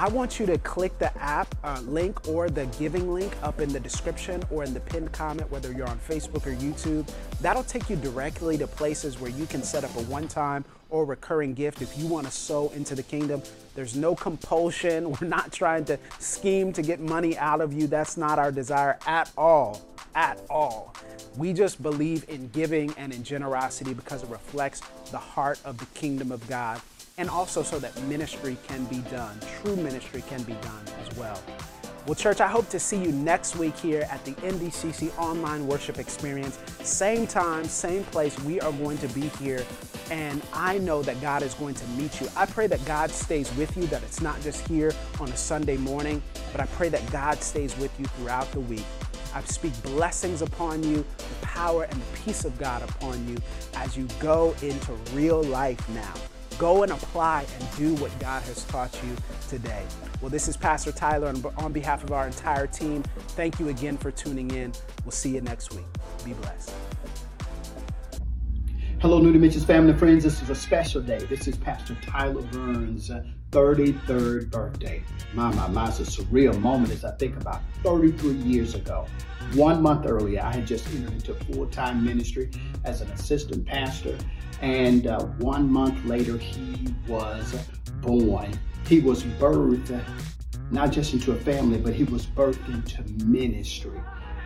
I 0.00 0.06
want 0.06 0.38
you 0.38 0.46
to 0.46 0.58
click 0.58 0.96
the 1.00 1.10
app 1.18 1.52
uh, 1.64 1.80
link 1.80 2.28
or 2.28 2.48
the 2.48 2.66
giving 2.78 3.12
link 3.12 3.36
up 3.42 3.60
in 3.60 3.72
the 3.72 3.80
description 3.80 4.40
or 4.48 4.62
in 4.62 4.72
the 4.72 4.78
pinned 4.78 5.10
comment, 5.10 5.50
whether 5.50 5.72
you're 5.72 5.88
on 5.88 5.98
Facebook 5.98 6.46
or 6.46 6.54
YouTube. 6.54 7.12
That'll 7.40 7.64
take 7.64 7.90
you 7.90 7.96
directly 7.96 8.56
to 8.58 8.68
places 8.68 9.18
where 9.18 9.32
you 9.32 9.44
can 9.46 9.60
set 9.60 9.82
up 9.82 9.90
a 9.96 10.02
one 10.02 10.28
time 10.28 10.64
or 10.88 11.04
recurring 11.04 11.52
gift 11.52 11.82
if 11.82 11.98
you 11.98 12.06
want 12.06 12.26
to 12.26 12.32
sow 12.32 12.68
into 12.76 12.94
the 12.94 13.02
kingdom. 13.02 13.42
There's 13.74 13.96
no 13.96 14.14
compulsion. 14.14 15.10
We're 15.20 15.26
not 15.26 15.52
trying 15.52 15.84
to 15.86 15.98
scheme 16.20 16.72
to 16.74 16.82
get 16.82 17.00
money 17.00 17.36
out 17.36 17.60
of 17.60 17.72
you. 17.72 17.88
That's 17.88 18.16
not 18.16 18.38
our 18.38 18.52
desire 18.52 19.00
at 19.04 19.32
all. 19.36 19.84
At 20.14 20.40
all. 20.48 20.94
We 21.36 21.52
just 21.52 21.82
believe 21.82 22.24
in 22.28 22.50
giving 22.50 22.94
and 22.98 23.12
in 23.12 23.24
generosity 23.24 23.94
because 23.94 24.22
it 24.22 24.28
reflects 24.28 24.80
the 25.10 25.18
heart 25.18 25.58
of 25.64 25.78
the 25.78 25.86
kingdom 25.86 26.30
of 26.30 26.48
God 26.48 26.80
and 27.18 27.28
also 27.28 27.62
so 27.62 27.78
that 27.78 28.00
ministry 28.04 28.56
can 28.66 28.84
be 28.84 28.98
done. 29.10 29.38
True 29.60 29.76
ministry 29.76 30.22
can 30.28 30.42
be 30.44 30.54
done 30.54 30.84
as 31.02 31.16
well. 31.16 31.40
Well, 32.06 32.14
church, 32.14 32.40
I 32.40 32.46
hope 32.46 32.70
to 32.70 32.80
see 32.80 32.96
you 32.96 33.12
next 33.12 33.56
week 33.56 33.76
here 33.76 34.08
at 34.10 34.24
the 34.24 34.32
NDCC 34.32 35.16
Online 35.18 35.66
Worship 35.66 35.98
Experience. 35.98 36.58
Same 36.82 37.26
time, 37.26 37.64
same 37.64 38.02
place. 38.04 38.38
We 38.44 38.60
are 38.62 38.72
going 38.72 38.96
to 38.98 39.08
be 39.08 39.28
here, 39.40 39.62
and 40.10 40.40
I 40.54 40.78
know 40.78 41.02
that 41.02 41.20
God 41.20 41.42
is 41.42 41.52
going 41.54 41.74
to 41.74 41.86
meet 41.88 42.18
you. 42.18 42.28
I 42.34 42.46
pray 42.46 42.66
that 42.68 42.82
God 42.86 43.10
stays 43.10 43.54
with 43.56 43.76
you, 43.76 43.86
that 43.88 44.02
it's 44.04 44.22
not 44.22 44.40
just 44.40 44.66
here 44.66 44.94
on 45.20 45.28
a 45.28 45.36
Sunday 45.36 45.76
morning, 45.76 46.22
but 46.50 46.62
I 46.62 46.66
pray 46.66 46.88
that 46.88 47.12
God 47.12 47.42
stays 47.42 47.76
with 47.76 47.92
you 48.00 48.06
throughout 48.06 48.50
the 48.52 48.60
week. 48.60 48.86
I 49.34 49.42
speak 49.42 49.74
blessings 49.82 50.40
upon 50.40 50.82
you, 50.82 51.04
the 51.18 51.46
power 51.46 51.82
and 51.82 52.00
the 52.00 52.18
peace 52.24 52.46
of 52.46 52.56
God 52.58 52.82
upon 52.88 53.28
you 53.28 53.36
as 53.74 53.98
you 53.98 54.08
go 54.18 54.54
into 54.62 54.92
real 55.12 55.42
life 55.42 55.86
now. 55.90 56.14
Go 56.58 56.82
and 56.82 56.90
apply 56.90 57.46
and 57.60 57.76
do 57.76 57.94
what 58.02 58.16
God 58.18 58.42
has 58.42 58.64
taught 58.64 58.92
you 59.04 59.14
today. 59.48 59.84
Well, 60.20 60.28
this 60.28 60.48
is 60.48 60.56
Pastor 60.56 60.90
Tyler, 60.90 61.32
on 61.56 61.72
behalf 61.72 62.02
of 62.02 62.10
our 62.10 62.26
entire 62.26 62.66
team, 62.66 63.04
thank 63.36 63.60
you 63.60 63.68
again 63.68 63.96
for 63.96 64.10
tuning 64.10 64.50
in. 64.50 64.72
We'll 65.04 65.12
see 65.12 65.30
you 65.36 65.40
next 65.40 65.72
week. 65.72 65.86
Be 66.24 66.32
blessed. 66.32 66.72
Hello, 69.00 69.20
New 69.20 69.32
Dimensions 69.32 69.64
family 69.64 69.90
and 69.90 69.98
friends. 70.00 70.24
This 70.24 70.42
is 70.42 70.50
a 70.50 70.54
special 70.56 71.00
day. 71.00 71.18
This 71.18 71.46
is 71.46 71.56
Pastor 71.56 71.96
Tyler 72.02 72.42
Burns' 72.42 73.12
33rd 73.52 74.50
birthday. 74.50 75.04
My, 75.34 75.54
my, 75.54 75.68
my, 75.68 75.88
it's 75.88 76.00
a 76.00 76.02
surreal 76.02 76.60
moment 76.60 76.92
as 76.92 77.04
I 77.04 77.12
think 77.12 77.36
about 77.36 77.60
33 77.84 78.32
years 78.32 78.74
ago. 78.74 79.06
One 79.54 79.80
month 79.80 80.06
earlier, 80.06 80.42
I 80.42 80.52
had 80.52 80.66
just 80.66 80.88
entered 80.88 81.12
into 81.12 81.34
full 81.34 81.68
time 81.68 82.04
ministry 82.04 82.50
as 82.82 83.00
an 83.00 83.08
assistant 83.12 83.64
pastor 83.64 84.18
and 84.60 85.06
uh, 85.06 85.24
one 85.38 85.70
month 85.70 86.04
later, 86.04 86.36
he 86.36 86.94
was 87.06 87.54
born. 88.00 88.58
He 88.86 89.00
was 89.00 89.22
birthed 89.22 90.02
not 90.70 90.92
just 90.92 91.14
into 91.14 91.32
a 91.32 91.36
family, 91.36 91.78
but 91.78 91.94
he 91.94 92.04
was 92.04 92.26
birthed 92.26 92.68
into 92.68 93.02
ministry 93.24 94.00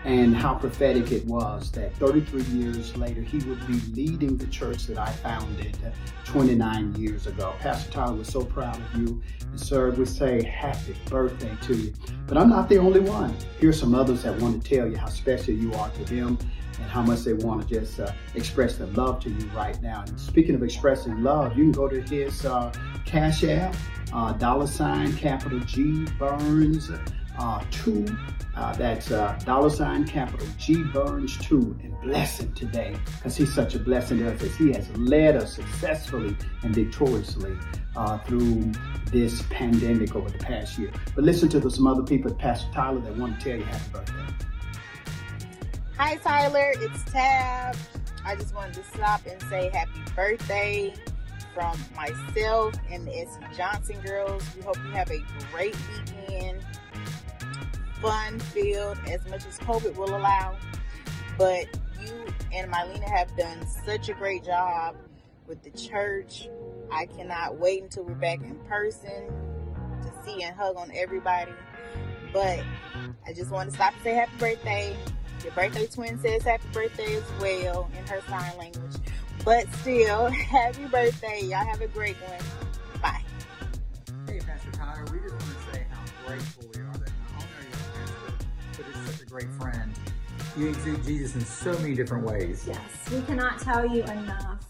and 0.04 0.34
how 0.34 0.54
prophetic 0.54 1.12
it 1.12 1.24
was 1.26 1.70
that 1.72 1.94
33 1.96 2.42
years 2.42 2.96
later 2.96 3.22
he 3.22 3.38
would 3.48 3.64
be 3.68 3.78
leading 3.92 4.36
the 4.36 4.46
church 4.46 4.86
that 4.86 4.98
I 4.98 5.08
founded 5.10 5.76
29 6.24 6.96
years 6.96 7.28
ago. 7.28 7.54
Pastor 7.60 7.90
Tyler 7.92 8.14
was 8.16 8.28
so 8.28 8.44
proud 8.44 8.76
of 8.76 9.00
you. 9.00 9.22
And 9.42 9.60
sir, 9.60 9.90
we 9.90 10.04
say 10.04 10.42
happy 10.42 10.96
birthday 11.06 11.56
to 11.62 11.76
you. 11.76 11.92
But 12.26 12.36
I'm 12.36 12.50
not 12.50 12.68
the 12.68 12.78
only 12.78 13.00
one. 13.00 13.36
Here's 13.60 13.78
some 13.78 13.94
others 13.94 14.24
that 14.24 14.36
want 14.40 14.60
to 14.60 14.76
tell 14.76 14.88
you 14.88 14.96
how 14.96 15.06
special 15.06 15.54
you 15.54 15.72
are 15.74 15.90
to 15.90 16.04
them 16.04 16.36
and 16.82 16.90
how 16.90 17.02
much 17.02 17.20
they 17.20 17.32
want 17.32 17.66
to 17.66 17.80
just 17.80 18.00
uh, 18.00 18.12
express 18.34 18.76
their 18.76 18.88
love 18.88 19.20
to 19.20 19.30
you 19.30 19.46
right 19.48 19.80
now. 19.82 20.02
And 20.06 20.18
speaking 20.18 20.54
of 20.54 20.62
expressing 20.62 21.22
love, 21.22 21.56
you 21.56 21.64
can 21.64 21.72
go 21.72 21.88
to 21.88 22.00
his 22.02 22.44
uh, 22.44 22.72
Cash 23.06 23.44
App, 23.44 23.74
uh, 24.12 24.32
dollar 24.32 24.66
sign, 24.66 25.16
capital 25.16 25.60
G 25.60 26.06
Burns 26.18 26.90
uh, 27.38 27.64
2. 27.70 28.06
Uh, 28.54 28.74
that's 28.74 29.10
uh, 29.10 29.38
dollar 29.46 29.70
sign, 29.70 30.06
capital 30.06 30.46
G 30.58 30.82
Burns 30.82 31.38
2. 31.38 31.78
And 31.82 32.00
bless 32.02 32.40
him 32.40 32.52
today 32.54 32.96
because 33.16 33.36
he's 33.36 33.54
such 33.54 33.74
a 33.74 33.78
blessing 33.78 34.18
to 34.18 34.34
us 34.34 34.42
as 34.42 34.54
he 34.56 34.72
has 34.72 34.88
led 34.96 35.36
us 35.36 35.54
successfully 35.54 36.36
and 36.62 36.74
victoriously 36.74 37.56
uh, 37.96 38.18
through 38.18 38.72
this 39.06 39.42
pandemic 39.50 40.14
over 40.14 40.28
the 40.28 40.38
past 40.38 40.78
year. 40.78 40.90
But 41.14 41.24
listen 41.24 41.48
to 41.50 41.70
some 41.70 41.86
other 41.86 42.02
people, 42.02 42.34
Pastor 42.34 42.70
Tyler, 42.72 43.00
that 43.00 43.16
want 43.16 43.38
to 43.40 43.44
tell 43.44 43.58
you 43.58 43.64
happy 43.64 43.90
birthday. 43.92 44.51
Hi, 46.04 46.16
Tyler. 46.16 46.72
It's 46.80 47.12
Tab. 47.12 47.76
I 48.24 48.34
just 48.34 48.52
wanted 48.56 48.74
to 48.74 48.82
stop 48.92 49.24
and 49.24 49.40
say 49.42 49.70
happy 49.72 50.00
birthday 50.16 50.94
from 51.54 51.78
myself 51.94 52.74
and 52.90 53.06
the 53.06 53.24
SC 53.24 53.56
Johnson 53.56 54.00
girls. 54.00 54.42
We 54.56 54.62
hope 54.62 54.78
you 54.78 54.90
have 54.90 55.12
a 55.12 55.24
great 55.52 55.76
weekend, 55.88 56.60
fun 58.00 58.40
filled 58.40 58.98
as 59.08 59.24
much 59.28 59.46
as 59.46 59.60
COVID 59.60 59.94
will 59.94 60.16
allow. 60.16 60.56
But 61.38 61.66
you 62.00 62.26
and 62.52 62.72
Mylena 62.72 63.08
have 63.08 63.36
done 63.36 63.64
such 63.86 64.08
a 64.08 64.14
great 64.14 64.42
job 64.42 64.96
with 65.46 65.62
the 65.62 65.70
church. 65.70 66.48
I 66.90 67.06
cannot 67.06 67.58
wait 67.58 67.80
until 67.80 68.02
we're 68.02 68.14
back 68.14 68.42
in 68.42 68.56
person 68.68 69.28
to 70.02 70.12
see 70.24 70.42
and 70.42 70.56
hug 70.56 70.76
on 70.76 70.90
everybody. 70.96 71.52
But 72.32 72.58
I 73.24 73.32
just 73.32 73.52
want 73.52 73.70
to 73.70 73.76
stop 73.76 73.94
and 73.94 74.02
say 74.02 74.14
happy 74.14 74.36
birthday. 74.36 74.96
Your 75.44 75.52
birthday 75.54 75.86
twin 75.86 76.20
says 76.20 76.44
happy 76.44 76.68
birthday 76.72 77.16
as 77.16 77.24
well 77.40 77.90
in 77.98 78.06
her 78.06 78.20
sign 78.28 78.56
language. 78.58 78.92
But 79.44 79.72
still, 79.74 80.26
happy 80.30 80.86
birthday. 80.86 81.40
Y'all 81.42 81.66
have 81.66 81.80
a 81.80 81.88
great 81.88 82.16
one. 82.16 83.00
Bye. 83.02 83.24
Hey, 84.26 84.38
Pastor 84.38 84.70
Tyler, 84.70 85.04
we 85.10 85.18
just 85.18 85.32
want 85.32 85.42
to 85.42 85.72
say 85.74 85.86
how 85.90 86.26
grateful 86.26 86.64
we 86.72 86.80
are 86.80 86.92
that 86.92 87.10
not 87.32 87.42
only 87.42 87.54
are 87.56 87.62
you 87.62 87.72
a 87.72 87.98
pastor, 87.98 88.46
but 88.76 88.86
you're 88.86 89.12
such 89.12 89.22
a 89.22 89.26
great 89.26 89.50
friend. 89.54 89.92
You 90.56 90.68
exude 90.68 91.04
Jesus 91.04 91.34
in 91.34 91.40
so 91.40 91.72
many 91.80 91.94
different 91.94 92.24
ways. 92.24 92.64
Yes, 92.66 92.78
we 93.10 93.22
cannot 93.22 93.58
tell 93.58 93.84
you 93.84 94.04
enough 94.04 94.64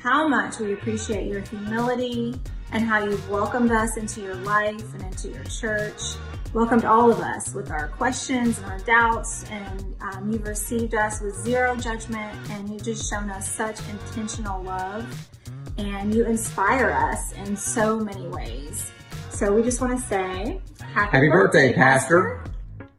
how 0.00 0.28
much 0.28 0.60
we 0.60 0.74
appreciate 0.74 1.26
your 1.26 1.40
humility 1.40 2.38
and 2.70 2.84
how 2.84 3.02
you've 3.02 3.28
welcomed 3.28 3.72
us 3.72 3.96
into 3.96 4.20
your 4.20 4.36
life 4.36 4.94
and 4.94 5.02
into 5.02 5.30
your 5.30 5.44
church 5.44 6.02
welcomed 6.54 6.84
all 6.84 7.10
of 7.10 7.18
us 7.18 7.52
with 7.52 7.72
our 7.72 7.88
questions 7.88 8.58
and 8.58 8.66
our 8.66 8.78
doubts, 8.80 9.44
and 9.50 9.96
um, 10.00 10.30
you've 10.30 10.46
received 10.46 10.94
us 10.94 11.20
with 11.20 11.34
zero 11.34 11.74
judgment, 11.76 12.38
and 12.50 12.70
you've 12.70 12.84
just 12.84 13.10
shown 13.10 13.28
us 13.28 13.50
such 13.50 13.80
intentional 13.90 14.62
love, 14.62 15.04
and 15.78 16.14
you 16.14 16.24
inspire 16.24 16.90
us 16.90 17.32
in 17.32 17.56
so 17.56 17.98
many 17.98 18.28
ways. 18.28 18.92
So 19.30 19.52
we 19.52 19.64
just 19.64 19.80
want 19.80 19.98
to 19.98 20.06
say 20.06 20.60
happy, 20.80 21.16
happy 21.16 21.28
birthday, 21.28 21.68
birthday 21.68 21.72
Pastor. 21.74 22.40
Pastor. 22.44 22.50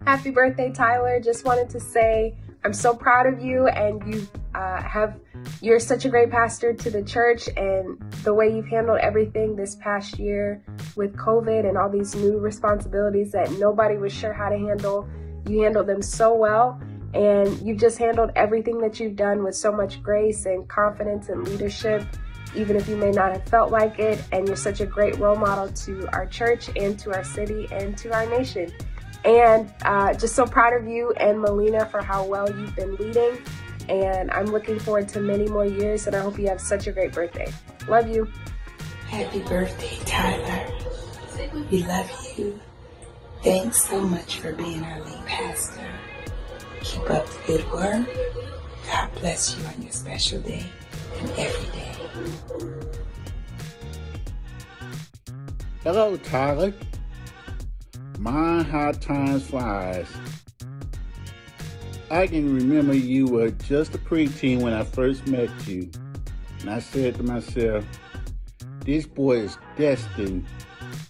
Happy 0.06 0.32
birthday, 0.32 0.72
Tyler. 0.72 1.22
Just 1.22 1.46
wanted 1.46 1.70
to 1.70 1.80
say 1.80 2.36
I'm 2.66 2.74
so 2.74 2.94
proud 2.94 3.26
of 3.26 3.42
you, 3.42 3.68
and 3.68 4.06
you 4.14 4.28
uh, 4.54 4.82
have 4.82 5.18
you're 5.62 5.80
such 5.80 6.06
a 6.06 6.10
great 6.10 6.30
pastor 6.30 6.74
to 6.74 6.90
the 6.90 7.04
church 7.04 7.48
and 7.56 8.00
the 8.24 8.34
way 8.34 8.54
you've 8.54 8.68
handled 8.68 9.00
everything 9.00 9.56
this 9.56 9.76
past 9.76 10.20
year 10.20 10.64
with 10.96 11.16
COVID 11.16 11.68
and 11.68 11.78
all 11.78 11.90
these 11.90 12.16
new 12.16 12.38
responsibilities 12.38 13.32
that 13.32 13.52
nobody 13.54 13.98
was 13.98 14.14
sure 14.14 14.34
how 14.34 14.50
to 14.50 14.58
handle. 14.58 15.08
You 15.48 15.62
handled 15.62 15.88
them 15.88 16.02
so 16.02 16.34
well 16.34 16.80
and 17.14 17.62
you've 17.62 17.80
just 17.80 17.98
handled 17.98 18.32
everything 18.36 18.80
that 18.80 19.00
you've 19.00 19.16
done 19.16 19.44
with 19.44 19.56
so 19.56 19.72
much 19.72 20.04
grace 20.04 20.46
and 20.46 20.68
confidence 20.68 21.30
and 21.30 21.48
leadership, 21.48 22.04
even 22.56 22.76
if 22.76 22.90
you 22.90 22.98
may 22.98 23.12
not 23.12 23.32
have 23.32 23.48
felt 23.48 23.72
like 23.72 24.00
it. 24.00 24.22
And 24.34 24.46
you're 24.48 24.58
such 24.58 24.82
a 24.82 24.86
great 24.86 25.18
role 25.18 25.38
model 25.38 25.70
to 25.70 26.10
our 26.12 26.26
church 26.26 26.70
and 26.76 27.00
to 27.00 27.14
our 27.14 27.24
city 27.24 27.68
and 27.72 27.98
to 28.00 28.14
our 28.14 28.26
nation. 28.30 28.72
And 29.24 29.74
uh, 29.84 30.14
just 30.14 30.36
so 30.36 30.46
proud 30.46 30.74
of 30.74 30.88
you 30.88 31.12
and 31.14 31.40
Melina 31.40 31.86
for 31.86 32.02
how 32.02 32.26
well 32.26 32.50
you've 32.50 32.76
been 32.76 32.96
leading 32.98 33.38
and 33.90 34.32
I'm 34.32 34.46
looking 34.46 34.80
forward 34.80 35.10
to 35.10 35.20
many 35.20 35.48
more 35.48 35.66
years 35.66 36.08
and 36.08 36.16
I 36.16 36.20
hope 36.20 36.38
you 36.40 36.48
have 36.48 36.62
such 36.62 36.88
a 36.88 36.92
great 36.92 37.14
birthday. 37.14 37.52
Love 37.88 38.08
you. 38.08 38.28
Happy 39.08 39.40
birthday, 39.42 39.98
Tyler. 40.06 40.72
We 41.72 41.84
love 41.84 42.10
you. 42.38 42.60
Thanks 43.44 43.88
so 43.88 44.02
much 44.02 44.40
for 44.40 44.54
being 44.54 44.84
our 44.84 45.02
lead 45.04 45.26
pastor. 45.26 45.88
Keep 46.82 47.10
up 47.12 47.26
the 47.28 47.40
good 47.46 47.72
work. 47.72 48.08
God 48.88 49.10
bless 49.20 49.58
you 49.58 49.66
on 49.66 49.82
your 49.82 49.92
special 49.92 50.40
day 50.42 50.66
and 51.20 51.30
every 51.32 51.72
day. 51.72 51.92
Hello, 55.84 56.18
Tyler. 56.18 56.74
My 58.18 58.64
how 58.64 58.92
times 58.92 59.48
flies. 59.48 60.08
I 62.16 62.28
can 62.28 62.56
remember 62.56 62.94
you 62.94 63.28
were 63.28 63.52
just 63.52 63.94
a 63.94 63.98
preteen 63.98 64.62
when 64.62 64.72
I 64.72 64.86
first 64.86 65.28
met 65.28 65.50
you. 65.68 65.92
And 66.62 66.70
I 66.70 66.80
said 66.80 67.16
to 67.16 67.24
myself, 67.24 67.84
this 68.86 69.06
boy 69.06 69.40
is 69.40 69.58
destined 69.76 70.46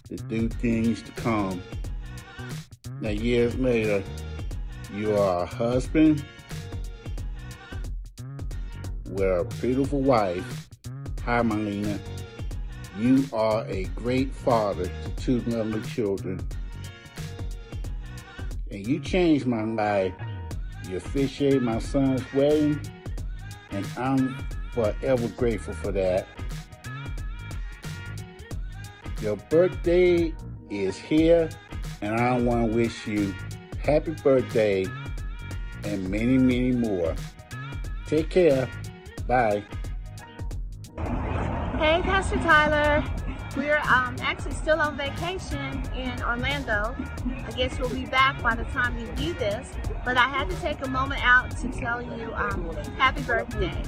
to 0.08 0.16
do 0.16 0.48
things 0.48 1.02
to 1.02 1.12
come. 1.12 1.62
Now, 3.00 3.10
years 3.10 3.54
later, 3.54 4.02
you 4.92 5.16
are 5.16 5.44
a 5.44 5.46
husband 5.46 6.24
with 9.04 9.20
a 9.20 9.44
beautiful 9.60 10.00
wife. 10.00 10.68
Hi, 11.24 11.40
Marlena. 11.40 12.00
You 12.98 13.24
are 13.32 13.64
a 13.68 13.84
great 13.94 14.34
father 14.34 14.86
to 14.86 15.10
two 15.18 15.40
lovely 15.42 15.82
children. 15.82 16.44
And 18.72 18.84
you 18.84 18.98
changed 18.98 19.46
my 19.46 19.62
life 19.62 20.12
you 20.88 20.96
officiated 20.98 21.62
my 21.62 21.78
son's 21.78 22.22
wedding, 22.32 22.80
and 23.70 23.86
I'm 23.96 24.36
forever 24.72 25.28
grateful 25.28 25.74
for 25.74 25.92
that. 25.92 26.26
Your 29.20 29.36
birthday 29.36 30.34
is 30.70 30.96
here, 30.96 31.48
and 32.02 32.20
I 32.20 32.38
want 32.38 32.70
to 32.70 32.76
wish 32.76 33.06
you 33.06 33.34
happy 33.82 34.12
birthday 34.22 34.86
and 35.84 36.08
many, 36.08 36.38
many 36.38 36.72
more. 36.72 37.14
Take 38.06 38.30
care. 38.30 38.68
Bye. 39.26 39.64
Hey, 41.78 42.00
Pastor 42.02 42.36
Tyler. 42.36 43.15
We're 43.56 43.78
um, 43.78 44.16
actually 44.20 44.52
still 44.52 44.80
on 44.80 44.98
vacation 44.98 45.82
in 45.96 46.22
Orlando. 46.22 46.94
I 47.46 47.50
guess 47.52 47.78
we'll 47.78 47.88
be 47.88 48.04
back 48.04 48.42
by 48.42 48.54
the 48.54 48.64
time 48.64 48.98
you 48.98 49.06
view 49.12 49.32
this. 49.34 49.72
But 50.04 50.18
I 50.18 50.28
had 50.28 50.50
to 50.50 50.56
take 50.56 50.84
a 50.84 50.88
moment 50.88 51.24
out 51.24 51.56
to 51.58 51.68
tell 51.68 52.02
you 52.02 52.34
um, 52.34 52.76
happy 52.98 53.22
birthday. 53.22 53.82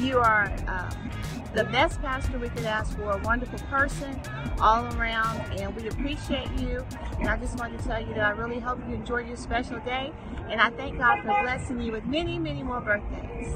You 0.00 0.18
are 0.18 0.50
um, 0.66 1.10
the 1.54 1.64
best 1.64 2.00
pastor 2.00 2.38
we 2.38 2.48
could 2.48 2.64
ask 2.64 2.96
for, 2.96 3.12
a 3.12 3.18
wonderful 3.22 3.58
person 3.68 4.20
all 4.60 4.84
around, 4.96 5.40
and 5.58 5.74
we 5.76 5.88
appreciate 5.88 6.50
you. 6.58 6.84
And 7.18 7.28
I 7.28 7.36
just 7.36 7.58
wanted 7.58 7.78
to 7.78 7.84
tell 7.84 8.00
you 8.00 8.14
that 8.14 8.24
I 8.24 8.30
really 8.30 8.60
hope 8.60 8.78
you 8.88 8.94
enjoy 8.94 9.18
your 9.18 9.36
special 9.36 9.78
day, 9.80 10.12
and 10.48 10.60
I 10.60 10.70
thank 10.70 10.98
God 10.98 11.20
for 11.20 11.42
blessing 11.42 11.80
you 11.80 11.92
with 11.92 12.04
many, 12.04 12.38
many 12.38 12.62
more 12.62 12.80
birthdays. 12.80 13.54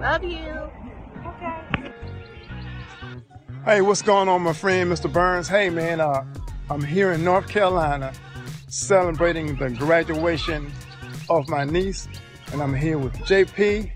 Love 0.00 0.24
you. 0.24 0.70
Okay. 1.26 1.92
Hey, 3.66 3.80
what's 3.80 4.00
going 4.00 4.28
on, 4.28 4.42
my 4.42 4.52
friend, 4.52 4.92
Mr. 4.92 5.12
Burns? 5.12 5.48
Hey, 5.48 5.70
man, 5.70 6.00
uh, 6.00 6.24
I'm 6.70 6.84
here 6.84 7.10
in 7.10 7.24
North 7.24 7.48
Carolina 7.48 8.12
celebrating 8.68 9.56
the 9.56 9.70
graduation 9.70 10.70
of 11.28 11.48
my 11.48 11.64
niece, 11.64 12.06
and 12.52 12.62
I'm 12.62 12.72
here 12.72 12.96
with 12.96 13.12
JP 13.14 13.90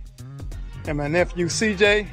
and 0.88 0.98
my 0.98 1.06
nephew 1.06 1.46
CJ. 1.46 2.08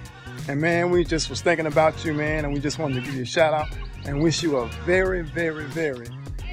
And 0.47 0.61
man, 0.61 0.91
we 0.91 1.03
just 1.03 1.31
was 1.31 1.41
thinking 1.41 1.65
about 1.65 2.05
you, 2.05 2.13
man, 2.13 2.45
and 2.45 2.53
we 2.53 2.59
just 2.59 2.77
wanted 2.77 2.93
to 2.93 3.01
give 3.01 3.15
you 3.15 3.23
a 3.23 3.25
shout 3.25 3.55
out 3.55 3.69
and 4.05 4.21
wish 4.21 4.43
you 4.43 4.57
a 4.57 4.67
very, 4.85 5.23
very, 5.23 5.65
very 5.65 6.09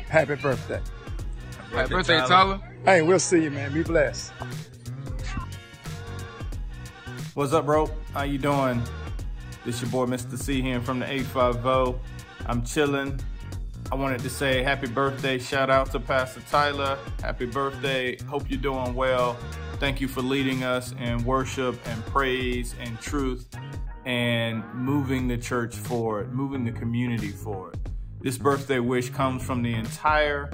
happy 0.09 0.37
birthday. 0.37 0.81
Happy 1.71 1.91
birthday, 1.91 2.21
Tyler. 2.21 2.59
Hey, 2.87 3.03
we'll 3.03 3.19
see 3.19 3.43
you, 3.43 3.51
man. 3.51 3.75
Be 3.75 3.83
blessed. 3.83 4.33
What's 7.35 7.53
up, 7.53 7.67
bro? 7.67 7.91
How 8.15 8.23
you 8.23 8.39
doing? 8.39 8.83
This 9.65 9.81
your 9.81 9.91
boy, 9.91 10.05
Mr. 10.05 10.39
C 10.39 10.61
here 10.61 10.79
from 10.81 10.99
the 10.99 11.11
850. 11.11 11.99
I'm 12.47 12.63
chilling. 12.65 13.19
I 13.91 13.95
wanted 13.95 14.21
to 14.21 14.29
say 14.29 14.63
happy 14.63 14.89
birthday. 14.89 15.39
Shout 15.39 15.71
out 15.71 15.91
to 15.93 16.01
Pastor 16.01 16.43
Tyler. 16.51 16.99
Happy 17.23 17.47
birthday. 17.47 18.19
Hope 18.25 18.51
you're 18.51 18.61
doing 18.61 18.95
well. 18.95 19.39
Thank 19.81 20.03
you 20.03 20.09
for 20.09 20.21
leading 20.21 20.65
us 20.65 20.93
in 21.01 21.25
worship 21.25 21.79
and 21.87 22.05
praise 22.07 22.75
and 22.79 23.01
truth 23.01 23.49
and 24.05 24.63
moving 24.75 25.29
the 25.29 25.39
church 25.39 25.75
forward, 25.75 26.35
moving 26.35 26.65
the 26.65 26.73
community 26.73 27.31
forward. 27.31 27.79
This 28.21 28.37
birthday 28.37 28.81
wish 28.81 29.09
comes 29.09 29.43
from 29.43 29.63
the 29.63 29.73
entire 29.73 30.51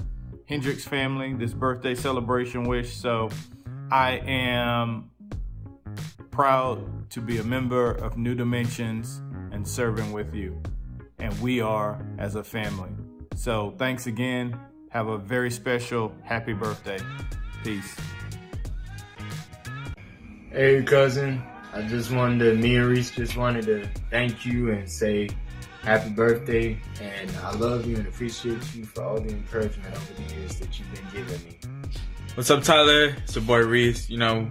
Hendricks 0.47 0.85
family, 0.85 1.35
this 1.35 1.53
birthday 1.53 1.97
celebration 1.97 2.63
wish. 2.63 2.95
So 2.95 3.29
I 3.91 4.19
am 4.25 5.11
proud 6.31 6.90
to 7.11 7.21
be 7.21 7.39
a 7.39 7.45
member 7.45 7.91
of 7.91 8.17
New 8.17 8.35
Dimensions 8.35 9.21
and 9.53 9.67
serving 9.67 10.13
with 10.13 10.33
you. 10.33 10.61
And 11.19 11.39
we 11.41 11.61
are 11.61 12.01
as 12.19 12.37
a 12.37 12.45
family. 12.45 12.91
So 13.35 13.75
thanks 13.79 14.07
again. 14.07 14.59
Have 14.91 15.09
a 15.09 15.19
very 15.19 15.51
special 15.51 16.15
happy 16.23 16.53
birthday. 16.53 16.99
Peace. 17.65 17.97
Hey, 20.51 20.83
cousin. 20.83 21.43
I 21.73 21.83
just 21.83 22.11
wanted 22.13 22.39
to, 22.41 22.55
me 22.57 22.77
and 22.77 22.87
Reese 22.87 23.11
just 23.11 23.37
wanted 23.37 23.67
to 23.67 23.89
thank 24.11 24.47
you 24.47 24.71
and 24.71 24.91
say 24.91 25.29
happy 25.83 26.11
birthday. 26.11 26.81
And 27.01 27.31
I 27.43 27.53
love 27.53 27.87
you 27.87 27.97
and 27.97 28.07
appreciate 28.07 28.75
you 28.75 28.85
for 28.85 29.03
all 29.03 29.21
the 29.21 29.31
encouragement 29.31 29.95
over 29.95 30.13
the 30.15 30.35
years 30.35 30.59
that 30.61 30.79
you've 30.79 30.93
been 30.95 31.25
giving 31.25 31.49
me. 31.49 31.59
What's 32.35 32.51
up, 32.51 32.63
Tyler? 32.63 33.17
It's 33.25 33.35
your 33.35 33.45
boy 33.45 33.65
Reese. 33.65 34.09
You 34.09 34.19
know, 34.19 34.49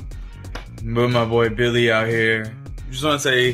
with 0.84 1.12
my 1.12 1.26
boy 1.26 1.50
Billy 1.50 1.92
out 1.92 2.08
here. 2.08 2.56
Just 2.90 3.04
want 3.04 3.22
to 3.22 3.28
say 3.28 3.54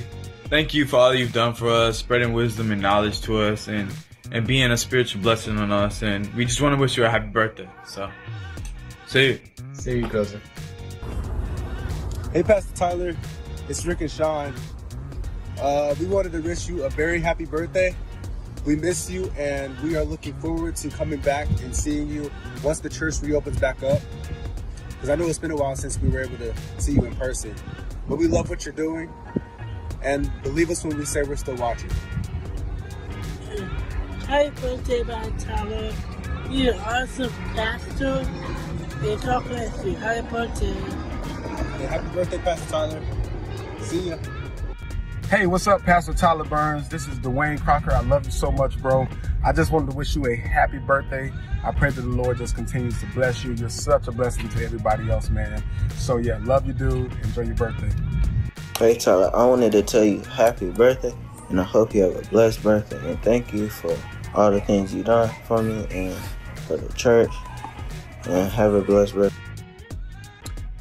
thank 0.49 0.73
you 0.73 0.85
for 0.85 0.97
all 0.97 1.13
you've 1.13 1.33
done 1.33 1.53
for 1.53 1.69
us, 1.69 1.97
spreading 1.97 2.33
wisdom 2.33 2.71
and 2.71 2.81
knowledge 2.81 3.21
to 3.21 3.39
us, 3.39 3.67
and 3.67 3.91
and 4.31 4.45
being 4.47 4.71
a 4.71 4.77
spiritual 4.77 5.21
blessing 5.21 5.57
on 5.57 5.71
us. 5.71 6.01
And 6.01 6.33
we 6.33 6.45
just 6.45 6.61
want 6.61 6.75
to 6.75 6.79
wish 6.81 6.97
you 6.97 7.05
a 7.05 7.09
happy 7.09 7.27
birthday. 7.27 7.69
So, 7.85 8.09
see 9.07 9.27
you. 9.27 9.39
See 9.73 9.97
you, 9.99 10.07
cousin. 10.07 10.41
Hey, 12.33 12.43
Pastor 12.43 12.75
Tyler. 12.75 13.15
It's 13.69 13.85
Rick 13.85 14.01
and 14.01 14.11
Sean. 14.11 14.53
Uh, 15.59 15.95
we 15.99 16.05
wanted 16.05 16.31
to 16.33 16.41
wish 16.41 16.67
you 16.67 16.83
a 16.83 16.89
very 16.89 17.19
happy 17.19 17.45
birthday. 17.45 17.95
We 18.65 18.75
miss 18.75 19.09
you, 19.09 19.31
and 19.37 19.77
we 19.81 19.95
are 19.95 20.03
looking 20.03 20.33
forward 20.35 20.75
to 20.77 20.89
coming 20.89 21.19
back 21.19 21.47
and 21.61 21.75
seeing 21.75 22.09
you 22.09 22.31
once 22.63 22.79
the 22.79 22.89
church 22.89 23.21
reopens 23.21 23.59
back 23.59 23.81
up. 23.83 24.01
Because 25.05 25.19
I 25.19 25.23
know 25.23 25.29
it's 25.29 25.37
been 25.37 25.51
a 25.51 25.55
while 25.55 25.75
since 25.75 26.01
we 26.01 26.09
were 26.09 26.21
able 26.21 26.37
to 26.37 26.51
see 26.79 26.93
you 26.93 27.05
in 27.05 27.15
person. 27.15 27.53
But 28.09 28.15
we 28.15 28.25
love 28.25 28.49
what 28.49 28.65
you're 28.65 28.73
doing, 28.73 29.13
and 30.01 30.31
believe 30.41 30.71
us 30.71 30.83
when 30.83 30.97
we 30.97 31.05
say 31.05 31.21
we're 31.21 31.35
still 31.35 31.57
watching. 31.57 31.91
Happy 34.27 34.49
birthday, 34.59 35.03
man, 35.03 35.37
Tyler. 35.37 35.93
You're 36.49 36.73
an 36.73 36.79
awesome 36.79 37.29
pastor. 37.53 38.25
And 39.03 39.21
God 39.21 39.43
bless 39.45 39.85
you. 39.85 39.93
Happy 39.93 40.27
birthday. 40.27 40.73
Happy 41.85 42.07
birthday, 42.07 42.39
Pastor 42.39 42.71
Tyler. 42.71 43.01
See 43.81 44.09
ya. 44.09 44.17
Hey, 45.29 45.47
what's 45.47 45.65
up, 45.65 45.81
Pastor 45.81 46.13
Tyler 46.13 46.43
Burns? 46.43 46.87
This 46.87 47.07
is 47.07 47.17
Dwayne 47.17 47.59
Crocker. 47.59 47.91
I 47.91 48.01
love 48.01 48.25
you 48.25 48.31
so 48.31 48.51
much, 48.51 48.79
bro. 48.79 49.07
I 49.43 49.53
just 49.53 49.71
wanted 49.71 49.89
to 49.89 49.97
wish 49.97 50.15
you 50.15 50.23
a 50.27 50.35
happy 50.35 50.77
birthday. 50.77 51.33
I 51.63 51.71
pray 51.71 51.89
that 51.89 51.99
the 51.99 52.07
Lord 52.07 52.37
just 52.37 52.53
continues 52.53 52.99
to 52.99 53.07
bless 53.07 53.43
you. 53.43 53.53
You're 53.53 53.69
such 53.69 54.07
a 54.07 54.11
blessing 54.11 54.47
to 54.49 54.63
everybody 54.63 55.09
else, 55.09 55.31
man. 55.31 55.63
So, 55.95 56.17
yeah, 56.17 56.39
love 56.43 56.67
you, 56.67 56.73
dude. 56.73 57.11
Enjoy 57.23 57.41
your 57.41 57.55
birthday. 57.55 57.89
Hey, 58.77 58.97
Tyler, 58.99 59.35
I 59.35 59.43
wanted 59.45 59.71
to 59.71 59.81
tell 59.81 60.03
you 60.03 60.19
happy 60.19 60.69
birthday, 60.69 61.13
and 61.49 61.59
I 61.59 61.63
hope 61.63 61.95
you 61.95 62.03
have 62.03 62.15
a 62.15 62.29
blessed 62.29 62.61
birthday. 62.61 63.09
And 63.09 63.19
thank 63.23 63.51
you 63.51 63.67
for 63.67 63.97
all 64.35 64.51
the 64.51 64.61
things 64.61 64.93
you've 64.93 65.07
done 65.07 65.31
for 65.45 65.63
me 65.63 65.87
and 65.89 66.15
for 66.67 66.77
the 66.77 66.93
church. 66.93 67.33
And 68.25 68.51
have 68.51 68.75
a 68.75 68.81
blessed 68.83 69.15
birthday. 69.15 69.41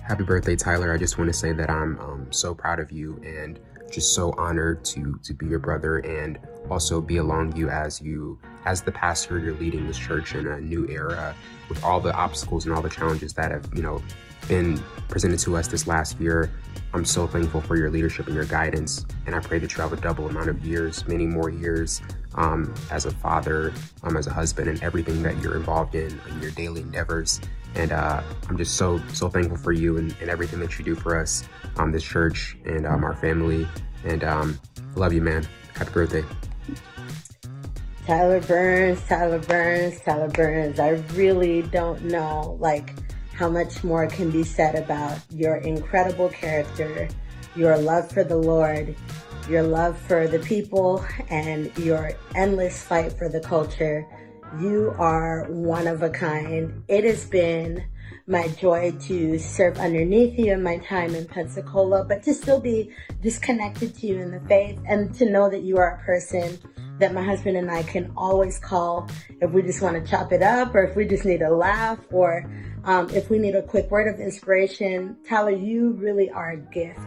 Happy 0.07 0.23
birthday, 0.23 0.55
Tyler. 0.55 0.93
I 0.93 0.99
just 0.99 1.17
want 1.17 1.29
to 1.31 1.35
say 1.35 1.55
that 1.55 1.71
I'm 1.71 1.99
um, 1.99 2.27
so 2.31 2.55
proud 2.55 2.79
of 2.79 2.93
you 2.93 3.19
and 3.25 3.59
just 3.95 4.15
so 4.15 4.35
honored 4.37 4.85
to 4.85 5.19
to 5.23 5.33
be 5.33 5.47
your 5.47 5.61
brother 5.61 5.99
and 5.99 6.39
also 6.69 7.01
be 7.01 7.19
along 7.19 7.55
you 7.55 7.69
as 7.69 8.01
you 8.01 8.39
as 8.65 8.83
the 8.83 8.91
pastor 8.91 9.39
you're 9.39 9.55
leading 9.55 9.87
this 9.87 9.99
church 9.99 10.35
in 10.35 10.47
a 10.47 10.61
new 10.61 10.87
era 10.89 11.35
with 11.69 11.83
all 11.85 12.01
the 12.01 12.13
obstacles 12.15 12.67
and 12.67 12.75
all 12.75 12.83
the 12.83 12.91
challenges 12.91 13.33
that 13.33 13.51
have 13.51 13.67
you 13.75 13.83
know 13.83 14.03
been 14.49 14.83
presented 15.09 15.39
to 15.39 15.57
us 15.57 15.69
this 15.69 15.87
last 15.87 16.19
year 16.21 16.51
i'm 16.95 17.05
so 17.05 17.27
thankful 17.27 17.61
for 17.61 17.77
your 17.77 17.91
leadership 17.91 18.27
and 18.27 18.35
your 18.35 18.47
guidance 18.47 19.05
and 19.27 19.35
i 19.35 19.41
pray 19.41 19.59
that 19.59 19.75
you 19.75 19.83
have 19.83 19.93
a 19.93 19.97
double 19.97 20.29
amount 20.29 20.49
of 20.49 20.65
years 20.65 21.07
many 21.07 21.27
more 21.27 21.51
years 21.51 22.01
um, 22.37 22.75
as 22.91 23.05
a 23.07 23.11
father 23.11 23.73
um, 24.03 24.17
as 24.17 24.27
a 24.27 24.33
husband 24.33 24.69
and 24.69 24.83
everything 24.83 25.23
that 25.23 25.41
you're 25.43 25.57
involved 25.57 25.95
in 25.95 26.19
in 26.31 26.41
your 26.41 26.51
daily 26.53 26.81
endeavors 26.81 27.41
and 27.75 27.93
uh, 27.93 28.23
I'm 28.49 28.57
just 28.57 28.77
so 28.77 29.01
so 29.13 29.29
thankful 29.29 29.57
for 29.57 29.73
you 29.73 29.97
and, 29.97 30.15
and 30.21 30.31
everything 30.31 30.61
that 30.61 30.79
you 30.79 30.85
do 30.85 30.95
for 30.95 31.19
us, 31.19 31.45
um, 31.77 31.93
this 31.93 32.05
church 32.05 32.57
and 32.65 32.87
um, 32.87 33.05
our 33.05 33.15
family. 33.15 33.67
And 34.05 34.23
um, 34.25 34.61
love 34.95 35.13
you, 35.13 35.23
man. 35.23 35.47
Happy 35.75 35.91
birthday. 35.91 36.25
Tyler 38.07 38.41
Burns, 38.41 39.01
Tyler 39.09 39.39
Burns, 39.39 40.01
Tyler 40.01 40.29
Burns. 40.29 40.79
I 40.79 40.91
really 41.15 41.63
don't 41.63 42.03
know 42.03 42.57
like 42.61 42.95
how 43.35 43.49
much 43.49 43.83
more 43.83 44.07
can 44.07 44.31
be 44.31 44.45
said 44.45 44.77
about 44.77 45.19
your 45.31 45.57
incredible 45.57 46.29
character, 46.29 47.09
your 47.57 47.77
love 47.77 48.11
for 48.11 48.25
the 48.25 48.37
Lord, 48.37 48.95
your 49.49 49.63
love 49.63 49.99
for 49.99 50.29
the 50.29 50.39
people, 50.39 51.05
and 51.29 51.77
your 51.79 52.13
endless 52.35 52.83
fight 52.83 53.13
for 53.13 53.29
the 53.29 53.41
culture. 53.41 54.07
You 54.61 54.95
are 54.99 55.47
one 55.51 55.87
of 55.87 56.03
a 56.03 56.11
kind. 56.11 56.85
It 56.87 57.05
has 57.05 57.27
been 57.27 57.85
my 58.27 58.49
joy 58.49 58.93
to 59.03 59.39
serve 59.39 59.79
underneath 59.79 60.39
you 60.39 60.53
in 60.53 60.63
my 60.63 60.79
time 60.79 61.15
in 61.15 61.27
Pensacola, 61.27 62.05
but 62.05 62.23
to 62.23 62.33
still 62.33 62.61
be 62.61 62.91
disconnected 63.21 63.95
to 63.97 64.07
you 64.07 64.19
in 64.19 64.31
the 64.31 64.41
faith 64.49 64.79
and 64.87 65.15
to 65.17 65.29
know 65.29 65.51
that 65.51 65.63
you 65.63 65.77
are 65.77 65.97
a 65.97 66.05
person 66.05 66.59
that 66.99 67.13
my 67.13 67.23
husband 67.23 67.57
and 67.57 67.71
I 67.71 67.83
can 67.83 68.13
always 68.17 68.59
call 68.59 69.09
if 69.41 69.51
we 69.51 69.63
just 69.63 69.83
want 69.83 70.03
to 70.03 70.11
chop 70.11 70.33
it 70.33 70.43
up 70.43 70.75
or 70.75 70.83
if 70.85 70.97
we 70.97 71.07
just 71.07 71.25
need 71.25 71.43
a 71.43 71.55
laugh 71.55 71.99
or 72.11 72.51
um, 72.85 73.11
if 73.11 73.31
we 73.31 73.39
need 73.39 73.55
a 73.55 73.63
quick 73.63 73.91
word 73.91 74.13
of 74.13 74.21
inspiration. 74.21 75.17
Tyler, 75.27 75.51
you 75.51 75.91
really 75.93 76.31
are 76.31 76.51
a 76.51 76.57
gift 76.57 77.01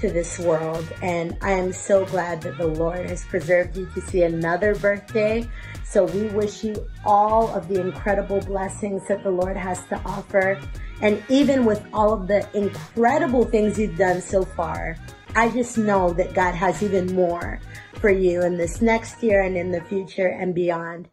to 0.00 0.10
this 0.10 0.38
world. 0.38 0.86
And 1.02 1.36
I 1.40 1.52
am 1.52 1.72
so 1.72 2.04
glad 2.04 2.42
that 2.42 2.58
the 2.58 2.66
Lord 2.66 3.08
has 3.08 3.24
preserved 3.24 3.76
you 3.76 3.86
to 3.94 4.00
see 4.02 4.22
another 4.22 4.74
birthday. 4.74 5.48
So 5.84 6.04
we 6.04 6.26
wish 6.28 6.64
you 6.64 6.86
all 7.04 7.48
of 7.54 7.68
the 7.68 7.80
incredible 7.80 8.40
blessings 8.40 9.08
that 9.08 9.22
the 9.22 9.30
Lord 9.30 9.56
has 9.56 9.84
to 9.86 10.00
offer. 10.04 10.60
And 11.00 11.22
even 11.28 11.64
with 11.64 11.84
all 11.92 12.12
of 12.12 12.28
the 12.28 12.48
incredible 12.54 13.44
things 13.44 13.78
you've 13.78 13.96
done 13.96 14.20
so 14.20 14.44
far, 14.44 14.96
I 15.34 15.50
just 15.50 15.76
know 15.76 16.12
that 16.14 16.34
God 16.34 16.54
has 16.54 16.82
even 16.82 17.14
more 17.14 17.60
for 17.96 18.10
you 18.10 18.42
in 18.42 18.56
this 18.56 18.80
next 18.80 19.22
year 19.22 19.42
and 19.42 19.56
in 19.56 19.72
the 19.72 19.80
future 19.82 20.28
and 20.28 20.54
beyond. 20.54 21.08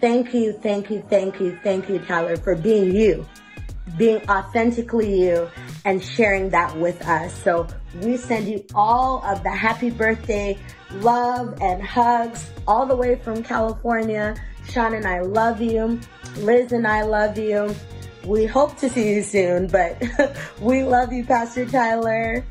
Thank 0.00 0.32
you, 0.34 0.52
thank 0.52 0.90
you, 0.90 1.04
thank 1.08 1.40
you, 1.40 1.58
thank 1.62 1.88
you, 1.88 1.98
Tyler, 2.00 2.36
for 2.36 2.54
being 2.54 2.94
you 2.94 3.26
being 3.96 4.20
authentically 4.28 5.22
you 5.22 5.48
and 5.84 6.02
sharing 6.02 6.50
that 6.50 6.76
with 6.76 7.00
us. 7.06 7.34
So 7.42 7.66
we 8.02 8.16
send 8.16 8.48
you 8.48 8.64
all 8.74 9.22
of 9.24 9.42
the 9.42 9.50
happy 9.50 9.90
birthday 9.90 10.58
love 10.94 11.58
and 11.60 11.82
hugs 11.82 12.50
all 12.66 12.86
the 12.86 12.96
way 12.96 13.16
from 13.16 13.42
California. 13.42 14.36
Sean 14.68 14.94
and 14.94 15.06
I 15.06 15.20
love 15.20 15.60
you. 15.60 16.00
Liz 16.38 16.72
and 16.72 16.86
I 16.86 17.02
love 17.02 17.38
you. 17.38 17.74
We 18.24 18.46
hope 18.46 18.76
to 18.78 18.88
see 18.88 19.14
you 19.14 19.22
soon, 19.22 19.66
but 19.66 20.00
we 20.60 20.82
love 20.82 21.12
you, 21.12 21.24
Pastor 21.24 21.66
Tyler. 21.66 22.44